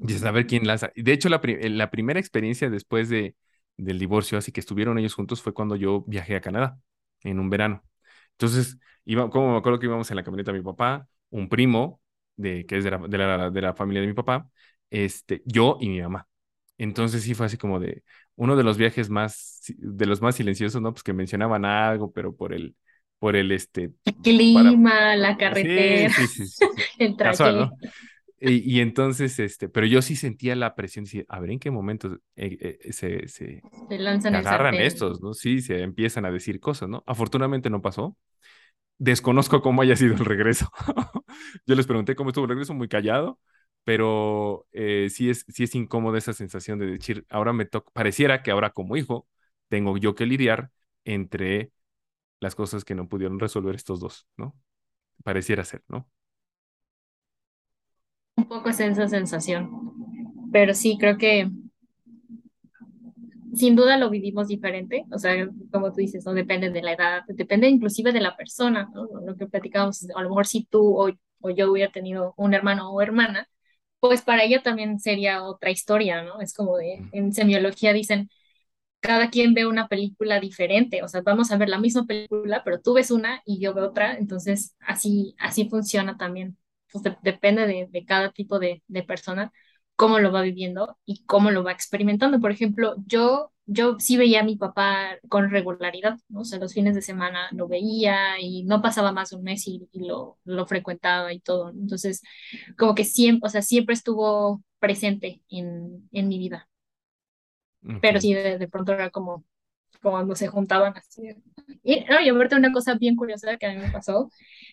Y 0.00 0.12
es 0.14 0.20
saber 0.20 0.46
quién 0.46 0.66
lanza. 0.66 0.92
De 0.94 1.12
hecho, 1.12 1.28
la, 1.28 1.40
pri- 1.40 1.68
la 1.70 1.90
primera 1.90 2.20
experiencia 2.20 2.70
después 2.70 3.08
de, 3.08 3.34
del 3.76 3.98
divorcio, 3.98 4.38
así 4.38 4.52
que 4.52 4.60
estuvieron 4.60 4.98
ellos 4.98 5.14
juntos, 5.14 5.42
fue 5.42 5.54
cuando 5.54 5.76
yo 5.76 6.04
viajé 6.06 6.36
a 6.36 6.40
Canadá 6.40 6.78
en 7.22 7.38
un 7.40 7.50
verano. 7.50 7.82
Entonces, 8.32 8.78
iba, 9.04 9.30
como 9.30 9.52
me 9.52 9.58
acuerdo 9.58 9.78
que 9.78 9.86
íbamos 9.86 10.10
en 10.10 10.16
la 10.16 10.24
camioneta 10.24 10.52
mi 10.52 10.62
papá, 10.62 11.08
un 11.30 11.48
primo, 11.48 12.00
de, 12.36 12.66
que 12.66 12.78
es 12.78 12.84
de 12.84 12.90
la, 12.90 12.98
de 12.98 13.18
la, 13.18 13.50
de 13.50 13.60
la 13.62 13.74
familia 13.74 14.00
de 14.02 14.08
mi 14.08 14.14
papá, 14.14 14.48
este, 14.90 15.42
yo 15.46 15.78
y 15.80 15.88
mi 15.88 16.00
mamá. 16.02 16.28
Entonces 16.78 17.22
sí 17.22 17.34
fue 17.34 17.46
así 17.46 17.56
como 17.56 17.80
de 17.80 18.02
uno 18.36 18.56
de 18.56 18.62
los 18.64 18.76
viajes 18.78 19.08
más, 19.10 19.62
de 19.78 20.06
los 20.06 20.20
más 20.20 20.36
silenciosos, 20.36 20.82
¿no? 20.82 20.92
Pues 20.92 21.02
que 21.02 21.12
mencionaban 21.14 21.64
algo, 21.64 22.12
pero 22.12 22.36
por 22.36 22.52
el, 22.52 22.76
por 23.18 23.34
el, 23.36 23.50
este, 23.52 23.92
El 24.04 24.14
para... 24.52 24.76
clima, 24.76 25.16
la 25.16 25.36
Sí, 25.52 26.08
carretera, 26.08 26.10
sí, 26.10 26.28
sí, 26.28 26.46
sí. 26.48 26.66
el 26.98 27.16
Casual, 27.20 27.58
¿no? 27.58 27.76
Y, 28.38 28.76
y 28.76 28.80
entonces, 28.80 29.38
este, 29.38 29.68
pero 29.68 29.86
yo 29.86 30.02
sí 30.02 30.14
sentía 30.16 30.54
la 30.56 30.74
presión, 30.74 31.04
decir, 31.04 31.24
a 31.28 31.40
ver 31.40 31.50
en 31.50 31.58
qué 31.58 31.70
momento 31.70 32.18
eh, 32.36 32.78
eh, 32.82 32.92
se, 32.92 33.28
se, 33.28 33.64
Se 33.88 33.98
se 33.98 33.98
lanzan 33.98 34.34
el 34.34 34.38
agarran 34.38 34.74
estos, 34.80 35.20
¿no? 35.22 35.34
Sí, 35.34 35.60
se 35.62 35.82
empiezan 35.82 36.26
a 36.26 36.30
decir 36.30 36.60
cosas, 36.60 36.88
¿no? 36.88 37.02
Afortunadamente 37.06 37.70
no 37.70 37.82
pasó. 37.82 38.16
Desconozco 38.98 39.62
cómo 39.62 39.82
haya 39.82 39.96
sido 39.96 40.14
el 40.14 40.24
regreso. 40.24 40.70
Yo 41.66 41.74
les 41.74 41.86
pregunté 41.86 42.16
cómo 42.16 42.30
estuvo 42.30 42.44
el 42.46 42.50
regreso, 42.50 42.74
muy 42.74 42.88
callado, 42.88 43.40
pero 43.84 44.66
eh, 44.72 45.08
sí 45.10 45.30
es, 45.30 45.44
sí 45.48 45.64
es 45.64 45.74
incómoda 45.74 46.18
esa 46.18 46.32
sensación 46.32 46.78
de 46.78 46.86
decir, 46.86 47.26
ahora 47.30 47.52
me 47.52 47.66
toca, 47.66 47.90
pareciera 47.92 48.42
que 48.42 48.50
ahora 48.52 48.70
como 48.70 48.96
hijo 48.96 49.28
tengo 49.68 49.96
yo 49.98 50.14
que 50.14 50.26
lidiar 50.26 50.70
entre 51.04 51.72
las 52.40 52.54
cosas 52.54 52.84
que 52.84 52.94
no 52.94 53.08
pudieron 53.08 53.40
resolver 53.40 53.74
estos 53.76 54.00
dos, 54.00 54.28
¿no? 54.36 54.56
Pareciera 55.24 55.64
ser, 55.64 55.84
¿no? 55.88 56.08
Un 58.36 58.44
poco 58.48 58.70
es 58.70 58.80
esa 58.80 59.08
sensación. 59.08 59.92
Pero 60.52 60.72
sí, 60.74 60.96
creo 60.98 61.18
que 61.18 61.50
sin 63.54 63.76
duda 63.76 63.96
lo 63.96 64.10
vivimos 64.10 64.48
diferente. 64.48 65.04
O 65.12 65.18
sea, 65.18 65.48
como 65.72 65.90
tú 65.90 65.96
dices, 65.98 66.24
no 66.26 66.34
depende 66.34 66.70
de 66.70 66.82
la 66.82 66.92
edad, 66.92 67.22
depende 67.28 67.68
inclusive 67.68 68.12
de 68.12 68.20
la 68.20 68.36
persona, 68.36 68.90
¿no? 68.94 69.06
Lo 69.24 69.36
que 69.36 69.46
platicábamos, 69.46 70.06
a 70.14 70.22
lo 70.22 70.28
mejor 70.28 70.46
si 70.46 70.64
tú 70.64 70.96
o, 71.00 71.10
o 71.40 71.50
yo 71.50 71.70
hubiera 71.72 71.90
tenido 71.92 72.34
un 72.36 72.54
hermano 72.54 72.90
o 72.92 73.00
hermana, 73.02 73.48
pues 74.00 74.22
para 74.22 74.44
ella 74.44 74.62
también 74.62 74.98
sería 75.00 75.42
otra 75.44 75.70
historia, 75.70 76.22
¿no? 76.22 76.40
Es 76.40 76.54
como 76.54 76.76
de, 76.76 77.02
en 77.12 77.32
semiología 77.32 77.92
dicen, 77.92 78.28
cada 79.00 79.30
quien 79.30 79.54
ve 79.54 79.66
una 79.66 79.88
película 79.88 80.40
diferente, 80.40 81.02
o 81.02 81.08
sea, 81.08 81.22
vamos 81.22 81.52
a 81.52 81.58
ver 81.58 81.68
la 81.70 81.78
misma 81.80 82.06
película, 82.06 82.62
pero 82.64 82.80
tú 82.80 82.94
ves 82.94 83.10
una 83.12 83.42
y 83.46 83.60
yo 83.60 83.74
veo 83.74 83.88
otra, 83.88 84.16
entonces 84.18 84.76
así, 84.80 85.34
así 85.38 85.68
funciona 85.70 86.16
también. 86.18 86.58
Pues 87.02 87.14
de- 87.14 87.18
depende 87.22 87.66
de, 87.66 87.88
de 87.90 88.04
cada 88.04 88.30
tipo 88.32 88.58
de, 88.58 88.82
de 88.88 89.02
persona, 89.02 89.52
cómo 89.96 90.18
lo 90.20 90.32
va 90.32 90.42
viviendo 90.42 90.98
y 91.04 91.24
cómo 91.24 91.50
lo 91.50 91.64
va 91.64 91.72
experimentando. 91.72 92.40
Por 92.40 92.50
ejemplo, 92.52 92.94
yo, 93.06 93.52
yo 93.66 93.96
sí 93.98 94.16
veía 94.16 94.40
a 94.40 94.44
mi 94.44 94.56
papá 94.56 95.18
con 95.28 95.50
regularidad, 95.50 96.18
¿no? 96.28 96.40
O 96.40 96.44
sea, 96.44 96.58
los 96.58 96.74
fines 96.74 96.94
de 96.94 97.02
semana 97.02 97.48
lo 97.52 97.68
veía 97.68 98.38
y 98.40 98.64
no 98.64 98.82
pasaba 98.82 99.12
más 99.12 99.30
de 99.30 99.36
un 99.36 99.44
mes 99.44 99.66
y, 99.68 99.88
y 99.92 100.06
lo, 100.06 100.38
lo 100.44 100.66
frecuentaba 100.66 101.32
y 101.32 101.40
todo. 101.40 101.70
Entonces, 101.70 102.22
como 102.78 102.94
que 102.94 103.04
siempre, 103.04 103.46
o 103.46 103.50
sea, 103.50 103.62
siempre 103.62 103.94
estuvo 103.94 104.62
presente 104.78 105.42
en, 105.48 106.08
en 106.12 106.28
mi 106.28 106.38
vida 106.38 106.68
pero 108.00 108.20
sí, 108.20 108.34
de, 108.34 108.68
pronto 108.68 108.92
era 108.92 109.10
como, 109.10 109.44
como 110.02 110.16
cuando 110.16 110.36
se 110.36 110.48
juntaban 110.48 110.94
así. 110.96 111.30
Y, 111.82 112.00
no, 112.06 112.20
y 112.20 112.28
aparte 112.28 112.56
una 112.56 112.72
cosa 112.72 112.94
bien 112.96 113.16
curiosa 113.16 113.56
que 113.58 113.66
a 113.66 113.70
mí 113.74 113.78
me 113.78 113.90
pasó 113.90 114.30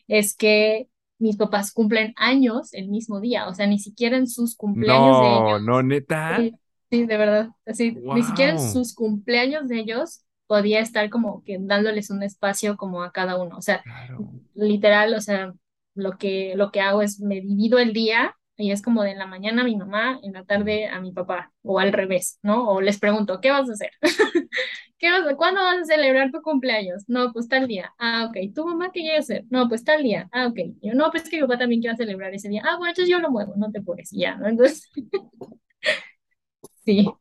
es 0.07 0.35
que 0.35 0.89
mis 1.23 1.37
papás 1.37 1.71
cumplen 1.73 2.13
años 2.17 2.73
el 2.73 2.89
mismo 2.89 3.21
día, 3.21 3.47
o 3.49 3.55
sea, 3.55 3.67
ni 3.67 3.79
siquiera 3.79 4.17
en 4.17 4.27
sus 4.27 4.55
cumpleaños 4.57 5.19
de 5.19 5.35
No, 5.35 5.37
ellos. 5.37 5.59
no, 5.59 5.81
neta. 5.81 6.19
eh, 6.27 6.53
Sí, 6.91 7.05
de 7.07 7.17
verdad. 7.17 7.49
Así, 7.65 8.03
ni 8.11 8.23
siquiera 8.23 8.51
en 8.53 8.59
¡Wow! 8.59 8.61
sus 8.61 8.93
cumpleaños 8.95 9.67
de 9.67 9.79
ellos 9.79 10.23
podía 10.47 10.79
estar 10.79 11.09
como 11.09 11.43
que 11.43 11.57
dándoles 11.59 12.11
un 12.11 12.21
espacio 12.23 12.77
como 12.77 13.03
a 13.03 13.11
cada 13.11 13.41
uno. 13.41 13.57
O 13.57 13.61
sea, 13.63 13.83
Claro. 13.83 14.27
literal, 14.53 15.13
o 15.15 15.21
sea, 15.21 15.53
lo 15.95 16.17
que, 16.17 16.53
lo 16.55 16.71
que 16.71 16.81
hago 16.81 17.01
es 17.01 17.19
me 17.19 17.41
divido 17.41 17.79
el 17.79 17.93
día 17.93 18.35
y 18.57 18.71
es 18.71 18.81
como 18.81 19.03
de 19.03 19.11
en 19.11 19.17
la 19.19 19.27
mañana 19.27 19.61
a 19.63 19.65
mi 19.65 19.75
mamá, 19.75 20.19
en 20.23 20.33
la 20.33 20.43
tarde 20.45 20.87
a 20.87 21.01
mi 21.01 21.11
papá, 21.11 21.51
o 21.63 21.79
al 21.79 21.91
revés, 21.93 22.39
¿no? 22.43 22.69
O 22.69 22.81
les 22.81 22.99
pregunto, 22.99 23.41
¿qué 23.41 23.51
vas 23.51 23.69
a 23.69 23.73
hacer? 23.73 23.91
¿Qué 24.97 25.11
vas 25.11 25.27
a- 25.27 25.35
¿Cuándo 25.35 25.61
vas 25.61 25.79
a 25.81 25.85
celebrar 25.85 26.31
tu 26.31 26.41
cumpleaños? 26.41 27.03
No, 27.07 27.33
pues 27.33 27.47
tal 27.47 27.67
día. 27.67 27.93
Ah, 27.99 28.25
ok. 28.29 28.53
¿Tu 28.55 28.65
mamá 28.65 28.91
qué 28.93 29.01
quiere 29.01 29.17
hacer? 29.17 29.45
No, 29.49 29.67
pues 29.69 29.83
tal 29.83 30.03
día. 30.03 30.29
Ah, 30.31 30.47
ok. 30.47 30.57
Yo, 30.81 30.93
no, 30.93 31.11
pues 31.11 31.29
que 31.29 31.37
mi 31.37 31.41
papá 31.43 31.57
también 31.59 31.81
quiere 31.81 31.97
celebrar 31.97 32.33
ese 32.33 32.49
día. 32.49 32.61
Ah, 32.65 32.77
bueno, 32.77 32.91
entonces 32.91 33.09
yo 33.11 33.19
lo 33.19 33.29
muevo, 33.31 33.53
no 33.57 33.71
te 33.71 33.81
y 34.11 34.19
ya, 34.21 34.35
¿no? 34.37 34.47
Entonces, 34.47 34.89
sí, 36.85 37.17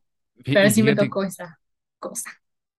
pero 0.51 0.69
sí 0.69 0.83
me 0.83 0.95
tocó 0.95 1.23
esa 1.23 1.59
cosa. 1.99 2.31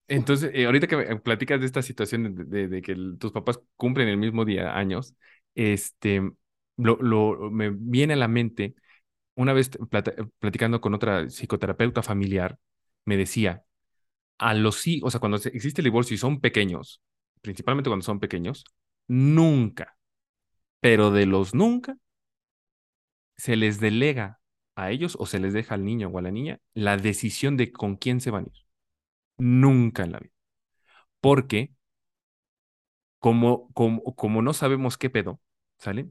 entonces, 0.09 0.51
eh, 0.55 0.67
ahorita 0.67 0.87
que 0.87 0.97
me 0.97 1.17
platicas 1.21 1.61
de 1.61 1.67
esta 1.67 1.83
situación 1.83 2.35
de, 2.35 2.45
de- 2.45 2.69
de 2.69 2.83
que 2.83 2.93
el- 2.93 3.17
tus 3.19 3.33
papás 3.33 3.61
cumplen 3.77 4.09
el 4.09 4.17
mismo 4.19 4.45
día 4.45 4.77
años, 4.77 5.15
este, 5.55 6.23
lo, 6.77 6.97
lo- 7.01 7.51
me 7.51 7.71
viene 7.71 8.15
a 8.15 8.17
la 8.17 8.29
mente, 8.29 8.75
una 9.37 9.53
vez 9.55 9.71
plata- 9.91 10.15
platicando 10.41 10.81
con 10.81 10.95
otra 10.95 11.29
psicoterapeuta 11.31 12.03
familiar, 12.03 12.59
me 13.05 13.17
decía, 13.17 13.65
a 14.39 14.55
los 14.55 14.77
sí, 14.77 15.01
o 15.05 15.11
sea, 15.11 15.21
cuando 15.21 15.39
existe 15.39 15.81
el 15.83 15.85
divorcio 15.87 16.15
y 16.15 16.19
son 16.19 16.41
pequeños, 16.41 17.03
principalmente 17.43 17.91
cuando 17.91 18.05
son 18.05 18.21
pequeños, 18.21 18.65
nunca, 19.09 19.97
pero 20.81 21.11
de 21.11 21.27
los 21.27 21.55
nunca, 21.55 21.97
se 23.37 23.57
les 23.57 23.81
delega 23.81 24.41
a 24.77 24.91
ellos 24.91 25.17
o 25.19 25.27
se 25.27 25.39
les 25.41 25.53
deja 25.53 25.75
al 25.75 25.85
niño 25.85 26.09
o 26.09 26.19
a 26.19 26.23
la 26.23 26.31
niña 26.31 26.61
la 26.75 26.97
decisión 26.97 27.57
de 27.57 27.73
con 27.73 27.97
quién 27.97 28.21
se 28.21 28.31
van 28.31 28.45
a 28.45 28.49
ir. 28.49 28.65
Nunca 29.39 30.05
en 30.05 30.13
la 30.13 30.21
vida. 30.21 30.33
Porque 31.21 31.73
como, 33.19 33.73
como, 33.75 34.03
como 34.15 34.43
no 34.43 34.53
sabemos 34.53 34.99
qué 34.99 35.11
pedo, 35.11 35.41
¿sale? 35.79 36.09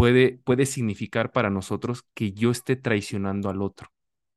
Puede, 0.00 0.38
puede 0.44 0.64
significar 0.66 1.30
para 1.32 1.50
nosotros 1.50 2.04
que 2.14 2.32
yo 2.32 2.50
esté 2.50 2.76
traicionando 2.76 3.50
al 3.50 3.60
otro. 3.60 3.88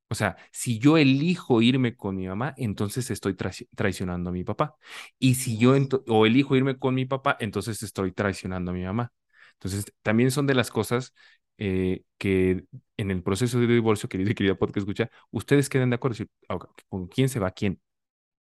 O 0.10 0.16
sea, 0.16 0.38
si 0.52 0.80
yo 0.80 0.98
elijo 0.98 1.62
irme 1.62 1.96
con 1.98 2.16
mi 2.18 2.28
mamá, 2.28 2.54
entonces 2.58 3.12
estoy 3.12 3.34
traici- 3.36 3.70
traicionando 3.76 4.30
a 4.32 4.34
mi 4.34 4.44
papá. 4.44 4.76
Y 5.20 5.36
si 5.36 5.58
yo 5.58 5.74
o 6.08 6.26
elijo 6.26 6.56
irme 6.58 6.78
con 6.80 6.96
mi 6.96 7.06
papá, 7.06 7.38
entonces 7.40 7.84
estoy 7.84 8.12
traicionando 8.14 8.72
a 8.72 8.74
mi 8.76 8.84
mamá. 8.84 9.14
Entonces, 9.54 9.86
también 10.04 10.32
son 10.32 10.48
de 10.48 10.56
las 10.56 10.72
cosas 10.72 11.14
eh, 11.60 12.04
que 12.18 12.66
en 12.98 13.12
el 13.12 13.24
proceso 13.24 13.60
de 13.60 13.68
divorcio, 13.68 14.10
querido 14.10 14.32
y 14.32 14.36
querida 14.36 14.56
podcast 14.56 14.80
escucha, 14.80 15.10
ustedes 15.32 15.70
quedan 15.70 15.92
de 15.92 15.96
acuerdo, 15.98 16.14
decir, 16.16 16.30
"Ah, 16.50 16.60
con 16.90 17.08
quién 17.08 17.30
se 17.30 17.40
va 17.40 17.52
quién, 17.52 17.82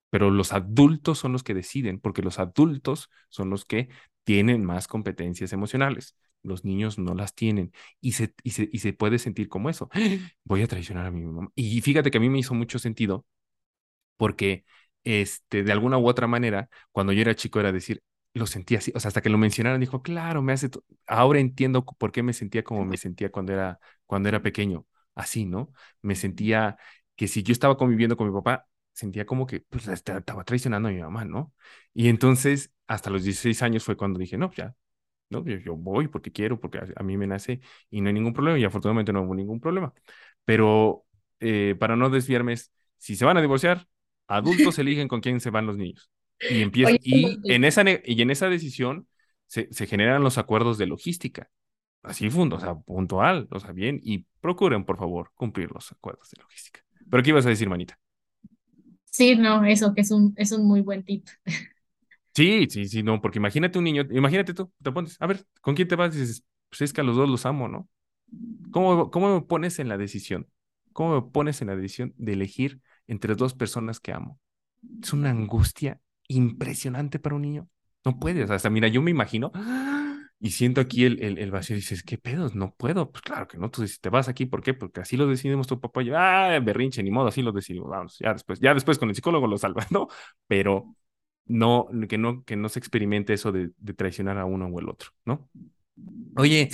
pero 0.09 0.31
los 0.31 0.53
adultos 0.53 1.19
son 1.19 1.33
los 1.33 1.43
que 1.43 1.53
deciden, 1.53 1.99
porque 1.99 2.21
los 2.21 2.39
adultos 2.39 3.09
son 3.29 3.49
los 3.49 3.65
que 3.65 3.89
tienen 4.23 4.65
más 4.65 4.87
competencias 4.87 5.53
emocionales. 5.53 6.15
Los 6.43 6.65
niños 6.65 6.97
no 6.99 7.15
las 7.15 7.35
tienen 7.35 7.71
y 8.01 8.13
se, 8.13 8.33
y 8.43 8.51
se, 8.51 8.69
y 8.71 8.79
se 8.79 8.93
puede 8.93 9.19
sentir 9.19 9.49
como 9.49 9.69
eso. 9.69 9.89
Voy 10.43 10.61
a 10.63 10.67
traicionar 10.67 11.05
a 11.07 11.11
mi 11.11 11.23
mamá. 11.23 11.49
Y 11.55 11.81
fíjate 11.81 12.11
que 12.11 12.17
a 12.17 12.21
mí 12.21 12.29
me 12.29 12.39
hizo 12.39 12.53
mucho 12.55 12.79
sentido 12.79 13.25
porque 14.17 14.65
este, 15.03 15.63
de 15.63 15.71
alguna 15.71 15.97
u 15.97 16.07
otra 16.07 16.27
manera, 16.27 16.69
cuando 16.91 17.13
yo 17.13 17.21
era 17.21 17.35
chico 17.35 17.59
era 17.59 17.71
decir, 17.71 18.03
lo 18.33 18.45
sentía 18.45 18.77
así, 18.79 18.91
o 18.95 18.99
sea, 18.99 19.09
hasta 19.09 19.21
que 19.21 19.29
lo 19.29 19.37
mencionaron, 19.37 19.79
dijo, 19.79 20.01
claro, 20.03 20.41
me 20.41 20.53
hace, 20.53 20.69
ahora 21.07 21.39
entiendo 21.39 21.85
por 21.85 22.11
qué 22.11 22.21
me 22.23 22.33
sentía 22.33 22.63
como 22.63 22.85
me 22.85 22.97
sentía 22.97 23.31
cuando 23.31 23.53
era, 23.53 23.79
cuando 24.05 24.29
era 24.29 24.41
pequeño, 24.41 24.85
así, 25.15 25.45
¿no? 25.45 25.73
Me 26.01 26.15
sentía 26.15 26.77
que 27.15 27.27
si 27.27 27.43
yo 27.43 27.51
estaba 27.53 27.77
conviviendo 27.77 28.17
con 28.17 28.27
mi 28.27 28.33
papá, 28.33 28.67
sentía 28.93 29.25
como 29.25 29.45
que 29.47 29.61
pues 29.61 29.87
esta- 29.87 30.17
estaba 30.19 30.43
traicionando 30.43 30.89
a 30.89 30.91
mi 30.91 30.99
mamá, 31.01 31.25
¿no? 31.25 31.53
Y 31.93 32.07
entonces, 32.09 32.71
hasta 32.87 33.09
los 33.09 33.23
16 33.23 33.61
años 33.63 33.83
fue 33.83 33.97
cuando 33.97 34.19
dije, 34.19 34.37
no, 34.37 34.51
ya, 34.53 34.75
¿no? 35.29 35.45
Yo, 35.45 35.57
yo 35.57 35.75
voy 35.75 36.07
porque 36.07 36.31
quiero, 36.31 36.59
porque 36.59 36.79
a, 36.79 36.87
a 36.95 37.03
mí 37.03 37.17
me 37.17 37.27
nace 37.27 37.61
y 37.89 38.01
no 38.01 38.07
hay 38.07 38.13
ningún 38.13 38.33
problema, 38.33 38.57
y 38.59 38.63
afortunadamente 38.65 39.13
no 39.13 39.23
hubo 39.23 39.35
ningún 39.35 39.59
problema. 39.59 39.93
Pero 40.45 41.05
eh, 41.39 41.75
para 41.79 41.95
no 41.95 42.09
desviarme, 42.09 42.53
es, 42.53 42.71
si 42.97 43.15
se 43.15 43.25
van 43.25 43.37
a 43.37 43.41
divorciar, 43.41 43.87
adultos 44.27 44.77
eligen 44.79 45.07
con 45.07 45.21
quién 45.21 45.39
se 45.39 45.49
van 45.49 45.65
los 45.67 45.77
niños. 45.77 46.09
Y 46.47 46.61
empieza, 46.61 46.95
Oye, 46.95 46.99
y 47.01 47.41
en 47.45 47.63
esa, 47.65 47.83
y 48.03 48.21
en 48.21 48.31
esa 48.31 48.49
decisión 48.49 49.07
se, 49.47 49.67
se 49.71 49.87
generan 49.87 50.23
los 50.23 50.37
acuerdos 50.37 50.77
de 50.77 50.87
logística. 50.87 51.49
Así 52.03 52.29
fue, 52.29 52.47
o 52.49 52.59
sea, 52.59 52.75
puntual, 52.75 53.47
o 53.51 53.59
sea, 53.59 53.71
bien, 53.73 53.99
y 54.03 54.25
procuren, 54.41 54.85
por 54.85 54.97
favor, 54.97 55.31
cumplir 55.35 55.71
los 55.71 55.91
acuerdos 55.91 56.29
de 56.31 56.41
logística. 56.41 56.81
Pero 57.09 57.23
¿qué 57.23 57.29
ibas 57.31 57.45
a 57.45 57.49
decir, 57.49 57.69
manita? 57.69 57.99
sí, 59.11 59.35
no, 59.35 59.63
eso 59.65 59.93
que 59.93 60.01
es 60.01 60.11
un, 60.11 60.33
es 60.37 60.51
un 60.51 60.65
muy 60.67 60.81
buen 60.81 61.03
tip. 61.03 61.27
Sí, 62.39 62.67
sí, 62.69 62.85
sí, 62.87 63.03
no, 63.03 63.19
porque 63.21 63.37
imagínate 63.39 63.77
un 63.79 63.83
niño, 63.83 64.03
imagínate 64.11 64.53
tú, 64.53 64.71
te 64.81 64.91
pones, 64.93 65.17
a 65.19 65.27
ver, 65.27 65.45
¿con 65.61 65.75
quién 65.75 65.89
te 65.89 65.95
vas? 65.97 66.13
Dices, 66.13 66.45
pues 66.69 66.81
es 66.81 66.93
que 66.93 67.01
a 67.01 67.03
los 67.03 67.17
dos 67.17 67.27
los 67.29 67.45
amo, 67.45 67.67
¿no? 67.67 67.89
¿Cómo, 68.71 69.11
cómo 69.11 69.33
me 69.35 69.41
pones 69.41 69.79
en 69.79 69.89
la 69.89 69.97
decisión? 69.97 70.47
¿Cómo 70.93 71.15
me 71.21 71.31
pones 71.31 71.61
en 71.61 71.67
la 71.67 71.75
decisión 71.75 72.13
de 72.17 72.33
elegir 72.33 72.79
entre 73.07 73.35
dos 73.35 73.55
personas 73.55 73.99
que 73.99 74.13
amo? 74.13 74.39
Es 75.03 75.11
una 75.11 75.31
angustia 75.31 75.99
impresionante 76.29 77.19
para 77.19 77.35
un 77.35 77.41
niño. 77.41 77.67
No 78.05 78.17
puedes, 78.19 78.49
hasta 78.49 78.69
mira, 78.69 78.87
yo 78.87 79.01
me 79.01 79.11
imagino 79.11 79.51
y 80.39 80.51
siento 80.51 80.79
aquí 80.79 81.03
el, 81.05 81.21
el, 81.21 81.37
el 81.39 81.51
vacío 81.51 81.75
y 81.75 81.79
dices, 81.79 82.03
¿qué 82.03 82.17
pedos? 82.17 82.55
No 82.55 82.73
puedo. 82.75 83.11
Pues 83.11 83.21
claro 83.21 83.47
que 83.47 83.57
no, 83.57 83.69
tú 83.69 83.81
dices, 83.81 83.99
te 83.99 84.09
vas 84.09 84.29
aquí, 84.29 84.45
¿por 84.45 84.61
qué? 84.63 84.73
Porque 84.73 85.01
así 85.01 85.17
lo 85.17 85.27
decidimos 85.27 85.67
tu 85.67 85.79
papá 85.81 86.01
y 86.01 86.05
yo, 86.05 86.17
ah, 86.17 86.57
berrinche, 86.61 87.03
ni 87.03 87.11
modo, 87.11 87.27
así 87.27 87.41
lo 87.41 87.51
decidimos, 87.51 87.89
vamos, 87.89 88.17
ya 88.19 88.31
después, 88.33 88.59
ya 88.61 88.73
después 88.73 88.97
con 88.97 89.09
el 89.09 89.15
psicólogo 89.15 89.47
lo 89.47 89.57
salvas, 89.57 89.91
¿no? 89.91 90.07
Pero 90.47 90.95
no, 91.49 91.89
que 92.09 92.19
no, 92.19 92.45
que 92.45 92.57
no 92.57 92.69
se 92.69 92.79
experimente 92.79 93.33
eso 93.33 93.51
de, 93.53 93.71
de 93.77 93.95
traicionar 93.95 94.39
a 94.39 94.45
uno 94.45 94.67
o 94.67 94.79
el 94.81 94.89
otro, 94.89 95.11
¿no? 95.25 95.49
Oye, 96.35 96.69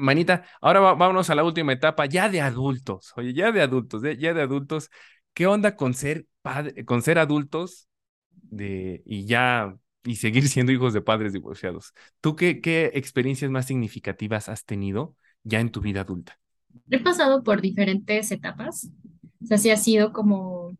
manita, 0.00 0.44
ahora 0.60 0.80
va- 0.80 0.94
vámonos 0.94 1.30
a 1.30 1.34
la 1.36 1.44
última 1.44 1.72
etapa, 1.72 2.06
ya 2.06 2.28
de 2.28 2.40
adultos. 2.40 3.12
Oye, 3.16 3.32
ya 3.34 3.52
de 3.52 3.62
adultos, 3.62 4.02
de- 4.02 4.16
ya 4.18 4.34
de 4.34 4.42
adultos. 4.42 4.90
¿Qué 5.34 5.46
onda 5.46 5.76
con 5.76 5.94
ser 5.94 6.26
padre, 6.42 6.84
con 6.84 7.02
ser 7.02 7.18
adultos 7.18 7.88
de, 8.50 9.02
y 9.06 9.26
ya, 9.26 9.76
y 10.04 10.16
seguir 10.16 10.48
siendo 10.48 10.72
hijos 10.72 10.94
de 10.94 11.02
padres 11.02 11.32
divorciados? 11.34 11.94
¿Tú 12.20 12.36
qué, 12.36 12.60
qué 12.60 12.92
experiencias 12.94 13.50
más 13.50 13.66
significativas 13.66 14.48
has 14.48 14.64
tenido 14.64 15.16
ya 15.44 15.60
en 15.60 15.70
tu 15.70 15.80
vida 15.82 16.02
adulta? 16.02 16.38
He 16.90 16.98
pasado 17.00 17.42
por 17.42 17.60
diferentes 17.60 18.30
etapas. 18.32 18.88
O 19.42 19.46
sea, 19.46 19.58
sí 19.58 19.70
ha 19.70 19.76
sido 19.76 20.12
como, 20.12 20.72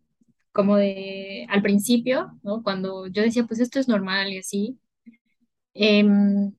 como 0.53 0.77
de 0.77 1.47
al 1.51 1.63
principio, 1.63 2.39
¿no? 2.43 2.63
Cuando 2.63 3.07
yo 3.09 3.23
decía, 3.23 3.45
pues 3.47 3.61
esto 3.61 3.79
es 3.81 3.89
normal 3.89 4.33
y 4.33 4.39
así, 4.39 4.79
em, 5.75 6.53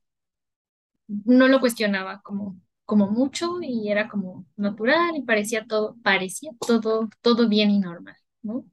no 1.08 1.48
lo 1.48 1.60
cuestionaba 1.60 2.22
como, 2.24 2.60
como 2.86 3.08
mucho 3.12 3.58
y 3.62 3.90
era 3.92 4.08
como 4.10 4.46
natural 4.58 5.16
y 5.16 5.22
parecía 5.24 5.66
todo, 5.66 5.96
parecía 6.04 6.52
todo, 6.66 7.10
todo 7.22 7.50
bien 7.50 7.72
y 7.72 7.80
normal, 7.80 8.16
¿no? 8.42 8.66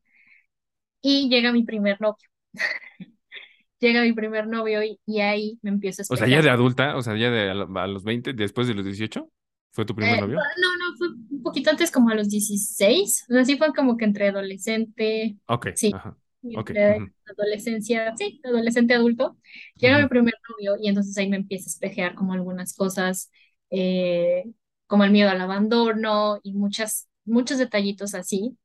Y 1.00 1.28
llega 1.30 1.52
mi 1.52 1.62
primer 1.64 2.00
novio, 2.00 2.28
llega 3.80 4.02
mi 4.02 4.12
primer 4.12 4.46
novio 4.46 4.82
y, 4.82 5.00
y 5.06 5.20
ahí 5.20 5.58
me 5.62 5.70
empiezo 5.70 6.02
a 6.02 6.04
O 6.08 6.16
sea, 6.16 6.28
ya 6.28 6.42
de 6.42 6.50
adulta, 6.50 6.96
o 6.96 7.02
sea, 7.02 7.16
ya 7.16 7.30
de 7.30 7.50
a, 7.50 7.54
lo- 7.54 7.78
a 7.78 7.86
los 7.86 8.04
20 8.04 8.32
después 8.32 8.68
de 8.68 8.74
los 8.74 8.84
18 8.84 9.30
¿fue 9.72 9.84
tu 9.86 9.94
primer 9.94 10.16
Eh, 10.16 10.22
no, 10.22 10.28
novio? 10.28 10.46
no, 10.78 10.96
fue 10.98 11.08
un 11.37 11.43
poquito 11.43 11.70
antes, 11.70 11.91
como 11.91 12.11
a 12.11 12.14
los 12.14 12.28
16. 12.28 13.24
O 13.30 13.34
sea, 13.34 13.45
sí 13.45 13.57
fue 13.59 13.72
como 13.74 13.97
que 13.97 14.05
entre 14.05 14.28
adolescente, 14.28 15.37
Ok, 15.49 15.66
sí, 15.72 15.91
ajá, 15.91 16.16
ok. 16.53 16.70
entre 16.72 16.82
ujú, 16.87 17.12
adolescencia, 17.26 18.14
sí, 18.16 18.41
adolescente 18.45 18.95
adulto. 18.95 19.37
Llega 19.80 19.99
mi 20.01 20.09
ujú. 20.09 20.09
primer 20.09 20.34
novio 20.51 20.76
y 20.82 20.89
entonces 20.89 21.16
ahí 21.18 21.28
me 21.28 21.37
empieza 21.37 21.66
a 21.68 21.72
espejear 21.72 22.14
como 22.14 22.32
algunas 22.34 22.74
cosas, 22.74 23.30
eh, 23.70 24.45
como 24.87 25.05
el 25.05 25.11
miedo 25.11 25.30
al 25.30 25.41
abandono 25.41 26.39
y 26.43 26.53
muchas, 26.55 27.09
muchos 27.24 27.59
detallitos 27.59 28.14
así 28.14 28.57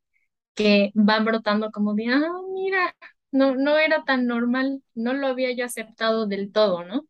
que 0.56 0.92
van 0.96 1.26
brotando 1.26 1.72
como 1.72 1.94
de, 1.96 2.08
ah, 2.10 2.22
mira, 2.54 2.96
no, 3.32 3.56
no 3.56 3.78
era 3.78 4.04
tan 4.06 4.28
normal, 4.28 4.84
no 4.96 5.14
lo 5.14 5.28
había 5.28 5.52
yo 5.56 5.66
aceptado 5.66 6.28
del 6.28 6.52
todo, 6.52 6.84
¿no? 6.84 7.08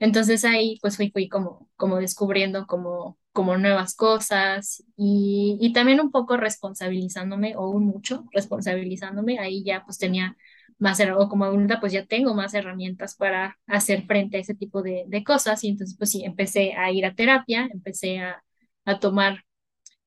Entonces 0.00 0.44
ahí 0.46 0.78
pues 0.82 0.96
fui, 0.96 1.10
fui 1.12 1.28
como, 1.30 1.70
como 1.76 1.98
descubriendo 1.98 2.66
como, 2.66 3.18
como 3.32 3.56
nuevas 3.56 3.94
cosas 3.94 4.84
y, 4.96 5.72
también 5.74 6.00
un 6.00 6.10
poco 6.10 6.36
responsabilizándome, 6.36 7.56
o 7.56 7.68
un 7.70 7.86
mucho 7.86 8.24
responsabilizándome, 8.32 9.38
ahí 9.38 9.62
ya 9.64 9.84
pues 9.84 9.98
tenía 9.98 10.36
más, 10.78 11.00
o 11.16 11.28
como 11.28 11.44
adulta 11.44 11.78
pues 11.80 11.92
ya 11.92 12.06
tengo 12.06 12.34
más 12.34 12.54
herramientas 12.54 13.14
para 13.16 13.58
hacer 13.66 14.06
frente 14.06 14.38
a 14.38 14.40
ese 14.40 14.54
tipo 14.54 14.82
de, 14.82 15.04
de 15.08 15.24
cosas 15.24 15.62
y 15.64 15.68
entonces 15.68 15.96
pues 15.98 16.10
sí, 16.10 16.24
empecé 16.24 16.74
a 16.74 16.90
ir 16.90 17.06
a 17.06 17.14
terapia, 17.14 17.68
empecé 17.72 18.18
a, 18.20 18.42
a 18.84 18.98
tomar, 19.00 19.44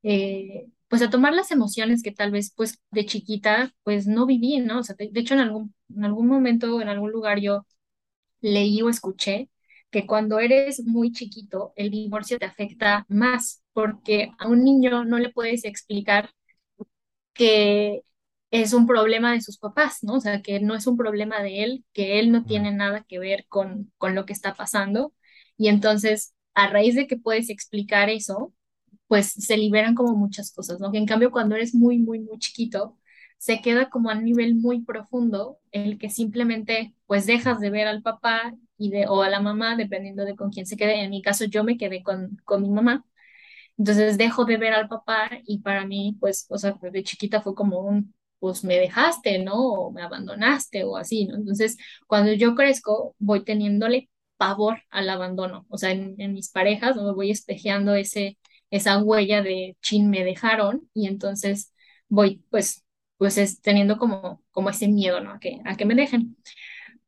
eh, 0.04 0.68
pues 0.90 1.02
a 1.02 1.10
tomar 1.10 1.34
las 1.34 1.52
emociones 1.52 2.04
que 2.04 2.12
tal 2.12 2.32
vez 2.32 2.54
pues 2.56 2.80
de 2.92 3.06
chiquita 3.06 3.74
pues 3.84 4.08
no 4.08 4.26
viví, 4.26 4.60
¿no? 4.60 4.80
O 4.80 4.84
sea, 4.84 4.96
de, 4.98 5.10
de 5.12 5.20
hecho 5.22 5.34
en 5.36 5.42
algún, 5.42 5.76
en 5.96 6.06
algún 6.06 6.28
momento, 6.28 6.82
en 6.82 6.90
algún 6.90 7.12
lugar 7.12 7.40
yo 7.40 7.66
leí 8.42 8.82
o 8.82 8.90
escuché 8.90 9.50
que 9.94 10.08
cuando 10.08 10.40
eres 10.42 10.84
muy 10.86 11.14
chiquito, 11.14 11.74
el 11.78 11.92
divorcio 11.92 12.40
te 12.40 12.48
afecta 12.48 13.06
más, 13.10 13.64
porque 13.74 14.32
a 14.40 14.50
un 14.50 14.66
niño 14.66 15.06
no 15.06 15.20
le 15.20 15.32
puedes 15.32 15.66
explicar 15.66 16.32
que 17.34 18.02
es 18.52 18.74
un 18.74 18.86
problema 18.88 19.34
de 19.34 19.42
sus 19.42 19.58
papás, 19.58 20.00
¿no? 20.04 20.16
O 20.16 20.22
sea, 20.22 20.42
que 20.42 20.60
no 20.60 20.76
es 20.76 20.86
un 20.88 20.98
problema 20.98 21.42
de 21.42 21.64
él, 21.64 21.86
que 21.94 22.20
él 22.20 22.32
no 22.32 22.46
Mm. 22.46 22.46
tiene 22.46 22.72
nada 22.72 23.04
que 23.08 23.20
ver 23.20 23.46
con, 23.50 23.92
con 23.98 24.14
lo 24.16 24.26
que 24.26 24.34
está 24.34 24.54
pasando. 24.56 25.14
Y 25.58 25.68
entonces, 25.70 26.36
a 26.54 26.68
raíz 26.70 26.96
de 26.96 27.08
que 27.08 27.18
puedes 27.18 27.50
explicar 27.50 28.10
eso, 28.10 28.54
pues 29.08 29.28
se 29.34 29.58
liberan 29.58 29.96
como 29.96 30.16
muchas 30.18 30.52
cosas, 30.54 30.80
¿no? 30.80 30.92
Que 30.92 30.98
en 31.00 31.06
cambio 31.08 31.32
cuando 31.32 31.56
eres 31.56 31.76
muy, 31.76 32.00
muy, 32.00 32.20
muy 32.22 32.40
chiquito, 32.40 32.98
se 33.38 33.62
queda 33.62 33.90
como 33.90 34.10
a 34.12 34.16
un 34.18 34.26
nivel 34.26 34.56
muy 34.56 34.82
profundo, 34.84 35.60
el 35.72 35.98
que 36.00 36.10
simplemente 36.10 36.96
pues 37.08 37.26
dejas 37.26 37.60
de 37.60 37.70
ver 37.72 37.88
al 37.88 38.02
papá 38.04 38.54
y 38.84 38.90
de, 38.92 39.08
o 39.08 39.22
a 39.24 39.30
la 39.30 39.40
mamá, 39.42 39.76
dependiendo 39.78 40.26
de 40.26 40.36
con 40.36 40.52
quién 40.52 40.66
se 40.66 40.78
quede. 40.78 41.02
En 41.04 41.10
mi 41.12 41.22
caso 41.22 41.46
yo 41.46 41.64
me 41.64 41.78
quedé 41.78 42.04
con, 42.04 42.38
con 42.46 42.62
mi 42.64 42.70
mamá, 42.70 43.06
entonces 43.78 44.18
dejo 44.18 44.46
de 44.46 44.58
ver 44.58 44.74
al 44.74 44.88
papá 44.88 45.30
y 45.46 45.60
para 45.60 45.86
mí 45.86 46.18
pues, 46.20 46.46
o 46.50 46.58
sea, 46.58 46.74
de 46.82 47.04
chiquita 47.04 47.42
fue 47.42 47.56
como 47.56 47.80
un, 47.82 48.14
pues 48.40 48.64
me 48.64 48.78
dejaste, 48.78 49.40
¿no? 49.40 49.56
O 49.56 49.92
me 49.92 50.02
abandonaste 50.04 50.84
o 50.84 50.98
así, 50.98 51.26
¿no? 51.28 51.36
Entonces 51.36 51.78
cuando 52.08 52.34
yo 52.34 52.56
crezco 52.56 53.16
voy 53.20 53.44
teniéndole 53.44 54.10
pavor 54.38 54.82
al 54.90 55.10
abandono, 55.10 55.66
o 55.70 55.78
sea, 55.78 55.92
en, 55.92 56.16
en 56.20 56.34
mis 56.34 56.50
parejas, 56.50 56.96
me 56.98 57.14
voy 57.14 57.32
espejeando 57.32 57.96
ese 57.96 58.38
esa 58.70 58.98
huella 59.04 59.42
de 59.44 59.78
chin 59.82 60.10
me 60.10 60.24
dejaron 60.24 60.90
y 60.96 61.08
entonces 61.08 61.72
voy 62.10 62.44
pues 62.50 62.84
pues 63.18 63.38
es 63.38 63.62
teniendo 63.62 63.98
como 63.98 64.42
como 64.52 64.70
ese 64.70 64.88
miedo, 64.88 65.20
¿no? 65.22 65.32
A 65.34 65.40
que 65.40 65.60
a 65.66 65.76
que 65.78 65.86
me 65.86 65.96
dejen. 65.96 66.36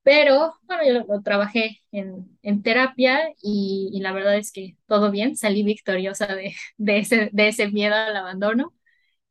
Pero 0.05 0.55
bueno, 0.63 0.83
yo 0.87 1.05
lo, 1.15 1.23
trabajé 1.23 1.81
en, 1.91 2.37
en 2.43 2.63
terapia 2.63 3.29
y, 3.43 3.91
y 3.93 4.01
la 4.01 4.13
verdad 4.13 4.37
es 4.37 4.53
que 4.53 4.77
todo 4.87 5.11
bien, 5.11 5.37
salí 5.37 5.63
victoriosa 5.63 6.27
de, 6.27 6.55
de 6.77 6.99
ese, 6.99 7.31
de 7.33 7.49
ese 7.49 7.69
miedo 7.71 7.95
al 7.95 8.17
abandono 8.17 8.73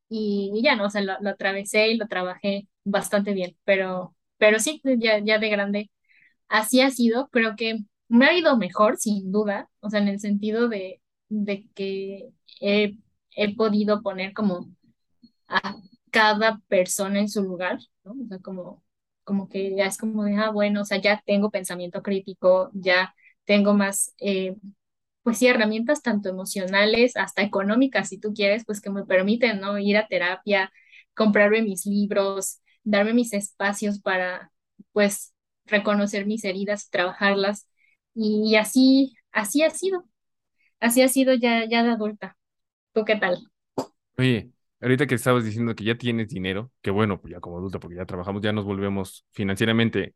y, 0.08 0.52
y 0.54 0.62
ya 0.62 0.76
no, 0.76 0.86
o 0.86 0.90
sea, 0.90 1.02
lo, 1.02 1.14
lo 1.20 1.30
atravesé 1.30 1.88
y 1.88 1.96
lo 1.96 2.06
trabajé 2.08 2.68
bastante 2.84 3.32
bien, 3.34 3.56
pero, 3.64 4.16
pero 4.38 4.58
sí, 4.60 4.80
ya, 4.98 5.18
ya 5.20 5.38
de 5.38 5.48
grande 5.50 5.90
así 6.48 6.80
ha 6.82 6.90
sido, 6.90 7.28
creo 7.30 7.56
que 7.56 7.80
me 8.08 8.26
ha 8.26 8.34
ido 8.38 8.56
mejor, 8.58 8.98
sin 8.98 9.32
duda, 9.32 9.70
o 9.80 9.90
sea, 9.90 10.00
en 10.00 10.08
el 10.08 10.20
sentido 10.20 10.68
de, 10.68 11.02
de 11.30 11.68
que 11.74 12.30
he, 12.60 12.98
he 13.36 13.56
podido 13.56 14.02
poner 14.02 14.32
como 14.34 14.70
a 15.48 15.76
cada 16.12 16.60
persona 16.68 17.20
en 17.20 17.30
su 17.30 17.42
lugar, 17.44 17.80
¿no? 18.04 18.12
O 18.12 18.28
sea, 18.28 18.40
como, 18.40 18.83
como 19.24 19.48
que 19.48 19.74
ya 19.76 19.86
es 19.86 19.98
como 19.98 20.24
de, 20.24 20.36
ah, 20.36 20.50
bueno, 20.50 20.82
o 20.82 20.84
sea, 20.84 20.98
ya 20.98 21.22
tengo 21.26 21.50
pensamiento 21.50 22.02
crítico, 22.02 22.70
ya 22.74 23.14
tengo 23.44 23.74
más, 23.74 24.14
eh, 24.20 24.56
pues 25.22 25.38
sí, 25.38 25.46
herramientas 25.46 26.02
tanto 26.02 26.28
emocionales, 26.28 27.16
hasta 27.16 27.42
económicas, 27.42 28.08
si 28.10 28.18
tú 28.20 28.34
quieres, 28.34 28.64
pues 28.66 28.80
que 28.80 28.90
me 28.90 29.04
permiten, 29.06 29.60
¿no? 29.60 29.78
Ir 29.78 29.96
a 29.96 30.06
terapia, 30.08 30.70
comprarme 31.14 31.62
mis 31.62 31.86
libros, 31.86 32.60
darme 32.84 33.14
mis 33.14 33.32
espacios 33.32 34.00
para, 34.00 34.52
pues, 34.92 35.34
reconocer 35.66 36.26
mis 36.26 36.44
heridas, 36.44 36.90
trabajarlas. 36.90 37.68
Y 38.14 38.56
así, 38.56 39.16
así 39.32 39.62
ha 39.62 39.70
sido, 39.70 40.04
así 40.80 41.02
ha 41.02 41.08
sido 41.08 41.34
ya, 41.34 41.66
ya 41.68 41.82
de 41.84 41.90
adulta. 41.92 42.36
¿Tú 42.94 43.04
qué 43.04 43.16
tal? 43.16 43.38
Oye, 44.18 44.50
ahorita 44.84 45.08
que 45.08 45.16
estabas 45.16 45.44
diciendo 45.44 45.74
que 45.76 45.84
ya 45.84 45.96
tienes 45.96 46.28
dinero, 46.30 46.72
que 46.82 46.92
bueno, 46.92 47.20
pues 47.20 47.32
ya 47.34 47.40
como 47.40 47.58
adulta, 47.58 47.80
porque 47.80 47.96
ya 47.96 48.06
trabajamos, 48.06 48.42
ya 48.42 48.52
nos 48.52 48.66
volvemos 48.66 49.26
financieramente 49.32 50.14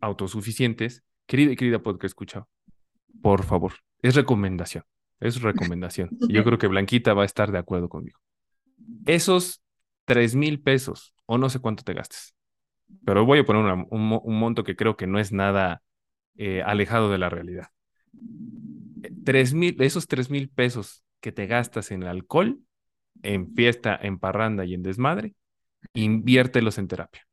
autosuficientes. 0.00 1.04
Querida 1.26 1.52
y 1.52 1.56
querida 1.56 1.80
podcast 1.80 2.06
escucha, 2.12 2.46
por 3.22 3.44
favor, 3.44 3.74
es 4.02 4.14
recomendación, 4.16 4.84
es 5.20 5.42
recomendación. 5.42 6.12
Y 6.28 6.34
yo 6.34 6.44
creo 6.44 6.58
que 6.58 6.68
Blanquita 6.68 7.14
va 7.14 7.22
a 7.22 7.26
estar 7.26 7.52
de 7.52 7.58
acuerdo 7.58 7.88
conmigo. 7.88 8.20
Esos 9.06 9.62
tres 10.06 10.34
mil 10.34 10.60
pesos, 10.62 11.14
o 11.26 11.38
no 11.38 11.50
sé 11.50 11.60
cuánto 11.60 11.82
te 11.84 11.94
gastes, 11.94 12.34
pero 13.04 13.24
voy 13.26 13.40
a 13.40 13.44
poner 13.44 13.62
una- 13.64 13.86
un, 13.90 14.20
un 14.22 14.38
monto 14.40 14.64
que 14.64 14.76
creo 14.76 14.96
que 14.96 15.06
no 15.06 15.18
es 15.18 15.32
nada 15.32 15.82
eh, 16.36 16.62
alejado 16.62 17.10
de 17.10 17.18
la 17.18 17.30
realidad. 17.30 17.68
Eh, 19.02 19.10
Tres 19.24 19.54
mil, 19.54 19.76
esos 19.82 20.06
tres 20.06 20.30
mil 20.30 20.48
pesos 20.48 21.02
que 21.20 21.32
te 21.32 21.46
gastas 21.46 21.90
en 21.90 22.04
alcohol, 22.04 22.60
en 23.22 23.54
fiesta, 23.54 23.98
en 24.00 24.18
parranda 24.18 24.64
y 24.64 24.74
en 24.74 24.82
desmadre, 24.82 25.34
inviértelos 25.94 26.78
en 26.78 26.88
terapia 26.88 27.26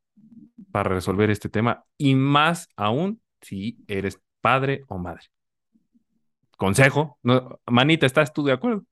para 0.72 0.94
resolver 0.94 1.30
este 1.30 1.50
tema 1.50 1.86
y 1.98 2.16
más 2.16 2.70
aún 2.76 3.22
si 3.42 3.78
eres 3.88 4.20
padre 4.42 4.84
o 4.88 4.98
madre. 4.98 5.24
Consejo, 6.58 7.18
no, 7.24 7.60
manita, 7.68 8.06
¿estás 8.06 8.34
tú 8.34 8.44
de 8.44 8.54
acuerdo? 8.54 8.84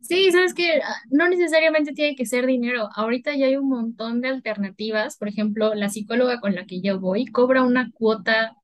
Sí, 0.00 0.30
sabes 0.32 0.52
que 0.52 0.82
no 1.10 1.28
necesariamente 1.28 1.92
tiene 1.92 2.14
que 2.14 2.26
ser 2.26 2.46
dinero. 2.46 2.90
Ahorita 2.94 3.34
ya 3.36 3.46
hay 3.46 3.56
un 3.56 3.70
montón 3.70 4.20
de 4.20 4.28
alternativas. 4.28 5.16
Por 5.16 5.28
ejemplo, 5.28 5.74
la 5.74 5.88
psicóloga 5.88 6.40
con 6.40 6.54
la 6.54 6.66
que 6.66 6.82
yo 6.82 7.00
voy 7.00 7.24
cobra 7.24 7.62
una 7.62 7.90
cuota 7.90 8.54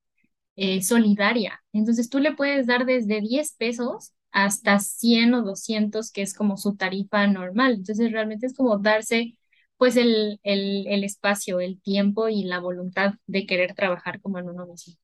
eh, 0.56 0.82
solidaria. 0.82 1.62
Entonces 1.72 2.10
tú 2.10 2.18
le 2.18 2.34
puedes 2.34 2.66
dar 2.66 2.84
desde 2.84 3.22
10 3.22 3.54
pesos 3.56 4.12
hasta 4.32 4.78
100 4.80 5.34
o 5.34 5.42
200, 5.42 6.12
que 6.12 6.22
es 6.22 6.34
como 6.34 6.56
su 6.56 6.76
tarifa 6.76 7.26
normal. 7.26 7.74
Entonces 7.74 8.12
realmente 8.12 8.46
es 8.46 8.54
como 8.56 8.78
darse 8.78 9.36
pues 9.76 9.96
el, 9.96 10.40
el, 10.42 10.86
el 10.88 11.04
espacio, 11.04 11.60
el 11.60 11.80
tiempo 11.80 12.28
y 12.28 12.44
la 12.44 12.60
voluntad 12.60 13.14
de 13.26 13.46
querer 13.46 13.74
trabajar 13.74 14.20
como 14.20 14.38
en 14.38 14.48
uno 14.50 14.66
mismo. 14.66 14.94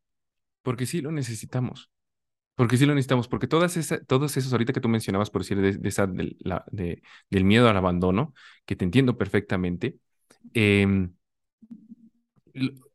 Porque 0.63 0.87
sí 0.87 1.01
lo 1.01 1.13
necesitamos. 1.13 1.91
Porque 2.57 2.77
sí 2.79 2.87
lo 2.87 2.95
necesitamos, 2.95 3.29
porque 3.29 3.49
todas 3.49 3.77
esas, 3.79 4.07
todos 4.07 4.37
esos 4.37 4.53
ahorita 4.53 4.73
que 4.75 4.81
tú 4.81 4.89
mencionabas, 4.89 5.31
por 5.31 5.43
decir, 5.43 5.61
de, 5.61 5.89
esa, 5.89 6.07
de- 6.09 7.03
del 7.31 7.45
miedo 7.45 7.69
al 7.69 7.77
abandono, 7.77 8.35
que 8.67 8.77
te 8.77 8.85
entiendo 8.85 9.19
perfectamente, 9.19 9.99
em, 10.55 11.15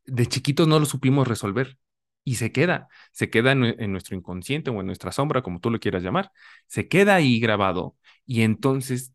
de 0.06 0.26
chiquitos 0.28 0.68
no 0.68 0.80
lo 0.80 0.86
supimos 0.86 1.28
resolver 1.28 1.78
y 2.24 2.36
se 2.36 2.52
queda, 2.52 2.88
se 3.12 3.30
queda 3.30 3.52
en, 3.54 3.62
nue- 3.62 3.76
en 3.80 3.92
nuestro 3.92 4.16
inconsciente 4.18 4.70
o 4.70 4.80
en 4.80 4.86
nuestra 4.88 5.12
sombra, 5.12 5.42
como 5.42 5.60
tú 5.60 5.70
lo 5.72 5.80
quieras 5.80 6.04
llamar, 6.04 6.32
se 6.68 6.88
queda 6.88 7.16
ahí 7.16 7.40
grabado 7.40 7.96
y 8.26 8.42
entonces 8.44 9.14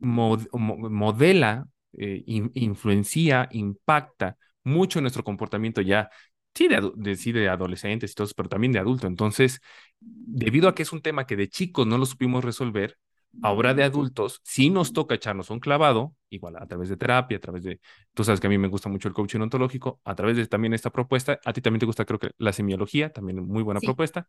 mod- 0.00 0.48
mo- 0.52 0.76
modela, 0.90 1.66
eh, 1.98 2.22
in- 2.26 2.50
influencia, 2.54 3.48
impacta 3.52 4.36
mucho 4.64 5.00
nuestro 5.00 5.24
comportamiento 5.24 5.80
ya, 5.80 6.10
sí 6.54 6.68
de, 6.68 6.92
de- 6.96 7.32
de 7.32 7.48
adolescentes 7.48 8.12
y 8.12 8.14
todo 8.14 8.26
eso, 8.26 8.34
pero 8.36 8.48
también 8.48 8.72
de 8.72 8.78
adulto. 8.78 9.06
Entonces, 9.06 9.60
debido 10.00 10.68
a 10.68 10.74
que 10.74 10.82
es 10.82 10.92
un 10.92 11.02
tema 11.02 11.26
que 11.26 11.36
de 11.36 11.48
chicos 11.48 11.86
no 11.86 11.98
lo 11.98 12.06
supimos 12.06 12.44
resolver, 12.44 12.96
ahora 13.40 13.74
de 13.74 13.84
adultos 13.84 14.40
sí 14.44 14.70
nos 14.70 14.92
toca 14.92 15.14
echarnos 15.14 15.50
un 15.50 15.60
clavado, 15.60 16.14
igual 16.30 16.56
a 16.56 16.66
través 16.66 16.88
de 16.88 16.96
terapia, 16.96 17.38
a 17.38 17.40
través 17.40 17.62
de, 17.64 17.80
tú 18.14 18.24
sabes 18.24 18.40
que 18.40 18.46
a 18.46 18.50
mí 18.50 18.58
me 18.58 18.68
gusta 18.68 18.88
mucho 18.88 19.08
el 19.08 19.14
coaching 19.14 19.40
ontológico, 19.40 20.00
a 20.04 20.14
través 20.14 20.36
de 20.36 20.46
también 20.46 20.74
esta 20.74 20.90
propuesta, 20.90 21.40
a 21.44 21.52
ti 21.52 21.60
también 21.60 21.80
te 21.80 21.86
gusta 21.86 22.04
creo 22.04 22.18
que 22.18 22.30
la 22.38 22.52
semiología, 22.52 23.12
también 23.12 23.46
muy 23.46 23.62
buena 23.62 23.80
Sí. 23.80 23.82
propuesta, 23.82 24.28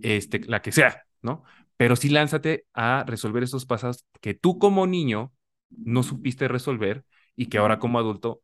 este, 0.00 0.40
la 0.46 0.62
que 0.62 0.72
sea, 0.72 1.04
¿no? 1.22 1.44
Pero 1.76 1.96
sí 1.96 2.08
lánzate 2.10 2.66
a 2.74 3.04
resolver 3.06 3.42
esos 3.42 3.66
pasos 3.66 4.04
que 4.20 4.34
tú 4.34 4.58
como 4.58 4.86
niño 4.86 5.32
no 5.84 6.02
supiste 6.02 6.48
resolver 6.48 7.04
y 7.36 7.46
que 7.46 7.58
ahora 7.58 7.78
como 7.78 7.98
adulto 7.98 8.42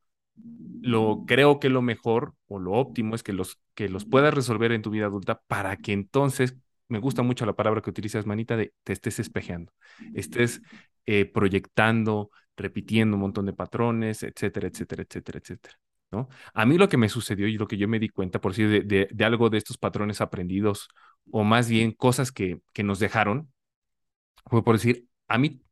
lo 0.83 1.25
creo 1.27 1.59
que 1.61 1.69
lo 1.69 1.83
mejor 1.83 2.35
o 2.49 2.59
lo 2.59 2.73
óptimo 2.73 3.15
es 3.15 3.23
que 3.23 3.33
los, 3.33 3.59
que 3.75 3.89
los 3.89 4.05
puedas 4.05 4.35
resolver 4.35 4.73
en 4.73 4.83
tu 4.83 4.91
vida 4.91 5.07
adulta 5.07 5.41
para 5.47 5.77
que 5.77 5.93
entonces, 5.93 6.57
me 6.89 6.99
gusta 6.99 7.23
mucho 7.23 7.47
la 7.47 7.55
palabra 7.57 7.81
que 7.83 7.91
utilizas, 7.91 8.27
manita, 8.27 8.57
de 8.57 8.73
te 8.85 8.93
estés 8.93 9.19
espejeando, 9.19 9.73
estés 10.15 10.63
eh, 11.07 11.25
proyectando, 11.27 12.31
repitiendo 12.57 13.17
un 13.17 13.23
montón 13.23 13.47
de 13.47 13.53
patrones, 13.53 14.23
etcétera, 14.23 14.69
etcétera, 14.69 15.03
etcétera, 15.03 15.39
etcétera. 15.39 15.75
¿No? 16.13 16.29
A 16.55 16.65
mí 16.67 16.79
lo 16.79 16.89
que 16.89 16.97
me 16.97 17.09
sucedió 17.09 17.49
y 17.49 17.59
lo 17.59 17.67
que 17.67 17.77
yo 17.77 17.89
me 17.89 17.99
di 17.99 18.09
cuenta, 18.09 18.41
por 18.41 18.53
decir, 18.53 18.69
de, 18.71 18.81
de, 18.83 19.09
de 19.13 19.25
algo 19.25 19.51
de 19.51 19.59
estos 19.59 19.77
patrones 19.77 20.21
aprendidos, 20.21 20.89
o 21.33 21.43
más 21.45 21.69
bien 21.69 21.91
cosas 21.93 22.31
que, 22.33 22.61
que 22.73 22.85
nos 22.85 23.01
dejaron, 23.01 23.53
fue 24.47 24.65
por 24.65 24.77
decir, 24.77 25.09
a 25.29 25.39
mí 25.39 25.63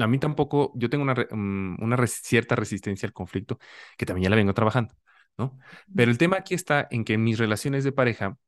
a 0.00 0.06
mí 0.08 0.18
tampoco, 0.18 0.72
yo 0.76 0.90
tengo 0.90 1.04
una, 1.04 1.14
mm, 1.30 1.82
una 1.82 1.96
res- 1.96 2.20
cierta 2.24 2.56
resistencia 2.56 3.06
al 3.06 3.12
conflicto 3.12 3.58
que 3.98 4.06
también 4.06 4.24
ya 4.24 4.30
la 4.30 4.36
vengo 4.36 4.54
trabajando, 4.54 4.94
¿no? 5.38 5.58
Pero 5.94 6.10
el 6.10 6.18
tema 6.18 6.38
aquí 6.38 6.54
está 6.54 6.88
en 6.90 7.04
que 7.04 7.14
en 7.14 7.24
mis 7.24 7.38
relaciones 7.38 7.84
de 7.84 7.92
pareja, 7.92 8.38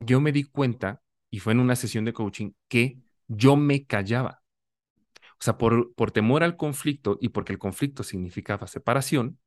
yo 0.00 0.20
me 0.20 0.32
di 0.32 0.44
cuenta, 0.44 1.02
y 1.30 1.40
fue 1.40 1.52
en 1.52 1.60
una 1.60 1.76
sesión 1.76 2.04
de 2.04 2.12
coaching, 2.12 2.52
que 2.68 2.98
yo 3.28 3.56
me 3.56 3.86
callaba. 3.86 4.42
O 5.40 5.42
sea, 5.42 5.56
por, 5.58 5.94
por 5.94 6.10
temor 6.10 6.42
al 6.42 6.56
conflicto 6.56 7.18
y 7.20 7.30
porque 7.30 7.52
el 7.52 7.58
conflicto 7.58 8.02
significaba 8.02 8.66
separación, 8.66 9.38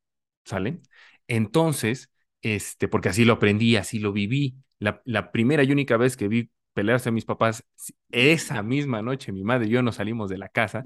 ¿sale? 0.46 0.82
Entonces, 1.28 2.12
este, 2.42 2.88
porque 2.88 3.10
así 3.10 3.26
lo 3.26 3.34
aprendí, 3.34 3.76
así 3.76 4.00
lo 4.00 4.12
viví. 4.12 4.56
La, 4.80 5.02
la 5.06 5.32
primera 5.32 5.64
y 5.64 5.72
única 5.72 5.98
vez 5.98 6.18
que 6.18 6.28
vi 6.28 6.50
pelearse 6.74 7.10
a 7.10 7.12
mis 7.12 7.26
papás, 7.26 7.64
esa 8.10 8.64
misma 8.64 9.02
noche 9.04 9.32
mi 9.32 9.44
madre 9.44 9.68
y 9.68 9.70
yo 9.72 9.84
nos 9.84 9.96
salimos 9.96 10.30
de 10.30 10.40
la 10.40 10.50
casa, 10.50 10.86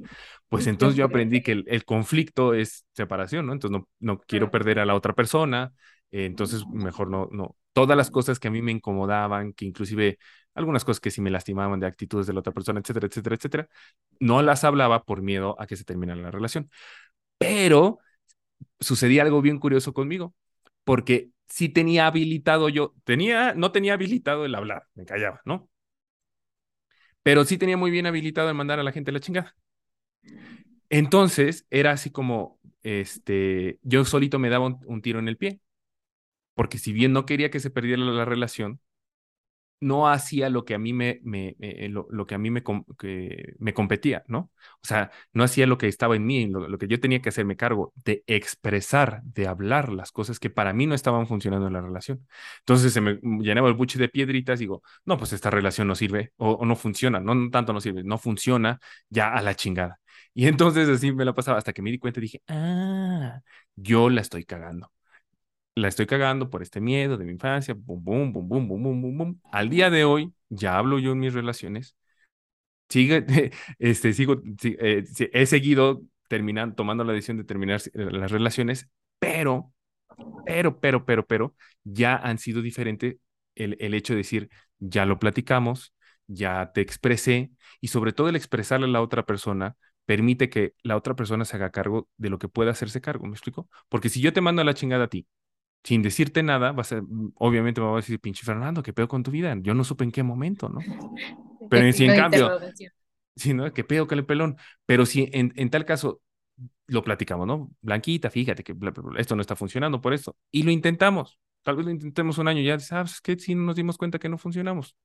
pues 0.49 0.67
entonces 0.67 0.97
yo 0.97 1.05
aprendí 1.05 1.41
que 1.41 1.53
el, 1.53 1.63
el 1.67 1.85
conflicto 1.85 2.53
es 2.53 2.85
separación, 2.93 3.45
¿no? 3.47 3.53
Entonces 3.53 3.79
no, 3.79 3.87
no 3.99 4.19
quiero 4.19 4.51
perder 4.51 4.79
a 4.79 4.85
la 4.85 4.95
otra 4.95 5.13
persona, 5.13 5.73
eh, 6.11 6.25
entonces 6.25 6.65
mejor 6.67 7.09
no, 7.09 7.29
no. 7.31 7.55
Todas 7.77 7.95
las 7.95 8.09
cosas 8.09 8.39
que 8.39 8.47
a 8.47 8.51
mí 8.51 8.63
me 8.63 8.71
incomodaban, 8.71 9.53
que 9.53 9.63
inclusive 9.63 10.17
algunas 10.55 10.83
cosas 10.83 10.99
que 10.99 11.11
sí 11.11 11.21
me 11.21 11.29
lastimaban 11.29 11.79
de 11.79 11.85
actitudes 11.85 12.25
de 12.25 12.33
la 12.33 12.39
otra 12.39 12.51
persona, 12.51 12.79
etcétera, 12.79 13.05
etcétera, 13.05 13.35
etcétera. 13.35 13.69
No 14.19 14.41
las 14.41 14.63
hablaba 14.63 15.03
por 15.03 15.21
miedo 15.21 15.55
a 15.59 15.67
que 15.67 15.75
se 15.75 15.83
terminara 15.83 16.19
la 16.19 16.31
relación. 16.31 16.71
Pero 17.37 17.99
sucedía 18.79 19.21
algo 19.21 19.43
bien 19.43 19.59
curioso 19.59 19.93
conmigo, 19.93 20.33
porque 20.85 21.29
sí 21.47 21.69
tenía 21.69 22.07
habilitado 22.07 22.67
yo, 22.69 22.95
tenía, 23.03 23.53
no 23.53 23.71
tenía 23.71 23.93
habilitado 23.93 24.45
el 24.45 24.55
hablar, 24.55 24.87
me 24.95 25.05
callaba, 25.05 25.41
¿no? 25.45 25.69
Pero 27.21 27.45
sí 27.45 27.59
tenía 27.59 27.77
muy 27.77 27.91
bien 27.91 28.07
habilitado 28.07 28.49
el 28.49 28.55
mandar 28.55 28.79
a 28.79 28.83
la 28.83 28.91
gente 28.91 29.11
la 29.11 29.19
chingada. 29.19 29.55
Entonces 30.89 31.67
era 31.69 31.91
así 31.91 32.09
como, 32.09 32.59
este, 32.81 33.79
yo 33.83 34.03
solito 34.03 34.39
me 34.39 34.49
daba 34.49 34.65
un, 34.65 35.01
tiro 35.03 35.19
en 35.19 35.27
el 35.27 35.37
pie, 35.37 35.59
porque 36.57 36.79
si 36.79 36.93
bien 36.93 37.13
no 37.13 37.25
quería 37.25 37.51
que 37.51 37.61
se 37.61 37.69
perdiera 37.71 38.03
la 38.03 38.25
relación, 38.25 38.81
no 39.79 40.09
hacía 40.09 40.49
lo 40.49 40.65
que 40.65 40.73
a 40.73 40.79
mí 40.79 40.93
me, 40.93 41.19
me, 41.23 41.55
eh, 41.59 41.89
lo, 41.89 42.25
que 42.25 42.35
a 42.35 42.37
mí 42.39 42.49
me, 42.49 42.63
que 42.97 43.53
me 43.59 43.73
competía, 43.73 44.23
¿no? 44.27 44.51
O 44.81 44.87
sea, 44.87 45.11
no 45.33 45.43
hacía 45.43 45.67
lo 45.67 45.77
que 45.77 45.87
estaba 45.87 46.15
en 46.15 46.25
mí, 46.25 46.47
lo, 46.47 46.77
que 46.77 46.87
yo 46.87 46.99
tenía 46.99 47.21
que 47.21 47.29
hacerme 47.29 47.55
cargo 47.55 47.93
de 48.03 48.23
expresar, 48.27 49.21
de 49.23 49.47
hablar 49.47 49.89
las 49.89 50.11
cosas 50.11 50.39
que 50.39 50.49
para 50.49 50.73
mí 50.73 50.87
no 50.87 50.95
estaban 50.95 51.27
funcionando 51.27 51.67
en 51.67 51.73
la 51.73 51.81
relación. 51.81 52.27
Entonces 52.59 52.91
se 52.93 53.01
me 53.01 53.19
llenaba 53.41 53.67
el 53.67 53.75
buche 53.75 53.99
de 53.99 54.09
piedritas 54.09 54.59
y 54.59 54.63
digo, 54.63 54.81
no, 55.05 55.17
pues 55.17 55.33
esta 55.33 55.49
relación 55.51 55.87
no 55.87 55.95
sirve 55.95 56.33
o, 56.37 56.65
no 56.65 56.75
funciona, 56.75 57.19
no, 57.19 57.35
no 57.35 57.49
tanto 57.51 57.73
no 57.73 57.81
sirve, 57.81 58.03
no 58.03 58.17
funciona 58.17 58.79
ya 59.09 59.33
a 59.33 59.41
la 59.43 59.55
chingada. 59.55 59.99
Y 60.33 60.47
entonces 60.47 60.89
así 60.89 61.11
me 61.11 61.25
la 61.25 61.33
pasaba 61.33 61.57
hasta 61.59 61.73
que 61.73 61.81
me 61.81 61.91
di 61.91 61.99
cuenta 61.99 62.19
y 62.19 62.23
dije, 62.23 62.41
ah, 62.47 63.41
yo 63.75 64.09
la 64.09 64.21
estoy 64.21 64.45
cagando 64.45 64.91
la 65.77 65.87
estoy 65.89 66.07
cagando 66.07 66.49
por 66.49 66.63
este 66.63 66.81
miedo 66.81 67.17
de 67.17 67.25
mi 67.25 67.33
infancia, 67.33 67.75
bum, 67.77 68.03
bum, 68.03 68.33
bum, 68.33 68.47
bum, 68.47 68.67
bum, 68.67 68.83
bum, 68.83 69.01
bum, 69.01 69.17
bum. 69.17 69.39
Al 69.51 69.69
día 69.69 69.91
de 69.91 70.05
hoy, 70.05 70.33
ya 70.49 70.77
hablo 70.77 70.97
yo 70.97 71.11
en 71.11 71.19
mis 71.19 71.33
relaciones, 71.33 71.95
sigue, 72.89 73.25
este, 73.79 74.13
sigo, 74.13 74.41
eh, 74.63 75.05
he 75.33 75.45
seguido 75.45 76.01
terminando, 76.27 76.75
tomando 76.75 77.03
la 77.03 77.13
decisión 77.13 77.37
de 77.37 77.43
terminar 77.43 77.81
eh, 77.93 78.09
las 78.11 78.31
relaciones, 78.31 78.89
pero, 79.19 79.71
pero, 80.45 80.79
pero, 80.79 81.05
pero, 81.05 81.27
pero, 81.27 81.55
ya 81.83 82.15
han 82.15 82.39
sido 82.39 82.63
diferentes 82.63 83.17
el, 83.53 83.77
el 83.79 83.93
hecho 83.93 84.13
de 84.13 84.17
decir, 84.17 84.49
ya 84.79 85.05
lo 85.05 85.19
platicamos, 85.19 85.93
ya 86.25 86.71
te 86.73 86.81
expresé, 86.81 87.51
y 87.81 87.89
sobre 87.89 88.13
todo 88.13 88.29
el 88.29 88.35
expresarle 88.35 88.87
a 88.87 88.89
la 88.89 89.01
otra 89.01 89.25
persona 89.25 89.75
permite 90.05 90.49
que 90.49 90.73
la 90.81 90.97
otra 90.97 91.15
persona 91.15 91.45
se 91.45 91.55
haga 91.57 91.69
cargo 91.69 92.09
de 92.17 92.29
lo 92.29 92.39
que 92.39 92.49
pueda 92.49 92.71
hacerse 92.71 92.99
cargo, 93.01 93.27
¿me 93.27 93.33
explico? 93.33 93.69
Porque 93.89 94.09
si 94.09 94.21
yo 94.21 94.33
te 94.33 94.41
mando 94.41 94.61
a 94.63 94.65
la 94.65 94.73
chingada 94.73 95.05
a 95.05 95.07
ti 95.09 95.27
sin 95.83 96.01
decirte 96.01 96.43
nada, 96.43 96.71
vas 96.71 96.91
a, 96.91 97.01
mm, 97.01 97.33
obviamente 97.35 97.81
me 97.81 97.87
va 97.87 97.93
a 97.93 97.97
decir, 97.97 98.19
pinche 98.19 98.43
Fernando, 98.45 98.83
¿qué 98.83 98.93
pedo 98.93 99.07
con 99.07 99.23
tu 99.23 99.31
vida? 99.31 99.55
Yo 99.61 99.73
no 99.73 99.83
supe 99.83 100.03
en 100.03 100.11
qué 100.11 100.23
momento, 100.23 100.69
¿no? 100.69 100.79
Pero 101.69 101.91
si 101.91 102.05
en 102.05 102.15
cambio, 102.15 102.59
si 103.35 103.53
no, 103.53 103.71
qué 103.73 103.83
pedo, 103.83 104.07
que 104.07 104.15
le 104.15 104.23
pelón. 104.23 104.57
Pero 104.85 105.05
si 105.05 105.29
en, 105.33 105.53
en, 105.55 105.69
tal 105.69 105.85
caso 105.85 106.21
lo 106.87 107.03
platicamos, 107.03 107.45
¿no? 107.45 107.69
Blanquita, 107.81 108.29
fíjate 108.29 108.63
que 108.63 108.75
esto 109.17 109.35
no 109.35 109.41
está 109.41 109.55
funcionando 109.55 110.01
por 110.01 110.13
eso. 110.13 110.35
Y 110.51 110.63
lo 110.63 110.71
intentamos. 110.71 111.39
Tal 111.63 111.75
vez 111.75 111.85
lo 111.85 111.91
intentemos 111.91 112.37
un 112.37 112.47
año, 112.47 112.61
ya 112.61 112.79
sabes 112.79 113.19
que 113.19 113.37
si 113.37 113.53
nos 113.53 113.75
dimos 113.75 113.97
cuenta 113.97 114.19
que 114.19 114.29
no 114.29 114.37
funcionamos. 114.37 114.95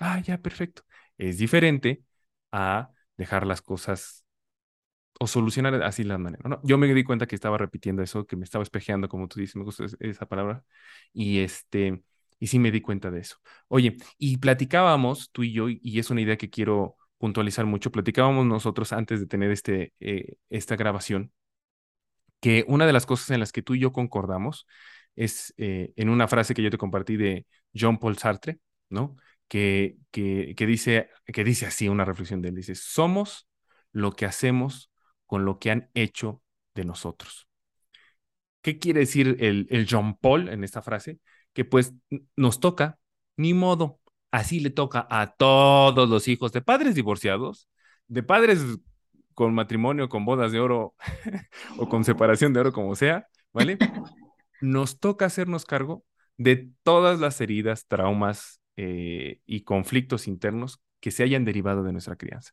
Ah, 0.00 0.20
ya, 0.20 0.38
perfecto. 0.38 0.82
Es 1.18 1.38
diferente 1.38 2.02
a 2.52 2.90
dejar 3.16 3.46
las 3.46 3.62
cosas 3.62 4.25
o 5.20 5.26
solucionar 5.26 5.82
así 5.82 6.04
la 6.04 6.18
manera. 6.18 6.48
¿no? 6.48 6.60
Yo 6.64 6.78
me 6.78 6.92
di 6.92 7.04
cuenta 7.04 7.26
que 7.26 7.34
estaba 7.34 7.58
repitiendo 7.58 8.02
eso, 8.02 8.26
que 8.26 8.36
me 8.36 8.44
estaba 8.44 8.62
espejeando, 8.62 9.08
como 9.08 9.28
tú 9.28 9.40
dices, 9.40 9.56
me 9.56 9.64
gusta 9.64 9.86
esa 10.00 10.26
palabra, 10.26 10.64
y 11.12 11.40
este, 11.40 12.02
y 12.38 12.46
sí 12.48 12.58
me 12.58 12.70
di 12.70 12.80
cuenta 12.80 13.10
de 13.10 13.20
eso. 13.20 13.36
Oye, 13.68 13.96
y 14.18 14.38
platicábamos 14.38 15.30
tú 15.32 15.42
y 15.42 15.52
yo, 15.52 15.68
y 15.68 15.98
es 15.98 16.10
una 16.10 16.20
idea 16.20 16.36
que 16.36 16.50
quiero 16.50 16.96
puntualizar 17.18 17.66
mucho, 17.66 17.90
platicábamos 17.90 18.46
nosotros 18.46 18.92
antes 18.92 19.20
de 19.20 19.26
tener 19.26 19.50
este, 19.50 19.94
eh, 20.00 20.36
esta 20.50 20.76
grabación, 20.76 21.32
que 22.40 22.64
una 22.68 22.86
de 22.86 22.92
las 22.92 23.06
cosas 23.06 23.30
en 23.30 23.40
las 23.40 23.52
que 23.52 23.62
tú 23.62 23.74
y 23.74 23.80
yo 23.80 23.92
concordamos 23.92 24.66
es 25.16 25.54
eh, 25.56 25.92
en 25.96 26.08
una 26.10 26.28
frase 26.28 26.54
que 26.54 26.62
yo 26.62 26.70
te 26.70 26.78
compartí 26.78 27.16
de 27.16 27.46
Jean 27.72 27.98
Paul 27.98 28.18
Sartre, 28.18 28.58
¿no? 28.90 29.16
Que, 29.48 29.96
que, 30.10 30.54
que, 30.56 30.66
dice, 30.66 31.08
que 31.26 31.44
dice 31.44 31.66
así 31.66 31.88
una 31.88 32.04
reflexión 32.04 32.42
de 32.42 32.50
él, 32.50 32.56
dice, 32.56 32.74
somos 32.74 33.48
lo 33.92 34.12
que 34.12 34.26
hacemos 34.26 34.90
con 35.26 35.44
lo 35.44 35.58
que 35.58 35.70
han 35.70 35.90
hecho 35.94 36.42
de 36.74 36.84
nosotros. 36.84 37.48
¿Qué 38.62 38.78
quiere 38.78 39.00
decir 39.00 39.36
el, 39.40 39.66
el 39.70 39.86
John 39.88 40.16
Paul 40.16 40.48
en 40.48 40.64
esta 40.64 40.82
frase? 40.82 41.20
Que 41.52 41.64
pues 41.64 41.94
nos 42.36 42.60
toca, 42.60 42.98
ni 43.36 43.54
modo, 43.54 44.00
así 44.30 44.60
le 44.60 44.70
toca 44.70 45.06
a 45.10 45.34
todos 45.34 46.08
los 46.08 46.28
hijos 46.28 46.52
de 46.52 46.62
padres 46.62 46.94
divorciados, 46.94 47.68
de 48.08 48.22
padres 48.22 48.60
con 49.34 49.54
matrimonio, 49.54 50.08
con 50.08 50.24
bodas 50.24 50.50
de 50.50 50.60
oro 50.60 50.94
o 51.78 51.88
con 51.88 52.04
separación 52.04 52.52
de 52.52 52.60
oro, 52.60 52.72
como 52.72 52.96
sea, 52.96 53.28
¿vale? 53.52 53.78
Nos 54.60 54.98
toca 54.98 55.26
hacernos 55.26 55.64
cargo 55.66 56.04
de 56.38 56.70
todas 56.82 57.20
las 57.20 57.40
heridas, 57.40 57.86
traumas 57.86 58.60
eh, 58.76 59.40
y 59.46 59.62
conflictos 59.62 60.26
internos 60.26 60.80
que 61.00 61.10
se 61.10 61.22
hayan 61.22 61.44
derivado 61.44 61.82
de 61.82 61.92
nuestra 61.92 62.16
crianza. 62.16 62.52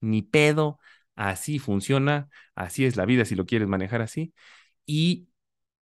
Ni 0.00 0.22
pedo, 0.22 0.78
así 1.20 1.58
funciona, 1.58 2.30
así 2.54 2.86
es 2.86 2.96
la 2.96 3.04
vida 3.04 3.26
si 3.26 3.34
lo 3.34 3.44
quieres 3.44 3.68
manejar 3.68 4.00
así. 4.00 4.32
Y 4.86 5.28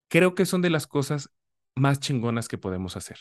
creo 0.07 0.35
que 0.35 0.45
son 0.45 0.61
de 0.61 0.69
las 0.69 0.87
cosas 0.87 1.31
más 1.75 1.99
chingonas 1.99 2.47
que 2.47 2.59
podemos 2.59 2.95
hacer. 2.95 3.17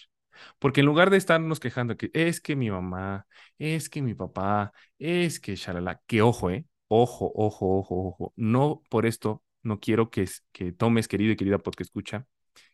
Porque 0.58 0.80
en 0.80 0.86
lugar 0.86 1.08
de 1.10 1.16
estarnos 1.16 1.60
quejando 1.60 1.96
que 1.96 2.10
es 2.12 2.40
que 2.42 2.56
mi 2.56 2.70
mamá, 2.70 3.26
es 3.58 3.88
que 3.88 4.02
mi 4.02 4.14
papá, 4.14 4.72
es 4.98 5.40
que 5.40 5.56
shalala, 5.56 6.02
que 6.06 6.20
ojo, 6.22 6.50
eh, 6.50 6.66
ojo, 6.88 7.32
ojo, 7.34 7.78
ojo, 7.78 8.08
ojo, 8.08 8.32
no 8.36 8.82
por 8.90 9.06
esto, 9.06 9.42
no 9.62 9.80
quiero 9.80 10.10
que, 10.10 10.28
que 10.52 10.72
tomes, 10.72 11.08
querido 11.08 11.32
y 11.32 11.36
querida 11.36 11.58
que 11.58 11.82
escucha, 11.82 12.26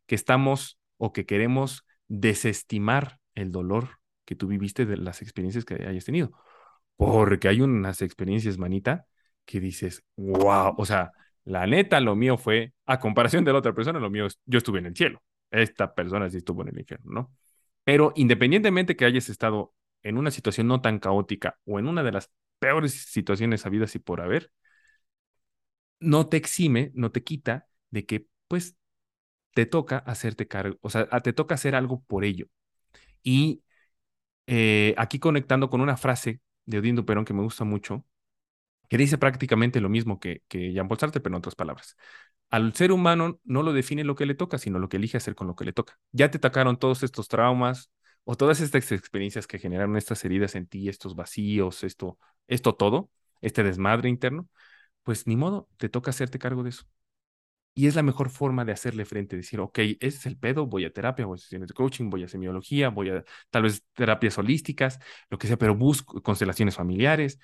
que 0.06 0.16
estamos 0.16 0.80
o 0.96 1.12
que 1.12 1.24
queremos 1.24 1.84
desestimar 2.08 3.20
el 3.36 3.52
dolor 3.52 4.00
que 4.24 4.34
tú 4.34 4.48
viviste 4.48 4.86
de 4.86 4.96
las 4.96 5.22
experiencias 5.22 5.64
que 5.64 5.74
hayas 5.86 6.04
tenido. 6.04 6.32
Porque 6.96 7.48
hay 7.48 7.60
unas 7.60 8.02
experiencias, 8.02 8.58
manita, 8.58 9.06
que 9.50 9.60
dices, 9.60 10.04
wow, 10.16 10.74
o 10.78 10.84
sea, 10.86 11.12
la 11.44 11.66
neta, 11.66 12.00
lo 12.00 12.14
mío 12.16 12.38
fue, 12.38 12.72
a 12.86 13.00
comparación 13.00 13.44
de 13.44 13.52
la 13.52 13.58
otra 13.58 13.74
persona, 13.74 13.98
lo 13.98 14.10
mío, 14.10 14.26
yo 14.46 14.58
estuve 14.58 14.78
en 14.78 14.86
el 14.86 14.96
cielo. 14.96 15.22
Esta 15.50 15.94
persona 15.94 16.30
sí 16.30 16.36
estuvo 16.38 16.62
en 16.62 16.68
el 16.68 16.78
infierno, 16.78 17.10
¿no? 17.12 17.32
Pero 17.84 18.12
independientemente 18.14 18.94
que 18.96 19.04
hayas 19.04 19.28
estado 19.28 19.74
en 20.02 20.18
una 20.18 20.30
situación 20.30 20.68
no 20.68 20.80
tan 20.80 21.00
caótica 21.00 21.58
o 21.64 21.78
en 21.80 21.88
una 21.88 22.02
de 22.04 22.12
las 22.12 22.30
peores 22.60 22.92
situaciones 22.94 23.66
habidas 23.66 23.94
y 23.96 23.98
por 23.98 24.20
haber, 24.20 24.52
no 26.00 26.28
te 26.28 26.36
exime, 26.36 26.90
no 26.94 27.10
te 27.12 27.22
quita 27.22 27.66
de 27.90 28.06
que, 28.06 28.26
pues, 28.48 28.76
te 29.54 29.66
toca 29.66 29.98
hacerte 29.98 30.48
cargo, 30.48 30.78
o 30.82 30.90
sea, 30.90 31.08
te 31.22 31.32
toca 31.32 31.56
hacer 31.56 31.74
algo 31.74 32.02
por 32.04 32.24
ello. 32.24 32.46
Y 33.22 33.64
eh, 34.46 34.94
aquí 34.98 35.18
conectando 35.20 35.70
con 35.70 35.80
una 35.80 35.96
frase 35.96 36.40
de 36.66 36.78
Odín 36.80 36.96
Duperón 36.96 37.24
que 37.24 37.34
me 37.34 37.42
gusta 37.42 37.64
mucho, 37.64 38.06
que 38.90 38.98
dice 38.98 39.18
prácticamente 39.18 39.80
lo 39.80 39.88
mismo 39.88 40.20
que, 40.20 40.42
que 40.48 40.72
Jean 40.72 40.88
Paul 40.88 40.98
Sartre, 41.00 41.20
pero 41.22 41.36
en 41.36 41.38
otras 41.38 41.54
palabras. 41.54 41.96
Al 42.50 42.74
ser 42.74 42.92
humano 42.92 43.40
no 43.44 43.62
lo 43.62 43.72
define 43.72 44.04
lo 44.04 44.16
que 44.16 44.26
le 44.26 44.34
toca, 44.34 44.58
sino 44.58 44.80
lo 44.80 44.88
que 44.88 44.96
elige 44.98 45.16
hacer 45.16 45.36
con 45.36 45.46
lo 45.46 45.54
que 45.56 45.64
le 45.64 45.72
toca. 45.72 45.98
Ya 46.12 46.30
te 46.30 46.38
atacaron 46.38 46.78
todos 46.78 47.04
estos 47.04 47.28
traumas 47.28 47.92
o 48.24 48.36
todas 48.36 48.60
estas 48.60 48.90
experiencias 48.92 49.46
que 49.46 49.60
generaron 49.60 49.96
estas 49.96 50.24
heridas 50.24 50.56
en 50.56 50.66
ti, 50.66 50.88
estos 50.88 51.14
vacíos, 51.14 51.84
esto, 51.84 52.18
esto 52.48 52.74
todo, 52.74 53.10
este 53.40 53.62
desmadre 53.62 54.08
interno, 54.08 54.48
pues 55.04 55.26
ni 55.28 55.36
modo, 55.36 55.68
te 55.78 55.88
toca 55.88 56.10
hacerte 56.10 56.38
cargo 56.40 56.64
de 56.64 56.70
eso. 56.70 56.84
Y 57.74 57.86
es 57.86 57.94
la 57.94 58.02
mejor 58.02 58.30
forma 58.30 58.64
de 58.64 58.72
hacerle 58.72 59.04
frente, 59.04 59.36
decir, 59.36 59.60
ok, 59.60 59.78
ese 59.78 59.96
es 60.00 60.26
el 60.26 60.36
pedo, 60.36 60.66
voy 60.66 60.84
a 60.84 60.92
terapia, 60.92 61.24
voy 61.26 61.36
a 61.36 61.38
sesiones 61.38 61.68
de 61.68 61.74
coaching, 61.74 62.10
voy 62.10 62.24
a 62.24 62.28
semiología, 62.28 62.88
voy 62.90 63.10
a 63.10 63.24
tal 63.50 63.62
vez 63.62 63.84
terapias 63.94 64.36
holísticas, 64.38 64.98
lo 65.30 65.38
que 65.38 65.46
sea, 65.46 65.56
pero 65.56 65.74
busco 65.76 66.20
constelaciones 66.22 66.74
familiares, 66.76 67.38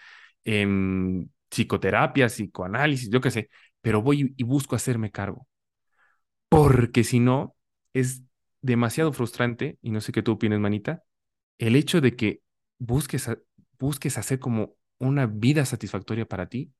eh, 0.44 0.66
psicoterapia, 1.57 2.28
psicoanálisis, 2.28 3.11
yo 3.11 3.20
qué 3.20 3.30
sé, 3.30 3.50
pero 3.80 4.02
voy 4.02 4.34
y 4.36 4.44
busco 4.44 4.76
hacerme 4.76 5.11
cargo. 5.11 5.46
Porque 6.48 7.04
si 7.04 7.20
no, 7.20 7.57
es 7.92 8.22
demasiado 8.62 9.12
frustrante, 9.12 9.78
y 9.82 9.90
no 9.90 10.00
sé 10.00 10.12
qué 10.12 10.22
tú 10.22 10.32
opinas, 10.32 10.61
manita, 10.61 11.02
el 11.59 11.76
hecho 11.76 12.00
de 12.00 12.16
que 12.16 12.42
busques, 12.78 13.30
busques 13.78 14.18
hacer 14.18 14.38
como 14.38 14.74
una 14.98 15.26
vida 15.26 15.64
satisfactoria 15.66 16.26
para 16.26 16.48
ti 16.48 16.72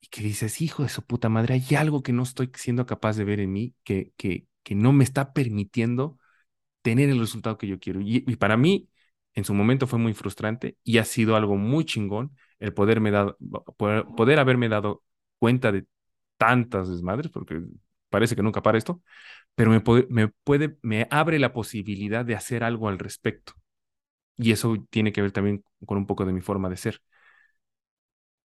y 0.00 0.08
que 0.08 0.22
dices, 0.22 0.60
hijo 0.62 0.82
de 0.84 0.88
su 0.90 1.02
puta 1.04 1.28
madre, 1.28 1.54
hay 1.54 1.76
algo 1.76 2.02
que 2.02 2.12
no 2.12 2.22
estoy 2.22 2.50
siendo 2.56 2.86
capaz 2.86 3.16
de 3.16 3.24
ver 3.24 3.40
en 3.40 3.52
mí, 3.52 3.74
que, 3.84 4.12
que, 4.16 4.46
que 4.62 4.74
no 4.74 4.92
me 4.92 5.04
está 5.04 5.32
permitiendo 5.32 6.18
tener 6.82 7.10
el 7.10 7.20
resultado 7.20 7.58
que 7.58 7.66
yo 7.68 7.78
quiero. 7.80 8.00
Y, 8.00 8.24
y 8.26 8.36
para 8.36 8.56
mí, 8.56 8.88
en 9.34 9.44
su 9.44 9.54
momento 9.54 9.86
fue 9.86 9.98
muy 9.98 10.14
frustrante 10.14 10.76
y 10.84 10.98
ha 10.98 11.04
sido 11.04 11.36
algo 11.36 11.56
muy 11.56 11.84
chingón 11.84 12.36
el 12.58 12.72
poderme 12.74 13.10
dado, 13.10 13.36
poder, 13.76 14.38
haberme 14.38 14.68
dado 14.68 15.02
cuenta 15.38 15.72
de 15.72 15.86
tantas 16.36 16.88
desmadres, 16.88 17.30
porque 17.30 17.60
parece 18.10 18.36
que 18.36 18.42
nunca 18.42 18.62
para 18.62 18.78
esto, 18.78 19.02
pero 19.54 19.70
me 19.70 19.80
puede, 19.80 20.06
me 20.10 20.28
puede, 20.28 20.78
me 20.82 21.08
abre 21.10 21.38
la 21.38 21.52
posibilidad 21.52 22.24
de 22.24 22.34
hacer 22.36 22.64
algo 22.64 22.88
al 22.88 22.98
respecto. 22.98 23.54
Y 24.38 24.52
eso 24.52 24.76
tiene 24.90 25.12
que 25.12 25.22
ver 25.22 25.32
también 25.32 25.64
con 25.86 25.98
un 25.98 26.06
poco 26.06 26.24
de 26.24 26.32
mi 26.32 26.40
forma 26.42 26.68
de 26.70 26.76
ser. 26.78 27.02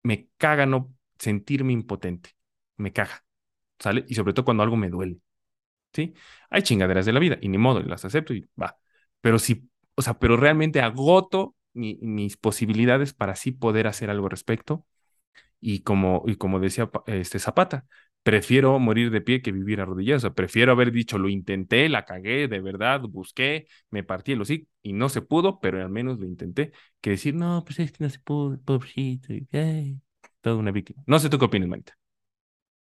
Me 0.04 0.30
caga 0.38 0.66
no 0.66 0.94
sentirme 1.20 1.74
impotente. 1.74 2.32
Me 2.78 2.94
caga. 2.94 3.24
¿Sale? 3.80 4.06
Y 4.10 4.16
sobre 4.16 4.34
todo 4.34 4.46
cuando 4.46 4.64
algo 4.64 4.78
me 4.78 4.90
duele. 4.90 5.20
¿Sí? 5.94 6.16
Hay 6.52 6.64
chingaderas 6.64 7.08
de 7.08 7.14
la 7.14 7.22
vida 7.22 7.40
y 7.42 7.50
ni 7.50 7.60
modo, 7.60 7.82
las 7.84 8.06
acepto 8.06 8.36
y 8.36 8.50
va. 8.62 8.80
Pero 9.22 9.40
sí, 9.40 9.70
o 9.96 10.04
sea, 10.04 10.20
pero 10.20 10.38
realmente 10.38 10.82
agoto 10.82 11.57
mis 11.78 12.38
posibilidades 12.38 13.14
para 13.14 13.34
así 13.34 13.52
poder 13.52 13.88
hacer 13.88 14.10
algo 14.10 14.26
al 14.26 14.32
respecto. 14.32 14.86
Y 15.60 15.82
como, 15.82 16.24
y 16.28 16.36
como 16.36 16.60
decía 16.60 16.90
este 17.08 17.40
Zapata, 17.40 17.86
prefiero 18.28 18.78
morir 18.78 19.10
de 19.10 19.22
pie 19.22 19.42
que 19.42 19.54
vivir 19.54 19.80
arrodillado. 19.80 20.18
O 20.18 20.20
sea, 20.20 20.34
prefiero 20.34 20.74
haber 20.74 20.92
dicho, 20.92 21.18
lo 21.18 21.30
intenté, 21.30 21.88
la 21.88 22.04
cagué, 22.04 22.50
de 22.50 22.60
verdad, 22.60 23.00
busqué, 23.02 23.68
me 23.90 24.04
partí 24.04 24.34
el 24.34 24.42
hocico 24.42 24.68
y 24.82 24.92
no 24.92 25.08
se 25.08 25.22
pudo, 25.22 25.62
pero 25.62 25.82
al 25.82 25.90
menos 25.90 26.20
lo 26.20 26.26
intenté, 26.26 26.74
que 27.00 27.12
decir, 27.12 27.36
no, 27.36 27.64
pues 27.66 27.80
es 27.80 27.94
que 27.94 28.04
no 28.04 28.10
se 28.10 28.20
pudo, 28.20 28.60
pobrecito, 28.60 29.34
y, 29.34 29.48
toda 30.42 30.58
una 30.58 30.72
víctima. 30.72 31.02
No 31.08 31.20
sé 31.20 31.30
tú 31.30 31.40
qué 31.40 31.46
opinas, 31.46 31.70
Manita. 31.70 31.98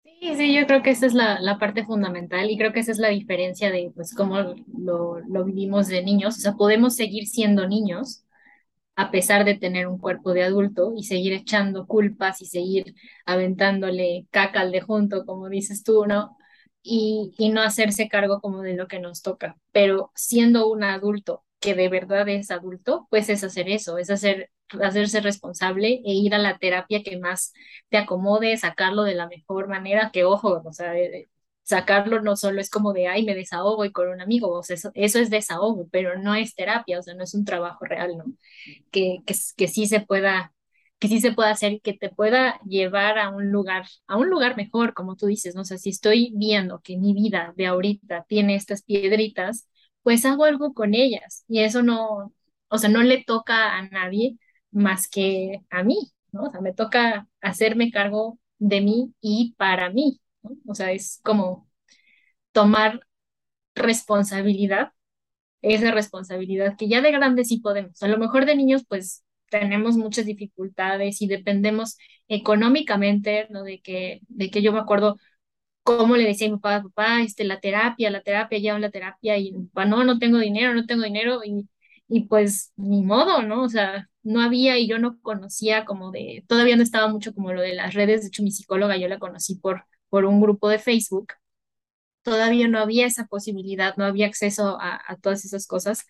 Sí, 0.03 0.35
sí, 0.35 0.53
yo 0.53 0.67
creo 0.67 0.83
que 0.83 0.91
esa 0.91 1.07
es 1.07 1.15
la, 1.15 1.39
la, 1.39 1.57
parte 1.57 1.83
fundamental 1.85 2.47
y 2.51 2.55
creo 2.55 2.71
que 2.71 2.81
esa 2.81 2.91
es 2.91 2.99
la 2.99 3.09
diferencia 3.09 3.71
de 3.71 3.91
pues 3.95 4.13
cómo 4.13 4.37
lo, 4.77 5.19
lo 5.21 5.43
vivimos 5.43 5.87
de 5.87 6.03
niños. 6.03 6.37
O 6.37 6.39
sea, 6.39 6.53
podemos 6.53 6.95
seguir 6.95 7.25
siendo 7.25 7.67
niños, 7.67 8.23
a 9.02 9.10
pesar 9.12 9.45
de 9.45 9.56
tener 9.56 9.88
un 9.88 9.97
cuerpo 9.97 10.34
de 10.34 10.43
adulto 10.43 10.93
y 10.95 11.04
seguir 11.04 11.34
echando 11.34 11.88
culpas 11.88 12.41
y 12.41 12.45
seguir 12.45 12.95
aventándole 13.26 14.28
caca 14.32 14.62
al 14.62 14.72
de 14.72 14.82
junto, 14.82 15.26
como 15.26 15.49
dices 15.49 15.84
tú, 15.84 16.06
¿no? 16.06 16.38
Y, 16.84 17.34
no 17.52 17.62
hacerse 17.62 18.08
cargo 18.10 18.41
como 18.41 18.62
de 18.62 18.76
lo 18.76 18.88
que 18.88 18.99
nos 18.99 19.22
toca. 19.24 19.58
Pero 19.72 20.12
siendo 20.16 20.70
un 20.70 20.84
adulto 20.84 21.43
que 21.60 21.74
de 21.76 21.89
verdad 21.89 22.30
es 22.30 22.52
adulto, 22.52 23.08
pues 23.10 23.30
es 23.30 23.43
hacer 23.43 23.70
eso, 23.70 23.97
es 23.97 24.10
hacer, 24.12 24.52
hacerse 24.84 25.22
responsable 25.22 26.02
e 26.06 26.14
ir 26.14 26.36
a 26.36 26.39
la 26.39 26.58
terapia 26.60 27.04
que 27.04 27.18
más 27.20 27.54
te 27.89 27.97
acomode, 27.97 28.56
sacarlo 28.58 29.04
de 29.04 29.16
la 29.16 29.28
mejor 29.28 29.68
manera, 29.68 30.12
que 30.14 30.26
ojo, 30.26 30.62
o 30.64 30.74
sea, 30.74 30.93
sacarlo 31.64 32.22
no 32.22 32.36
solo 32.36 32.62
es 32.62 32.70
como 32.70 32.93
de, 32.93 33.07
ay, 33.07 33.24
me 33.26 33.36
desahogo 33.36 33.86
y 33.86 33.91
con 33.91 34.09
un 34.09 34.22
amigo, 34.22 34.49
o 34.51 34.64
sea, 34.64 34.76
eso, 34.76 34.91
eso 34.95 35.20
es 35.20 35.30
desahogo, 35.30 35.88
pero 35.91 36.18
no 36.20 36.36
es 36.36 36.55
terapia, 36.55 36.99
o 36.99 37.03
sea, 37.03 37.14
no 37.16 37.24
es 37.24 37.34
un 37.34 37.45
trabajo 37.45 37.86
real, 37.86 38.18
¿no? 38.18 38.26
Que, 38.91 39.20
que, 39.26 39.36
que 39.57 39.68
sí 39.68 39.88
se 39.88 40.01
pueda 40.01 40.53
que 40.99 41.07
sí 41.07 41.20
se 41.20 41.32
pueda 41.34 41.49
hacer 41.51 41.82
que 41.82 41.93
te 41.93 42.09
pueda 42.09 42.59
llevar 42.62 43.18
a 43.18 43.30
un 43.30 43.51
lugar, 43.51 43.86
a 44.07 44.18
un 44.18 44.30
lugar 44.30 44.55
mejor, 44.55 44.93
como 44.93 45.16
tú 45.16 45.26
dices, 45.28 45.55
¿no? 45.55 45.62
O 45.62 45.66
sea, 45.66 45.78
si 45.80 45.89
estoy 45.89 46.32
viendo 46.36 46.80
que 46.82 46.95
mi 46.97 47.14
vida 47.14 47.53
de 47.57 47.66
ahorita 47.68 48.26
tiene 48.28 48.53
estas 48.55 48.84
piedritas, 48.84 49.68
pues 50.03 50.26
hago 50.26 50.45
algo 50.45 50.74
con 50.76 50.93
ellas 50.93 51.43
y 51.47 51.62
eso 51.62 51.82
no, 51.84 52.34
o 52.70 52.78
sea, 52.78 52.89
no 52.89 53.01
le 53.03 53.24
toca 53.24 53.78
a 53.78 53.88
nadie 53.89 54.38
más 54.72 55.07
que 55.09 55.62
a 55.72 55.84
mí, 55.84 56.12
¿no? 56.32 56.43
O 56.43 56.51
sea, 56.51 56.62
me 56.62 56.74
toca 56.74 57.28
hacerme 57.41 57.91
cargo 57.91 58.38
de 58.59 58.82
mí 58.82 59.14
y 59.22 59.55
para 59.57 59.89
mí, 59.89 60.20
o 60.67 60.75
sea, 60.75 60.91
es 60.91 61.19
como 61.23 61.69
tomar 62.51 63.01
responsabilidad, 63.75 64.93
esa 65.61 65.91
responsabilidad 65.91 66.77
que 66.77 66.89
ya 66.89 67.01
de 67.01 67.11
grandes 67.11 67.49
sí 67.49 67.59
podemos. 67.59 68.01
A 68.03 68.07
lo 68.07 68.17
mejor 68.19 68.45
de 68.45 68.55
niños, 68.55 68.83
pues 68.87 69.23
tenemos 69.51 69.97
muchas 69.97 70.25
dificultades 70.25 71.21
y 71.21 71.27
dependemos 71.27 71.97
económicamente, 72.29 73.47
¿no? 73.51 73.63
De 73.63 73.81
que, 73.81 74.21
de 74.29 74.49
que 74.51 74.61
yo 74.61 74.73
me 74.73 74.79
acuerdo 74.79 75.17
cómo 75.83 76.15
le 76.17 76.25
decía 76.25 76.47
a 76.47 76.51
mi 76.51 76.57
papá, 76.57 76.83
papá, 76.83 77.21
este, 77.21 77.43
la 77.43 77.59
terapia, 77.59 78.09
la 78.11 78.21
terapia, 78.21 78.59
lleva 78.59 78.79
la 78.79 78.91
terapia, 78.91 79.37
y 79.37 79.53
papá, 79.73 79.85
no, 79.85 80.03
no 80.03 80.19
tengo 80.19 80.37
dinero, 80.39 80.73
no 80.73 80.85
tengo 80.85 81.03
dinero, 81.03 81.41
y, 81.45 81.67
y 82.07 82.25
pues 82.27 82.71
ni 82.75 83.01
modo, 83.03 83.41
¿no? 83.43 83.63
O 83.63 83.69
sea, 83.69 84.09
no 84.23 84.41
había 84.41 84.77
y 84.77 84.87
yo 84.87 84.99
no 84.99 85.19
conocía 85.21 85.85
como 85.85 86.11
de, 86.11 86.43
todavía 86.47 86.75
no 86.75 86.83
estaba 86.83 87.07
mucho 87.07 87.33
como 87.33 87.53
lo 87.53 87.61
de 87.61 87.73
las 87.75 87.93
redes, 87.93 88.21
de 88.21 88.27
hecho 88.27 88.43
mi 88.43 88.51
psicóloga 88.51 88.97
yo 88.97 89.07
la 89.07 89.19
conocí 89.19 89.55
por 89.55 89.85
por 90.12 90.26
un 90.26 90.41
grupo 90.41 90.70
de 90.70 90.80
Facebook, 90.80 91.34
todavía 92.24 92.68
no 92.68 92.80
había 92.80 93.07
esa 93.07 93.28
posibilidad, 93.28 93.95
no 93.97 94.05
había 94.05 94.28
acceso 94.28 94.78
a, 94.82 95.18
todas 95.22 95.45
esas 95.45 95.68
cosas 95.68 96.05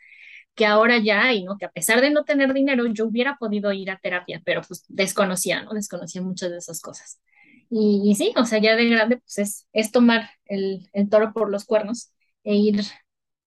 que 0.56 0.66
ahora 0.66 0.98
ya 1.00 1.24
hay, 1.24 1.44
¿no? 1.44 1.58
Que 1.58 1.66
a 1.66 1.72
pesar 1.72 2.02
de 2.02 2.12
no 2.12 2.26
tener 2.26 2.54
dinero, 2.54 2.86
yo 2.88 3.06
hubiera 3.08 3.38
podido 3.38 3.72
ir 3.74 3.92
a 3.92 4.00
terapia, 4.00 4.42
pero 4.46 4.62
pues 4.68 4.84
desconocía, 4.90 5.64
¿no? 5.64 5.74
Desconocía 5.74 6.22
muchas 6.22 6.52
de 6.52 6.58
esas 6.58 6.82
cosas. 6.82 7.22
Y, 7.70 8.16
sí, 8.16 8.34
o 8.36 8.46
sea, 8.46 8.60
ya 8.60 8.76
de 8.76 8.90
grande, 8.90 9.18
pues 9.18 9.66
es, 9.72 9.92
tomar 9.92 10.30
el, 10.46 10.90
toro 11.10 11.34
por 11.34 11.50
los 11.50 11.66
cuernos 11.66 12.12
e 12.44 12.56
ir 12.56 12.82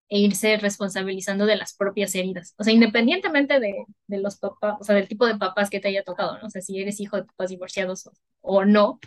e 0.09 0.19
irse 0.19 0.57
responsabilizando 0.57 1.45
de 1.45 1.55
las 1.55 1.75
propias 1.75 2.13
heridas. 2.15 2.53
O 2.57 2.63
sea, 2.63 2.73
independientemente 2.73 3.59
de, 3.59 3.85
los 4.07 4.37
papás, 4.37 4.77
o 4.79 4.83
sea, 4.83 4.95
del 4.95 5.07
tipo 5.07 5.25
de 5.27 5.37
papás 5.37 5.69
que 5.69 5.79
te 5.79 5.89
haya 5.89 6.03
tocado, 6.03 6.39
¿no? 6.39 6.47
O 6.47 6.49
sea, 6.49 6.61
si 6.61 6.79
eres 6.79 6.99
hijo 6.99 7.17
de 7.17 7.23
papás 7.25 7.49
divorciados 7.49 8.09
o 8.41 8.65
no, 8.65 8.99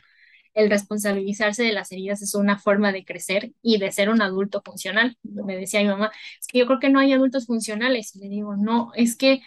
el 0.58 0.70
responsabilizarse 0.70 1.62
de 1.62 1.72
las 1.72 1.92
heridas 1.92 2.22
es 2.22 2.34
una 2.34 2.58
forma 2.58 2.92
de 2.92 3.04
crecer 3.04 3.52
y 3.62 3.78
de 3.78 3.92
ser 3.92 4.10
un 4.10 4.22
adulto 4.22 4.62
funcional. 4.64 5.16
Me 5.22 5.56
decía 5.56 5.80
mi 5.82 5.88
mamá, 5.88 6.10
es 6.40 6.46
que 6.48 6.58
yo 6.58 6.66
creo 6.66 6.80
que 6.80 6.90
no 6.90 6.98
hay 7.00 7.12
adultos 7.12 7.46
funcionales. 7.46 8.14
Y 8.16 8.20
le 8.20 8.28
digo, 8.28 8.56
no, 8.56 8.92
es 8.94 9.16
que, 9.16 9.42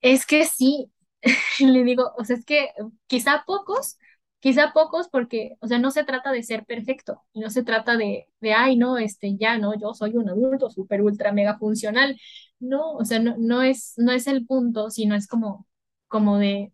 es 0.00 0.26
que 0.26 0.44
sí. 0.46 0.90
le 1.60 1.84
digo, 1.84 2.12
o 2.18 2.24
sea, 2.24 2.36
es 2.36 2.44
que 2.44 2.70
quizá 3.06 3.44
pocos, 3.46 3.98
quizá 4.40 4.72
pocos 4.72 5.08
porque, 5.08 5.56
o 5.60 5.68
sea, 5.68 5.78
no 5.78 5.90
se 5.90 6.04
trata 6.04 6.32
de 6.32 6.42
ser 6.42 6.64
perfecto, 6.66 7.22
no 7.34 7.48
se 7.50 7.62
trata 7.64 7.96
de, 7.96 8.26
de 8.40 8.52
ay, 8.54 8.76
no, 8.76 8.98
este, 8.98 9.36
ya, 9.36 9.56
no, 9.58 9.78
yo 9.78 9.94
soy 9.94 10.16
un 10.16 10.28
adulto 10.30 10.70
súper, 10.70 11.02
ultra, 11.02 11.32
mega 11.32 11.58
funcional. 11.58 12.20
No, 12.60 12.92
o 12.94 13.04
sea, 13.04 13.18
no, 13.20 13.36
no 13.38 13.62
es, 13.62 13.94
no 13.98 14.12
es 14.12 14.26
el 14.26 14.46
punto, 14.46 14.90
sino 14.90 15.14
es 15.14 15.26
como, 15.28 15.66
como 16.08 16.38
de, 16.38 16.72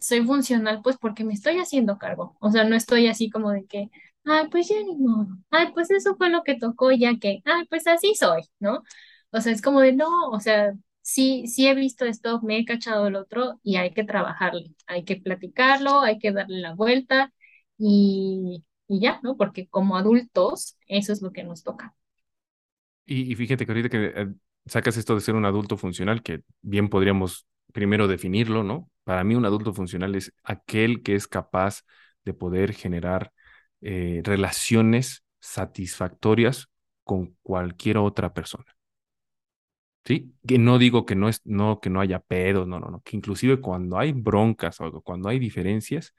soy 0.00 0.24
funcional 0.24 0.80
pues 0.82 0.96
porque 0.98 1.24
me 1.24 1.34
estoy 1.34 1.58
haciendo 1.58 1.98
cargo. 1.98 2.36
O 2.40 2.50
sea, 2.50 2.64
no 2.64 2.76
estoy 2.76 3.06
así 3.08 3.30
como 3.30 3.50
de 3.52 3.66
que, 3.66 3.90
ay, 4.24 4.48
pues 4.50 4.68
ya 4.68 4.76
ni 4.82 4.96
modo. 4.96 5.28
Ay, 5.50 5.68
pues 5.74 5.90
eso 5.90 6.16
fue 6.16 6.30
lo 6.30 6.42
que 6.44 6.56
tocó 6.58 6.92
ya 6.92 7.16
que, 7.18 7.42
ay, 7.44 7.66
pues 7.68 7.86
así 7.86 8.14
soy, 8.14 8.42
¿no? 8.60 8.82
O 9.30 9.40
sea, 9.40 9.52
es 9.52 9.62
como 9.62 9.80
de, 9.80 9.92
no, 9.92 10.30
o 10.30 10.40
sea, 10.40 10.72
sí, 11.02 11.46
sí 11.46 11.66
he 11.68 11.74
visto 11.74 12.04
esto, 12.06 12.40
me 12.42 12.58
he 12.58 12.64
cachado 12.64 13.06
el 13.08 13.16
otro 13.16 13.60
y 13.62 13.76
hay 13.76 13.92
que 13.92 14.04
trabajarle, 14.04 14.74
hay 14.86 15.04
que 15.04 15.16
platicarlo, 15.16 16.00
hay 16.00 16.18
que 16.18 16.32
darle 16.32 16.60
la 16.60 16.74
vuelta 16.74 17.32
y, 17.78 18.64
y 18.88 19.00
ya, 19.00 19.20
¿no? 19.22 19.36
Porque 19.36 19.68
como 19.68 19.96
adultos, 19.96 20.76
eso 20.86 21.12
es 21.12 21.22
lo 21.22 21.32
que 21.32 21.44
nos 21.44 21.62
toca. 21.62 21.94
Y, 23.06 23.32
y 23.32 23.34
fíjate 23.36 23.64
que 23.66 23.72
ahorita 23.72 23.88
que 23.88 24.06
eh, 24.16 24.28
sacas 24.66 24.96
esto 24.96 25.14
de 25.14 25.20
ser 25.20 25.34
un 25.34 25.44
adulto 25.46 25.76
funcional, 25.76 26.22
que 26.22 26.42
bien 26.62 26.88
podríamos 26.88 27.46
primero 27.72 28.08
definirlo, 28.08 28.62
¿no? 28.64 28.90
Para 29.08 29.24
mí 29.24 29.34
un 29.34 29.46
adulto 29.46 29.72
funcional 29.72 30.14
es 30.16 30.34
aquel 30.44 31.02
que 31.02 31.14
es 31.14 31.26
capaz 31.26 31.82
de 32.26 32.34
poder 32.34 32.74
generar 32.74 33.32
eh, 33.80 34.20
relaciones 34.22 35.24
satisfactorias 35.40 36.68
con 37.04 37.34
cualquier 37.42 37.96
otra 37.96 38.34
persona. 38.34 38.66
¿Sí? 40.04 40.34
Que 40.46 40.58
no 40.58 40.78
digo 40.78 41.06
que 41.06 41.14
no, 41.14 41.30
es, 41.30 41.40
no, 41.46 41.80
que 41.80 41.88
no 41.88 42.02
haya 42.02 42.20
pedos, 42.20 42.68
no, 42.68 42.80
no, 42.80 42.90
no, 42.90 43.00
que 43.00 43.16
inclusive 43.16 43.62
cuando 43.62 43.98
hay 43.98 44.12
broncas 44.12 44.78
o 44.82 45.00
cuando 45.00 45.30
hay 45.30 45.38
diferencias, 45.38 46.14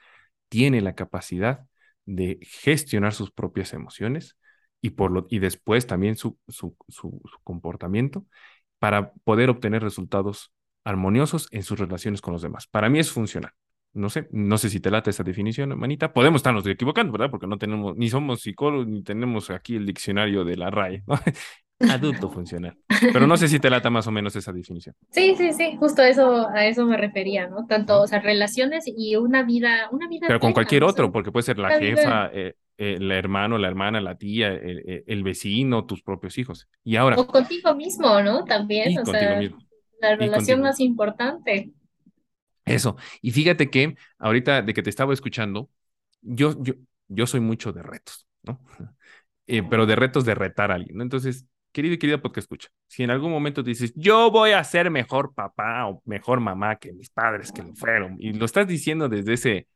tiene 0.48 0.82
la 0.82 0.96
capacidad 0.96 1.68
de 2.06 2.40
gestionar 2.42 3.14
sus 3.14 3.30
propias 3.30 3.74
emociones 3.74 4.36
y, 4.82 4.92
por 4.92 5.12
lo, 5.12 5.28
y 5.30 5.38
después 5.38 5.86
también 5.86 6.16
su, 6.16 6.40
su, 6.48 6.76
su 6.88 7.22
comportamiento 7.44 8.26
para 8.80 9.14
poder 9.14 9.52
obtener 9.52 9.84
resultados 9.84 10.52
armoniosos 10.84 11.48
en 11.52 11.64
sus 11.64 11.80
relaciones 11.80 12.22
con 12.22 12.34
los 12.34 12.42
demás. 12.42 12.68
Para 12.68 12.90
mí 12.90 13.00
es 13.00 13.12
funcional. 13.12 13.52
No 13.94 14.10
sé, 14.10 14.28
no 14.32 14.58
sé 14.58 14.70
si 14.70 14.80
te 14.80 14.92
late 14.92 15.10
esa 15.10 15.24
definición, 15.24 15.78
manita. 15.78 16.14
Podemos 16.14 16.40
estarnos 16.40 16.66
equivocando, 16.68 17.12
¿verdad? 17.12 17.32
Porque 17.32 17.48
no 17.48 17.58
tenemos, 17.58 17.98
ni 17.98 18.10
somos 18.10 18.42
psicólogos, 18.42 18.88
ni 18.88 19.02
tenemos 19.02 19.50
aquí 19.50 19.76
el 19.76 19.86
diccionario 19.86 20.44
de 20.44 20.58
la 20.58 20.70
RAE, 20.70 21.04
Adulto 21.90 22.30
funcional. 22.30 22.78
Pero 23.14 23.26
no 23.26 23.38
sé 23.38 23.48
si 23.48 23.58
te 23.58 23.70
lata 23.70 23.90
más 23.90 24.06
o 24.06 24.12
menos 24.12 24.36
esa 24.36 24.52
definición. 24.52 24.94
Sí, 25.12 25.34
sí, 25.38 25.54
sí, 25.54 25.78
justo 25.80 26.04
eso, 26.04 26.50
a 26.50 26.66
eso 26.66 26.86
me 26.86 26.98
refería, 26.98 27.48
¿no? 27.48 27.66
Tanto, 27.68 28.02
o 28.02 28.08
sea, 28.08 28.20
relaciones 28.20 28.84
y 28.86 29.16
una 29.16 29.44
vida, 29.44 29.88
una 29.92 30.08
vida. 30.10 30.28
Pero 30.28 30.42
con 30.42 30.52
cualquier 30.52 30.84
otro, 30.84 31.10
porque 31.12 31.32
puede 31.32 31.44
ser 31.44 31.58
la 31.58 31.80
jefa, 31.80 32.30
eh, 32.34 32.56
el 32.78 33.10
hermano, 33.12 33.58
la 33.58 33.70
hermana, 33.70 34.02
la 34.02 34.16
tía, 34.16 34.50
el, 34.50 35.24
vecino, 35.24 35.86
tus 35.86 36.04
propios 36.04 36.38
hijos. 36.38 36.68
Y 36.84 36.98
ahora. 36.98 37.16
O 37.16 37.26
contigo 37.26 37.74
mismo, 37.74 38.22
¿no? 38.22 38.44
También, 38.44 39.00
o 39.00 39.06
sea. 39.06 39.40
Mismo 39.40 39.69
la 40.02 40.16
relación 40.16 40.62
más 40.62 40.80
importante. 40.80 41.72
Eso. 42.66 42.98
Y 43.22 43.32
fíjate 43.32 43.70
que 43.70 43.96
ahorita 44.20 44.62
de 44.62 44.74
que 44.74 44.84
te 44.84 44.90
estaba 44.90 45.14
escuchando, 45.14 45.70
yo, 46.22 46.56
yo, 46.62 46.74
yo 47.08 47.28
soy 47.28 47.40
mucho 47.40 47.74
de 47.74 47.84
retos, 47.84 48.28
¿no? 48.44 48.60
Eh, 49.52 49.64
pero 49.68 49.88
de 49.88 49.96
retos 49.96 50.26
de 50.26 50.36
retar 50.36 50.70
a 50.70 50.76
alguien, 50.76 50.98
¿no? 50.98 51.02
Entonces, 51.02 51.48
querido 51.72 51.96
y 51.96 51.98
querida 51.98 52.22
porque 52.22 52.40
escucha, 52.40 52.70
si 52.86 53.02
en 53.02 53.10
algún 53.10 53.32
momento 53.32 53.64
te 53.64 53.72
dices, 53.72 53.92
yo 53.96 54.30
voy 54.30 54.52
a 54.52 54.64
ser 54.64 54.92
mejor 54.92 55.34
papá 55.34 55.88
o 55.88 56.04
mejor 56.06 56.40
mamá 56.40 56.76
que 56.76 56.94
mis 56.94 57.10
padres 57.10 57.52
que 57.52 57.64
lo 57.64 57.74
fueron, 57.74 58.16
y 58.20 58.34
lo 58.34 58.46
estás 58.46 58.68
diciendo 58.68 59.10
desde 59.10 59.34
ese, 59.34 59.68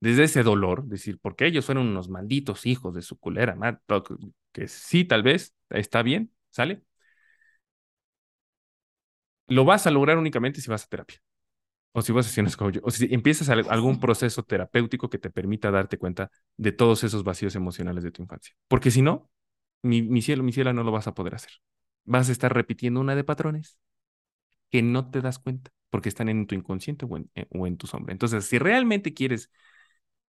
desde 0.00 0.24
ese 0.24 0.44
dolor, 0.44 0.84
decir, 0.84 1.18
porque 1.20 1.46
ellos 1.46 1.66
fueron 1.66 1.88
unos 1.88 2.08
malditos 2.08 2.64
hijos 2.64 2.94
de 2.94 3.02
su 3.02 3.18
culera, 3.18 3.56
que 4.52 4.68
sí, 4.68 5.04
tal 5.04 5.24
vez, 5.24 5.52
está 5.70 6.02
bien, 6.04 6.30
¿sale? 6.50 6.82
Lo 9.46 9.64
vas 9.64 9.86
a 9.86 9.90
lograr 9.90 10.18
únicamente 10.18 10.60
si 10.60 10.70
vas 10.70 10.84
a 10.84 10.88
terapia. 10.88 11.18
O 11.94 12.00
si 12.00 12.12
vas 12.12 12.24
a 12.24 12.28
sesiones 12.30 12.56
coach, 12.56 12.78
o 12.82 12.90
si 12.90 13.12
empiezas 13.12 13.50
algún 13.50 14.00
proceso 14.00 14.42
terapéutico 14.42 15.10
que 15.10 15.18
te 15.18 15.28
permita 15.28 15.70
darte 15.70 15.98
cuenta 15.98 16.30
de 16.56 16.72
todos 16.72 17.04
esos 17.04 17.22
vacíos 17.22 17.54
emocionales 17.54 18.02
de 18.02 18.10
tu 18.10 18.22
infancia. 18.22 18.54
Porque 18.66 18.90
si 18.90 19.02
no, 19.02 19.30
mi, 19.82 20.22
cielo, 20.22 20.42
mi 20.42 20.52
cielo, 20.52 20.72
no 20.72 20.84
lo 20.84 20.92
vas 20.92 21.06
a 21.06 21.14
poder 21.14 21.34
hacer. 21.34 21.52
Vas 22.04 22.30
a 22.30 22.32
estar 22.32 22.54
repitiendo 22.54 23.00
una 23.00 23.14
de 23.14 23.24
patrones 23.24 23.78
que 24.70 24.82
no 24.82 25.10
te 25.10 25.20
das 25.20 25.38
cuenta 25.38 25.70
porque 25.90 26.08
están 26.08 26.30
en 26.30 26.46
tu 26.46 26.54
inconsciente 26.54 27.04
o 27.04 27.16
en, 27.18 27.30
eh, 27.34 27.76
tu 27.76 27.86
sombra. 27.86 28.12
Entonces, 28.12 28.46
si 28.46 28.58
realmente 28.58 29.12
quieres 29.12 29.50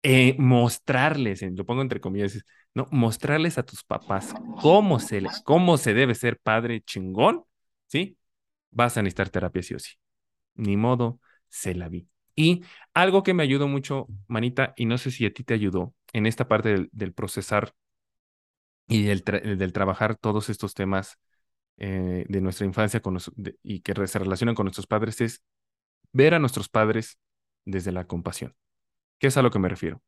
eh, 0.02 0.34
mostrarles, 0.38 1.42
lo 1.42 1.66
pongo 1.66 1.82
entre 1.82 2.00
comillas, 2.00 2.42
¿no? 2.74 2.88
Mostrarles 2.90 3.58
a 3.58 3.64
tus 3.64 3.84
papás 3.84 4.34
cómo 4.62 4.98
se, 4.98 5.22
cómo 5.44 5.76
se 5.76 5.92
debe 5.92 6.14
ser 6.14 6.38
padre 6.38 6.80
chingón, 6.80 7.44
¿sí? 7.86 8.16
Vas 8.70 8.96
a 8.96 9.02
necesitar 9.02 9.30
terapia 9.30 9.62
sí 9.62 9.74
o 9.74 9.78
sí. 9.78 9.94
Ni 10.54 10.76
modo, 10.76 11.20
se 11.48 11.74
la 11.74 11.88
vi. 11.88 12.08
Y 12.36 12.62
algo 12.94 13.22
que 13.22 13.34
me 13.34 13.42
ayudó 13.42 13.68
mucho, 13.68 14.06
Manita, 14.28 14.72
y 14.76 14.86
no 14.86 14.98
sé 14.98 15.10
si 15.10 15.26
a 15.26 15.32
ti 15.32 15.44
te 15.44 15.54
ayudó 15.54 15.94
en 16.12 16.26
esta 16.26 16.48
parte 16.48 16.88
del, 16.92 17.12
procesar 17.12 17.74
y 18.86 19.02
del, 19.02 19.22
del, 19.22 19.72
trabajar 19.72 20.16
todos 20.16 20.48
estos 20.48 20.74
temas 20.74 21.18
eh, 21.76 22.24
de 22.28 22.40
nuestra 22.40 22.66
infancia 22.66 23.00
con 23.00 23.18
y 23.62 23.80
que 23.80 24.06
se 24.06 24.18
relacionan 24.18 24.54
con 24.54 24.64
nuestros 24.64 24.86
padres, 24.86 25.20
es 25.20 25.42
ver 26.12 26.34
a 26.34 26.38
nuestros 26.38 26.68
padres 26.68 27.18
desde 27.64 27.92
la 27.92 28.06
compasión. 28.06 28.54
¿Qué 29.18 29.28
es 29.28 29.36
a 29.36 29.42
lo 29.42 29.50
que 29.50 29.58
me 29.58 29.68
refiero? 29.68 30.02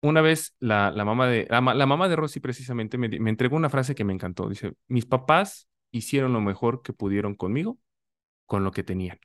Una 0.00 0.20
vez 0.20 0.54
la, 0.58 0.90
la 0.90 1.04
mamá 1.04 1.26
de 1.28 1.46
la, 1.48 1.60
mamá 1.60 2.08
de 2.08 2.16
Rosy 2.16 2.40
precisamente 2.40 2.98
me, 2.98 3.08
me 3.08 3.30
entregó 3.30 3.56
una 3.56 3.70
frase 3.70 3.94
que 3.94 4.04
me 4.04 4.12
encantó. 4.12 4.48
Dice, 4.48 4.74
mis 4.86 5.06
papás 5.06 5.68
hicieron 5.94 6.32
lo 6.32 6.40
mejor 6.40 6.82
que 6.82 6.92
pudieron 6.92 7.34
conmigo 7.34 7.78
con 8.46 8.64
lo 8.64 8.72
que 8.72 8.84
tenían. 8.84 9.18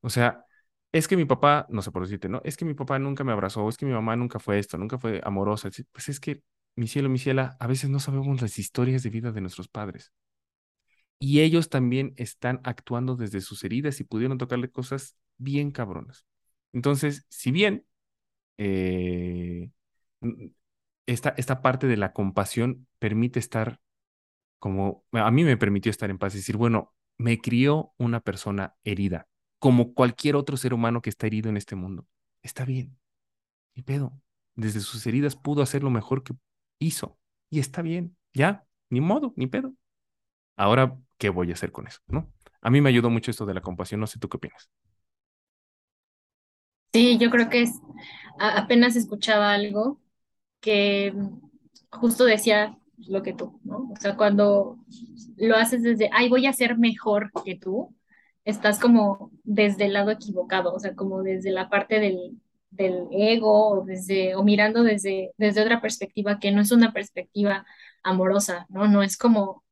O 0.00 0.10
sea, 0.10 0.44
es 0.92 1.08
que 1.08 1.16
mi 1.16 1.24
papá, 1.24 1.66
no 1.70 1.82
sé 1.82 1.90
por 1.90 2.02
decirte, 2.02 2.28
¿no? 2.28 2.40
Es 2.44 2.56
que 2.56 2.64
mi 2.64 2.74
papá 2.74 2.98
nunca 2.98 3.24
me 3.24 3.32
abrazó, 3.32 3.68
es 3.68 3.76
que 3.76 3.86
mi 3.86 3.92
mamá 3.92 4.16
nunca 4.16 4.38
fue 4.38 4.58
esto, 4.58 4.78
nunca 4.78 4.98
fue 4.98 5.20
amorosa. 5.24 5.70
Pues 5.92 6.08
es 6.08 6.20
que, 6.20 6.42
mi 6.76 6.88
cielo, 6.88 7.08
mi 7.08 7.18
ciela, 7.18 7.56
a 7.60 7.66
veces 7.66 7.90
no 7.90 8.00
sabemos 8.00 8.42
las 8.42 8.58
historias 8.58 9.02
de 9.02 9.10
vida 9.10 9.32
de 9.32 9.40
nuestros 9.40 9.68
padres. 9.68 10.12
Y 11.18 11.40
ellos 11.40 11.70
también 11.70 12.12
están 12.16 12.60
actuando 12.64 13.16
desde 13.16 13.40
sus 13.40 13.64
heridas 13.64 14.00
y 14.00 14.04
pudieron 14.04 14.38
tocarle 14.38 14.70
cosas 14.70 15.16
bien 15.38 15.70
cabronas. 15.70 16.26
Entonces, 16.72 17.24
si 17.30 17.50
bien 17.50 17.86
eh, 18.58 19.70
esta, 21.06 21.30
esta 21.36 21.62
parte 21.62 21.86
de 21.86 21.96
la 21.96 22.12
compasión 22.12 22.86
permite 22.98 23.38
estar 23.38 23.80
como, 24.64 25.04
a 25.12 25.30
mí 25.30 25.44
me 25.44 25.58
permitió 25.58 25.90
estar 25.90 26.08
en 26.08 26.16
paz 26.16 26.32
y 26.32 26.38
decir, 26.38 26.56
bueno, 26.56 26.94
me 27.18 27.38
crió 27.38 27.92
una 27.98 28.20
persona 28.20 28.74
herida, 28.82 29.28
como 29.58 29.92
cualquier 29.92 30.36
otro 30.36 30.56
ser 30.56 30.72
humano 30.72 31.02
que 31.02 31.10
está 31.10 31.26
herido 31.26 31.50
en 31.50 31.58
este 31.58 31.76
mundo. 31.76 32.06
Está 32.40 32.64
bien, 32.64 32.98
ni 33.74 33.82
pedo. 33.82 34.18
Desde 34.54 34.80
sus 34.80 35.06
heridas 35.06 35.36
pudo 35.36 35.60
hacer 35.60 35.82
lo 35.82 35.90
mejor 35.90 36.22
que 36.22 36.32
hizo 36.78 37.18
y 37.50 37.58
está 37.58 37.82
bien, 37.82 38.16
ya, 38.32 38.64
ni 38.88 39.02
modo, 39.02 39.34
ni 39.36 39.46
pedo. 39.46 39.74
Ahora, 40.56 40.96
¿qué 41.18 41.28
voy 41.28 41.50
a 41.50 41.52
hacer 41.52 41.70
con 41.70 41.86
eso? 41.86 42.00
¿No? 42.06 42.32
A 42.62 42.70
mí 42.70 42.80
me 42.80 42.88
ayudó 42.88 43.10
mucho 43.10 43.30
esto 43.30 43.44
de 43.44 43.52
la 43.52 43.60
compasión, 43.60 44.00
no 44.00 44.06
sé 44.06 44.18
tú 44.18 44.30
qué 44.30 44.38
opinas. 44.38 44.70
Sí, 46.94 47.18
yo 47.18 47.28
creo 47.30 47.50
que 47.50 47.60
es, 47.60 47.82
apenas 48.38 48.96
escuchaba 48.96 49.52
algo 49.52 50.00
que 50.60 51.12
justo 51.90 52.24
decía 52.24 52.78
lo 52.98 53.22
que 53.22 53.32
tú, 53.34 53.60
¿no? 53.64 53.90
O 53.92 53.96
sea, 54.00 54.16
cuando 54.16 54.78
lo 55.36 55.56
haces 55.56 55.82
desde, 55.82 56.10
ay, 56.12 56.28
voy 56.28 56.46
a 56.46 56.52
ser 56.52 56.78
mejor 56.78 57.30
que 57.44 57.56
tú, 57.56 57.94
estás 58.44 58.78
como 58.78 59.30
desde 59.44 59.86
el 59.86 59.94
lado 59.94 60.10
equivocado, 60.10 60.74
o 60.74 60.78
sea, 60.80 60.94
como 60.94 61.22
desde 61.22 61.50
la 61.50 61.68
parte 61.70 62.00
del, 62.00 62.40
del 62.70 63.06
ego 63.12 63.80
o, 63.80 63.84
desde, 63.84 64.34
o 64.36 64.42
mirando 64.44 64.82
desde, 64.82 65.32
desde 65.38 65.62
otra 65.62 65.80
perspectiva 65.80 66.38
que 66.40 66.52
no 66.52 66.60
es 66.60 66.72
una 66.72 66.92
perspectiva 66.92 67.66
amorosa, 68.02 68.66
¿no? 68.68 68.86
No 68.88 69.02
es 69.02 69.16
como, 69.16 69.64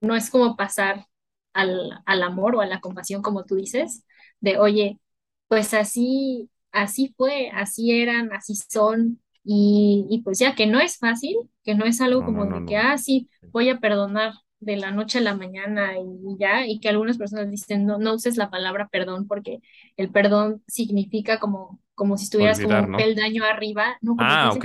no 0.00 0.16
es 0.16 0.30
como 0.30 0.56
pasar 0.56 1.06
al, 1.52 2.02
al 2.06 2.22
amor 2.22 2.56
o 2.56 2.60
a 2.60 2.66
la 2.66 2.80
compasión, 2.80 3.22
como 3.22 3.44
tú 3.44 3.56
dices, 3.56 4.04
de, 4.40 4.58
oye, 4.58 5.00
pues 5.48 5.74
así 5.74 6.50
así 6.72 7.14
fue, 7.16 7.50
así 7.54 7.92
eran, 8.00 8.32
así 8.34 8.54
son, 8.54 9.20
y, 9.48 10.22
pues 10.24 10.38
ya 10.40 10.54
que 10.54 10.66
no 10.66 10.80
es 10.80 10.98
fácil, 10.98 11.36
que 11.62 11.74
no 11.74 11.84
es 11.84 12.00
algo 12.00 12.24
como 12.24 12.46
de 12.46 12.66
que, 12.66 12.76
ah, 12.76 12.98
sí, 12.98 13.28
voy 13.52 13.68
a 13.68 13.78
perdonar 13.78 14.32
de 14.58 14.76
la 14.76 14.90
noche 14.90 15.18
a 15.18 15.22
la 15.22 15.36
mañana 15.36 15.92
y 15.98 16.36
ya, 16.38 16.66
y 16.66 16.80
que 16.80 16.88
algunas 16.88 17.16
personas 17.16 17.50
dicen, 17.50 17.86
no, 17.86 17.98
no 17.98 18.14
uses 18.14 18.36
la 18.36 18.50
palabra 18.50 18.88
perdón 18.90 19.28
porque 19.28 19.60
el 19.96 20.10
perdón 20.10 20.62
significa 20.66 21.38
como, 21.38 21.80
como 21.94 22.16
si 22.16 22.24
estuvieras 22.24 22.60
como 22.60 22.76
un 22.76 22.96
peldaño 22.96 23.44
arriba, 23.44 23.96
¿no? 24.00 24.16
Como 24.16 24.28
ah, 24.28 24.50
ok. 24.52 24.64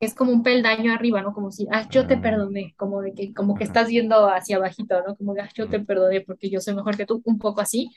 Es 0.00 0.14
como 0.14 0.32
un 0.32 0.42
peldaño 0.42 0.92
arriba, 0.92 1.22
¿no? 1.22 1.32
Como 1.32 1.50
si, 1.50 1.66
ah, 1.72 1.88
yo 1.90 2.06
te 2.06 2.14
ah. 2.14 2.20
perdoné, 2.20 2.74
como 2.76 3.00
de 3.00 3.14
que, 3.14 3.32
como 3.32 3.54
que 3.54 3.64
estás 3.64 3.88
viendo 3.88 4.28
hacia 4.28 4.56
abajito, 4.56 5.02
¿no? 5.06 5.16
Como 5.16 5.32
de, 5.32 5.42
ah, 5.42 5.50
yo 5.54 5.68
te 5.68 5.80
perdoné 5.80 6.20
porque 6.20 6.50
yo 6.50 6.60
soy 6.60 6.74
mejor 6.74 6.96
que 6.98 7.06
tú, 7.06 7.22
un 7.24 7.38
poco 7.38 7.62
así 7.62 7.90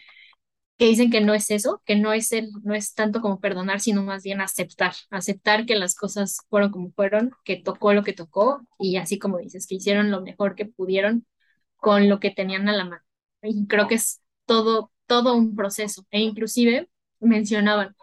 que 0.78 0.86
dicen 0.86 1.12
que 1.12 1.22
no 1.22 1.34
es 1.34 1.52
eso, 1.52 1.82
que 1.86 1.96
no 1.96 2.14
es 2.14 2.32
el, 2.32 2.50
no 2.64 2.74
es 2.76 2.94
tanto 2.94 3.22
como 3.22 3.40
perdonar, 3.40 3.80
sino 3.80 4.04
más 4.04 4.24
bien 4.24 4.42
aceptar, 4.42 4.94
aceptar 5.12 5.66
que 5.66 5.76
las 5.76 5.96
cosas 5.96 6.40
fueron 6.50 6.72
como 6.72 6.92
fueron, 6.92 7.32
que 7.46 7.58
tocó 7.58 7.94
lo 7.94 8.04
que 8.04 8.14
tocó 8.14 8.62
y 8.80 8.98
así 8.98 9.20
como 9.20 9.38
dices, 9.40 9.68
que 9.68 9.76
hicieron 9.76 10.12
lo 10.12 10.22
mejor 10.22 10.56
que 10.56 10.66
pudieron 10.66 11.26
con 11.78 12.10
lo 12.10 12.20
que 12.20 12.32
tenían 12.32 12.68
a 12.70 12.74
la 12.74 12.86
mano. 12.86 13.04
Y 13.42 13.68
creo 13.68 13.88
que 13.88 13.96
es 13.96 14.22
todo, 14.46 14.92
todo 15.08 15.36
un 15.36 15.56
proceso. 15.56 16.06
E 16.12 16.22
inclusive 16.22 16.90
mencionaban, 17.20 17.96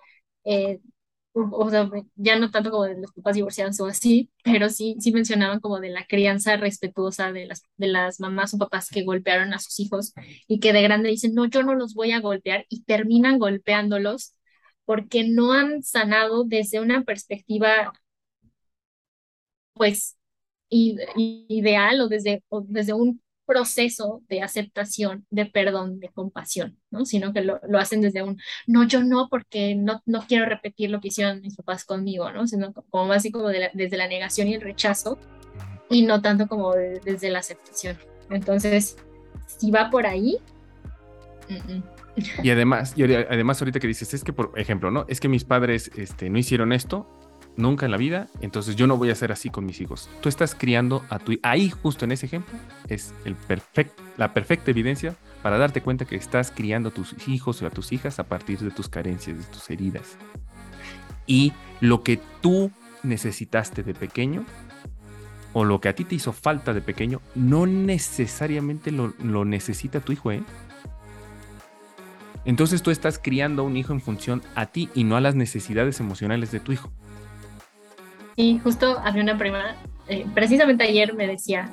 eh, 0.45 0.81
o 1.33 1.71
sea, 1.71 1.89
ya 2.17 2.39
no 2.39 2.51
tanto 2.51 2.71
como 2.71 2.85
de 2.85 3.01
los 3.01 3.13
papás 3.13 3.37
divorciados 3.37 3.79
o 3.81 3.87
así, 3.87 4.31
pero 4.45 4.69
sí, 4.69 4.97
sí 5.01 5.13
mencionaban 5.13 5.61
como 5.61 5.81
de 5.81 5.91
la 5.91 6.05
crianza 6.07 6.57
respetuosa 6.57 7.33
de 7.33 7.47
las, 7.47 7.63
de 7.77 7.87
las 7.89 8.21
mamás 8.21 8.55
o 8.55 8.59
papás 8.59 8.89
que 8.91 9.05
golpearon 9.05 9.55
a 9.55 9.59
sus 9.61 9.79
hijos 9.81 10.13
y 10.49 10.59
que 10.61 10.73
de 10.73 10.83
grande 10.83 11.09
dicen, 11.11 11.35
no, 11.35 11.47
yo 11.47 11.63
no 11.63 11.75
los 11.75 11.95
voy 11.95 12.13
a 12.13 12.21
golpear 12.21 12.67
y 12.69 12.83
terminan 12.85 13.39
golpeándolos 13.39 14.35
porque 14.85 15.25
no 15.29 15.53
han 15.53 15.83
sanado 15.83 16.45
desde 16.45 16.81
una 16.81 17.05
perspectiva, 17.05 17.93
pues, 19.75 20.17
ideal 20.71 22.01
o 22.01 22.09
desde, 22.09 22.45
o 22.49 22.63
desde 22.63 22.93
un 22.95 23.23
proceso 23.51 24.23
de 24.29 24.43
aceptación, 24.43 25.27
de 25.29 25.45
perdón, 25.45 25.99
de 25.99 26.09
compasión, 26.09 26.79
¿no? 26.93 27.05
Sino 27.05 27.33
que 27.33 27.41
lo, 27.41 27.61
lo, 27.69 27.81
hacen 27.81 28.01
desde 28.01 28.23
un, 28.23 28.39
no, 28.69 28.87
yo 28.87 29.03
no, 29.03 29.27
porque 29.29 29.75
no, 29.75 30.01
no 30.07 30.25
quiero 30.29 30.47
repetir 30.47 30.89
lo 30.89 31.01
que 31.01 31.09
hicieron 31.09 31.41
mis 31.41 31.57
papás 31.57 31.85
conmigo, 31.85 32.31
¿no? 32.31 32.47
Sino 32.47 32.73
como 32.73 33.07
más 33.07 33.17
así 33.19 33.33
como 33.33 33.49
desde 33.49 33.97
la 33.97 34.07
negación 34.07 34.47
y 34.47 34.55
el 34.55 34.61
rechazo 34.61 35.19
y 35.89 36.03
no 36.03 36.23
tanto 36.23 36.47
como 36.47 36.75
desde 36.75 37.29
la 37.29 37.41
aceptación. 37.41 37.99
Entonces, 38.31 38.97
si 39.47 39.73
va 39.73 39.91
por 39.91 40.07
ahí... 40.07 40.39
Y 42.45 42.51
además, 42.51 42.93
y 42.97 43.03
además 43.03 43.61
ahorita 43.61 43.81
que 43.81 43.89
dices, 43.89 44.15
es 44.15 44.23
que 44.23 44.33
por 44.33 44.53
ejemplo, 44.57 44.93
¿no? 44.93 45.07
Es 45.09 45.19
que 45.19 45.29
mis 45.29 45.43
padres 45.43 45.91
este, 45.97 46.31
no 46.31 46.39
hicieron 46.39 46.73
esto, 46.73 47.09
nunca 47.57 47.87
en 47.87 47.93
la 47.93 47.99
vida, 47.99 48.29
entonces 48.41 48.77
yo 48.77 48.87
no 48.87 48.97
voy 48.97 49.11
a 49.11 49.15
ser 49.15 49.33
así 49.33 49.51
con 49.51 49.67
mis 49.67 49.81
hijos. 49.81 50.09
Tú 50.21 50.29
estás 50.29 50.55
criando 50.55 51.05
a 51.11 51.19
tu 51.19 51.39
ahí 51.43 51.71
justo 51.71 52.05
en 52.05 52.13
ese 52.13 52.27
ejemplo 52.27 52.59
es 52.89 53.15
el 53.25 53.37
la 54.17 54.35
perfecta 54.35 54.71
evidencia 54.71 55.17
para 55.43 55.59
darte 55.59 55.81
cuenta 55.81 56.05
que 56.05 56.17
estás 56.17 56.51
criando 56.51 56.91
a 56.91 56.93
tus 56.93 57.17
hijos 57.29 57.63
o 57.63 57.67
a 57.67 57.71
tus 57.71 57.93
hijas 57.93 58.19
a 58.19 58.25
partir 58.25 58.59
de 58.59 58.71
tus 58.71 58.89
carencias, 58.89 59.39
de 59.39 59.45
tus 59.45 59.71
heridas. 59.71 60.17
Y 61.27 61.53
lo 61.81 62.03
que 62.03 62.21
tú 62.41 62.71
necesitaste 63.03 63.83
de 63.83 63.95
pequeño 63.95 64.45
o 65.53 65.65
lo 65.65 65.81
que 65.81 65.89
a 65.89 65.95
ti 65.95 66.05
te 66.05 66.15
hizo 66.15 66.33
falta 66.33 66.75
de 66.75 66.81
pequeño 66.81 67.21
no 67.35 67.67
necesariamente 67.67 68.93
lo, 68.93 69.15
lo 69.23 69.45
necesita 69.45 70.01
tu 70.01 70.13
hijo, 70.13 70.33
¿eh? 70.33 70.43
Entonces 72.45 72.83
tú 72.83 72.91
estás 72.91 73.19
criando 73.19 73.63
a 73.63 73.65
un 73.65 73.77
hijo 73.77 73.93
en 73.93 74.01
función 74.01 74.43
a 74.55 74.67
ti 74.67 74.89
y 74.95 75.05
no 75.05 75.17
a 75.17 75.21
las 75.21 75.35
necesidades 75.35 76.01
emocionales 76.01 76.51
de 76.51 76.61
tu 76.61 76.73
hijo. 76.73 76.91
Y 78.41 78.59
justo 78.59 78.99
había 79.05 79.23
una 79.23 79.37
prima, 79.37 79.77
eh, 80.09 80.25
precisamente 80.33 80.85
ayer 80.85 81.13
me 81.13 81.27
decía, 81.27 81.69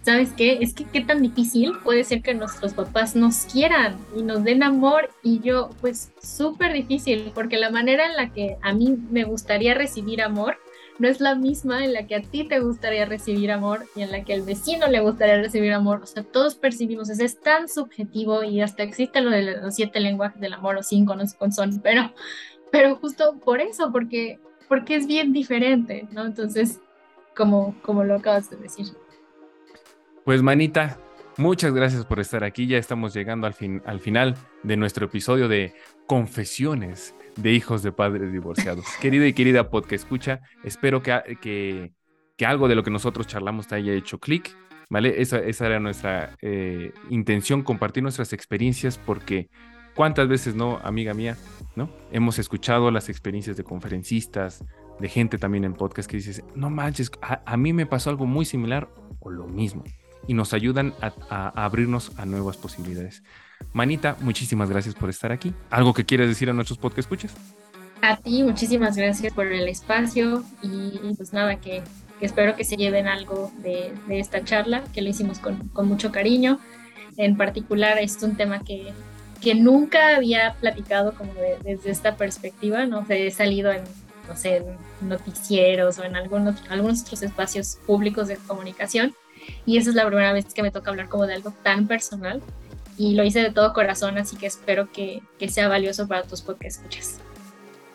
¿sabes 0.00 0.32
qué? 0.34 0.60
Es 0.62 0.72
que 0.72 0.86
qué 0.86 1.02
tan 1.02 1.20
difícil 1.20 1.74
puede 1.84 2.04
ser 2.04 2.22
que 2.22 2.32
nuestros 2.32 2.72
papás 2.72 3.14
nos 3.14 3.40
quieran 3.40 3.98
y 4.16 4.22
nos 4.22 4.42
den 4.42 4.62
amor 4.62 5.10
y 5.22 5.40
yo, 5.40 5.68
pues 5.82 6.12
súper 6.22 6.72
difícil, 6.72 7.32
porque 7.34 7.58
la 7.58 7.68
manera 7.68 8.06
en 8.06 8.16
la 8.16 8.32
que 8.32 8.56
a 8.62 8.72
mí 8.72 8.96
me 9.10 9.24
gustaría 9.24 9.74
recibir 9.74 10.22
amor 10.22 10.56
no 10.98 11.06
es 11.06 11.20
la 11.20 11.34
misma 11.34 11.84
en 11.84 11.92
la 11.92 12.06
que 12.06 12.14
a 12.14 12.22
ti 12.22 12.44
te 12.44 12.60
gustaría 12.60 13.04
recibir 13.04 13.52
amor 13.52 13.84
y 13.94 14.00
en 14.00 14.10
la 14.10 14.24
que 14.24 14.32
al 14.32 14.40
vecino 14.40 14.86
le 14.86 15.00
gustaría 15.00 15.36
recibir 15.36 15.74
amor. 15.74 16.00
O 16.02 16.06
sea, 16.06 16.22
todos 16.22 16.54
percibimos, 16.54 17.10
es, 17.10 17.20
es 17.20 17.38
tan 17.42 17.68
subjetivo 17.68 18.42
y 18.42 18.62
hasta 18.62 18.84
existe 18.84 19.20
lo 19.20 19.28
de 19.28 19.42
los 19.60 19.74
siete 19.74 20.00
lenguajes 20.00 20.40
del 20.40 20.54
amor 20.54 20.78
o 20.78 20.82
cinco, 20.82 21.14
no 21.14 21.26
sé 21.26 21.36
cuántos 21.36 21.56
son, 21.56 21.78
pero, 21.82 22.14
pero 22.72 22.96
justo 22.96 23.38
por 23.44 23.60
eso, 23.60 23.92
porque 23.92 24.40
porque 24.68 24.96
es 24.96 25.06
bien 25.06 25.32
diferente, 25.32 26.06
¿no? 26.12 26.24
Entonces, 26.24 26.80
como, 27.34 27.74
como 27.82 28.04
lo 28.04 28.16
acabas 28.16 28.50
de 28.50 28.56
decir. 28.56 28.86
Pues 30.24 30.42
manita, 30.42 30.98
Muchas 31.38 31.74
gracias 31.74 32.06
por 32.06 32.18
estar 32.18 32.44
aquí. 32.44 32.66
Ya 32.66 32.78
estamos 32.78 33.12
llegando 33.12 33.46
al, 33.46 33.52
fin, 33.52 33.82
al 33.84 34.00
final 34.00 34.36
de 34.62 34.78
nuestro 34.78 35.04
episodio 35.04 35.48
de 35.48 35.74
Confesiones 36.06 37.14
de 37.36 37.52
Hijos 37.52 37.82
de 37.82 37.92
Padres 37.92 38.32
Divorciados. 38.32 38.86
Querida 39.02 39.26
y 39.26 39.34
querida 39.34 39.68
podcast 39.68 40.04
escucha, 40.04 40.40
espero 40.64 41.02
que, 41.02 41.36
que, 41.42 41.92
que 42.38 42.46
algo 42.46 42.68
de 42.68 42.74
lo 42.74 42.82
que 42.82 42.90
nosotros 42.90 43.26
charlamos 43.26 43.66
te 43.66 43.74
haya 43.74 43.92
hecho 43.92 44.18
clic. 44.18 44.56
¿Vale? 44.88 45.20
Esa, 45.20 45.40
esa 45.40 45.66
era 45.66 45.80
nuestra 45.80 46.36
eh, 46.40 46.92
intención, 47.10 47.62
compartir 47.62 48.04
nuestras 48.04 48.32
experiencias, 48.32 48.98
porque 48.98 49.48
cuántas 49.96 50.28
veces 50.28 50.54
no, 50.54 50.78
amiga 50.84 51.14
mía, 51.14 51.36
¿no? 51.74 51.90
Hemos 52.12 52.38
escuchado 52.38 52.92
las 52.92 53.08
experiencias 53.08 53.56
de 53.56 53.64
conferencistas, 53.64 54.64
de 55.00 55.08
gente 55.08 55.38
también 55.38 55.64
en 55.64 55.74
podcast 55.74 56.08
que 56.08 56.18
dices, 56.18 56.44
no 56.54 56.70
manches, 56.70 57.10
a, 57.20 57.56
mí 57.56 57.72
me 57.72 57.86
pasó 57.86 58.10
algo 58.10 58.26
muy 58.26 58.44
similar 58.44 58.88
o 59.18 59.30
lo 59.30 59.48
mismo. 59.48 59.82
Y 60.28 60.34
nos 60.34 60.54
ayudan 60.54 60.94
a, 61.00 61.64
abrirnos 61.64 62.12
a 62.18 62.26
nuevas 62.26 62.56
posibilidades. 62.56 63.22
Manita, 63.72 64.16
muchísimas 64.20 64.70
gracias 64.70 64.94
por 64.94 65.08
estar 65.08 65.32
aquí. 65.32 65.52
¿Algo 65.70 65.94
que 65.94 66.04
quieres 66.04 66.28
decir 66.28 66.50
a 66.50 66.52
nuestros 66.52 66.78
podcast 66.78 67.00
escuchas? 67.00 67.34
A 68.02 68.16
ti, 68.16 68.42
muchísimas 68.42 68.96
gracias 68.96 69.32
por 69.32 69.46
el 69.46 69.66
espacio 69.68 70.44
y 70.62 71.14
pues 71.16 71.32
nada, 71.32 71.56
que, 71.56 71.82
espero 72.20 72.54
que 72.54 72.64
se 72.64 72.76
lleven 72.76 73.08
algo 73.08 73.50
de, 73.58 73.92
esta 74.10 74.44
charla, 74.44 74.84
que 74.92 75.00
lo 75.00 75.08
hicimos 75.08 75.38
con, 75.38 75.68
con, 75.68 75.88
mucho 75.88 76.12
cariño. 76.12 76.58
En 77.16 77.38
particular, 77.38 77.98
es 77.98 78.22
un 78.22 78.36
tema 78.36 78.62
que, 78.62 78.92
que 79.46 79.54
nunca 79.54 80.16
había 80.16 80.54
platicado 80.54 81.14
como 81.14 81.32
desde 81.62 81.92
esta 81.92 82.16
perspectiva, 82.16 82.84
¿no? 82.84 83.06
he 83.08 83.30
salido 83.30 83.70
en 83.70 83.84
no 84.28 84.36
sé, 84.36 84.64
noticieros 85.00 86.00
o 86.00 86.02
en 86.02 86.16
algunos, 86.16 86.64
algunos 86.68 87.02
otros 87.02 87.22
espacios 87.22 87.78
públicos 87.86 88.26
de 88.26 88.38
comunicación. 88.38 89.14
Y 89.64 89.76
esa 89.76 89.90
es 89.90 89.94
la 89.94 90.04
primera 90.04 90.32
vez 90.32 90.52
que 90.52 90.64
me 90.64 90.72
toca 90.72 90.90
hablar 90.90 91.08
como 91.08 91.28
de 91.28 91.34
algo 91.34 91.54
tan 91.62 91.86
personal. 91.86 92.42
Y 92.98 93.14
lo 93.14 93.22
hice 93.22 93.40
de 93.40 93.52
todo 93.52 93.72
corazón, 93.72 94.18
así 94.18 94.36
que 94.36 94.46
espero 94.46 94.90
que, 94.90 95.22
sea 95.46 95.68
valioso 95.68 96.08
para 96.08 96.24
tus 96.24 96.42
podcast 96.42 96.78
escuchas. 96.78 97.20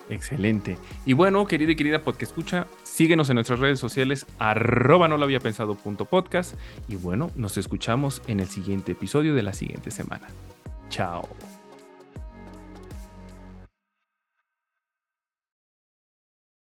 Excelente. 0.09 0.77
Y 1.05 1.11
bueno, 1.11 1.45
querida 1.47 1.73
y 1.73 1.75
querida 1.75 2.01
podcast 2.01 2.31
escucha, 2.31 2.67
síguenos 2.83 3.29
en 3.29 3.35
nuestras 3.35 3.59
redes 3.59 3.81
sociales, 3.81 4.25
arroba 4.39 5.09
no 5.09 5.17
lo 5.17 5.25
había 5.25 5.41
pensado 5.41 5.75
punto 5.75 6.05
podcast. 6.05 6.55
Y 6.87 6.95
bueno, 6.95 7.29
nos 7.35 7.57
escuchamos 7.57 8.21
en 8.27 8.39
el 8.39 8.47
siguiente 8.47 8.93
episodio 8.93 9.35
de 9.35 9.43
la 9.43 9.51
siguiente 9.51 9.91
semana. 9.91 10.29
Tchau. 10.91 11.25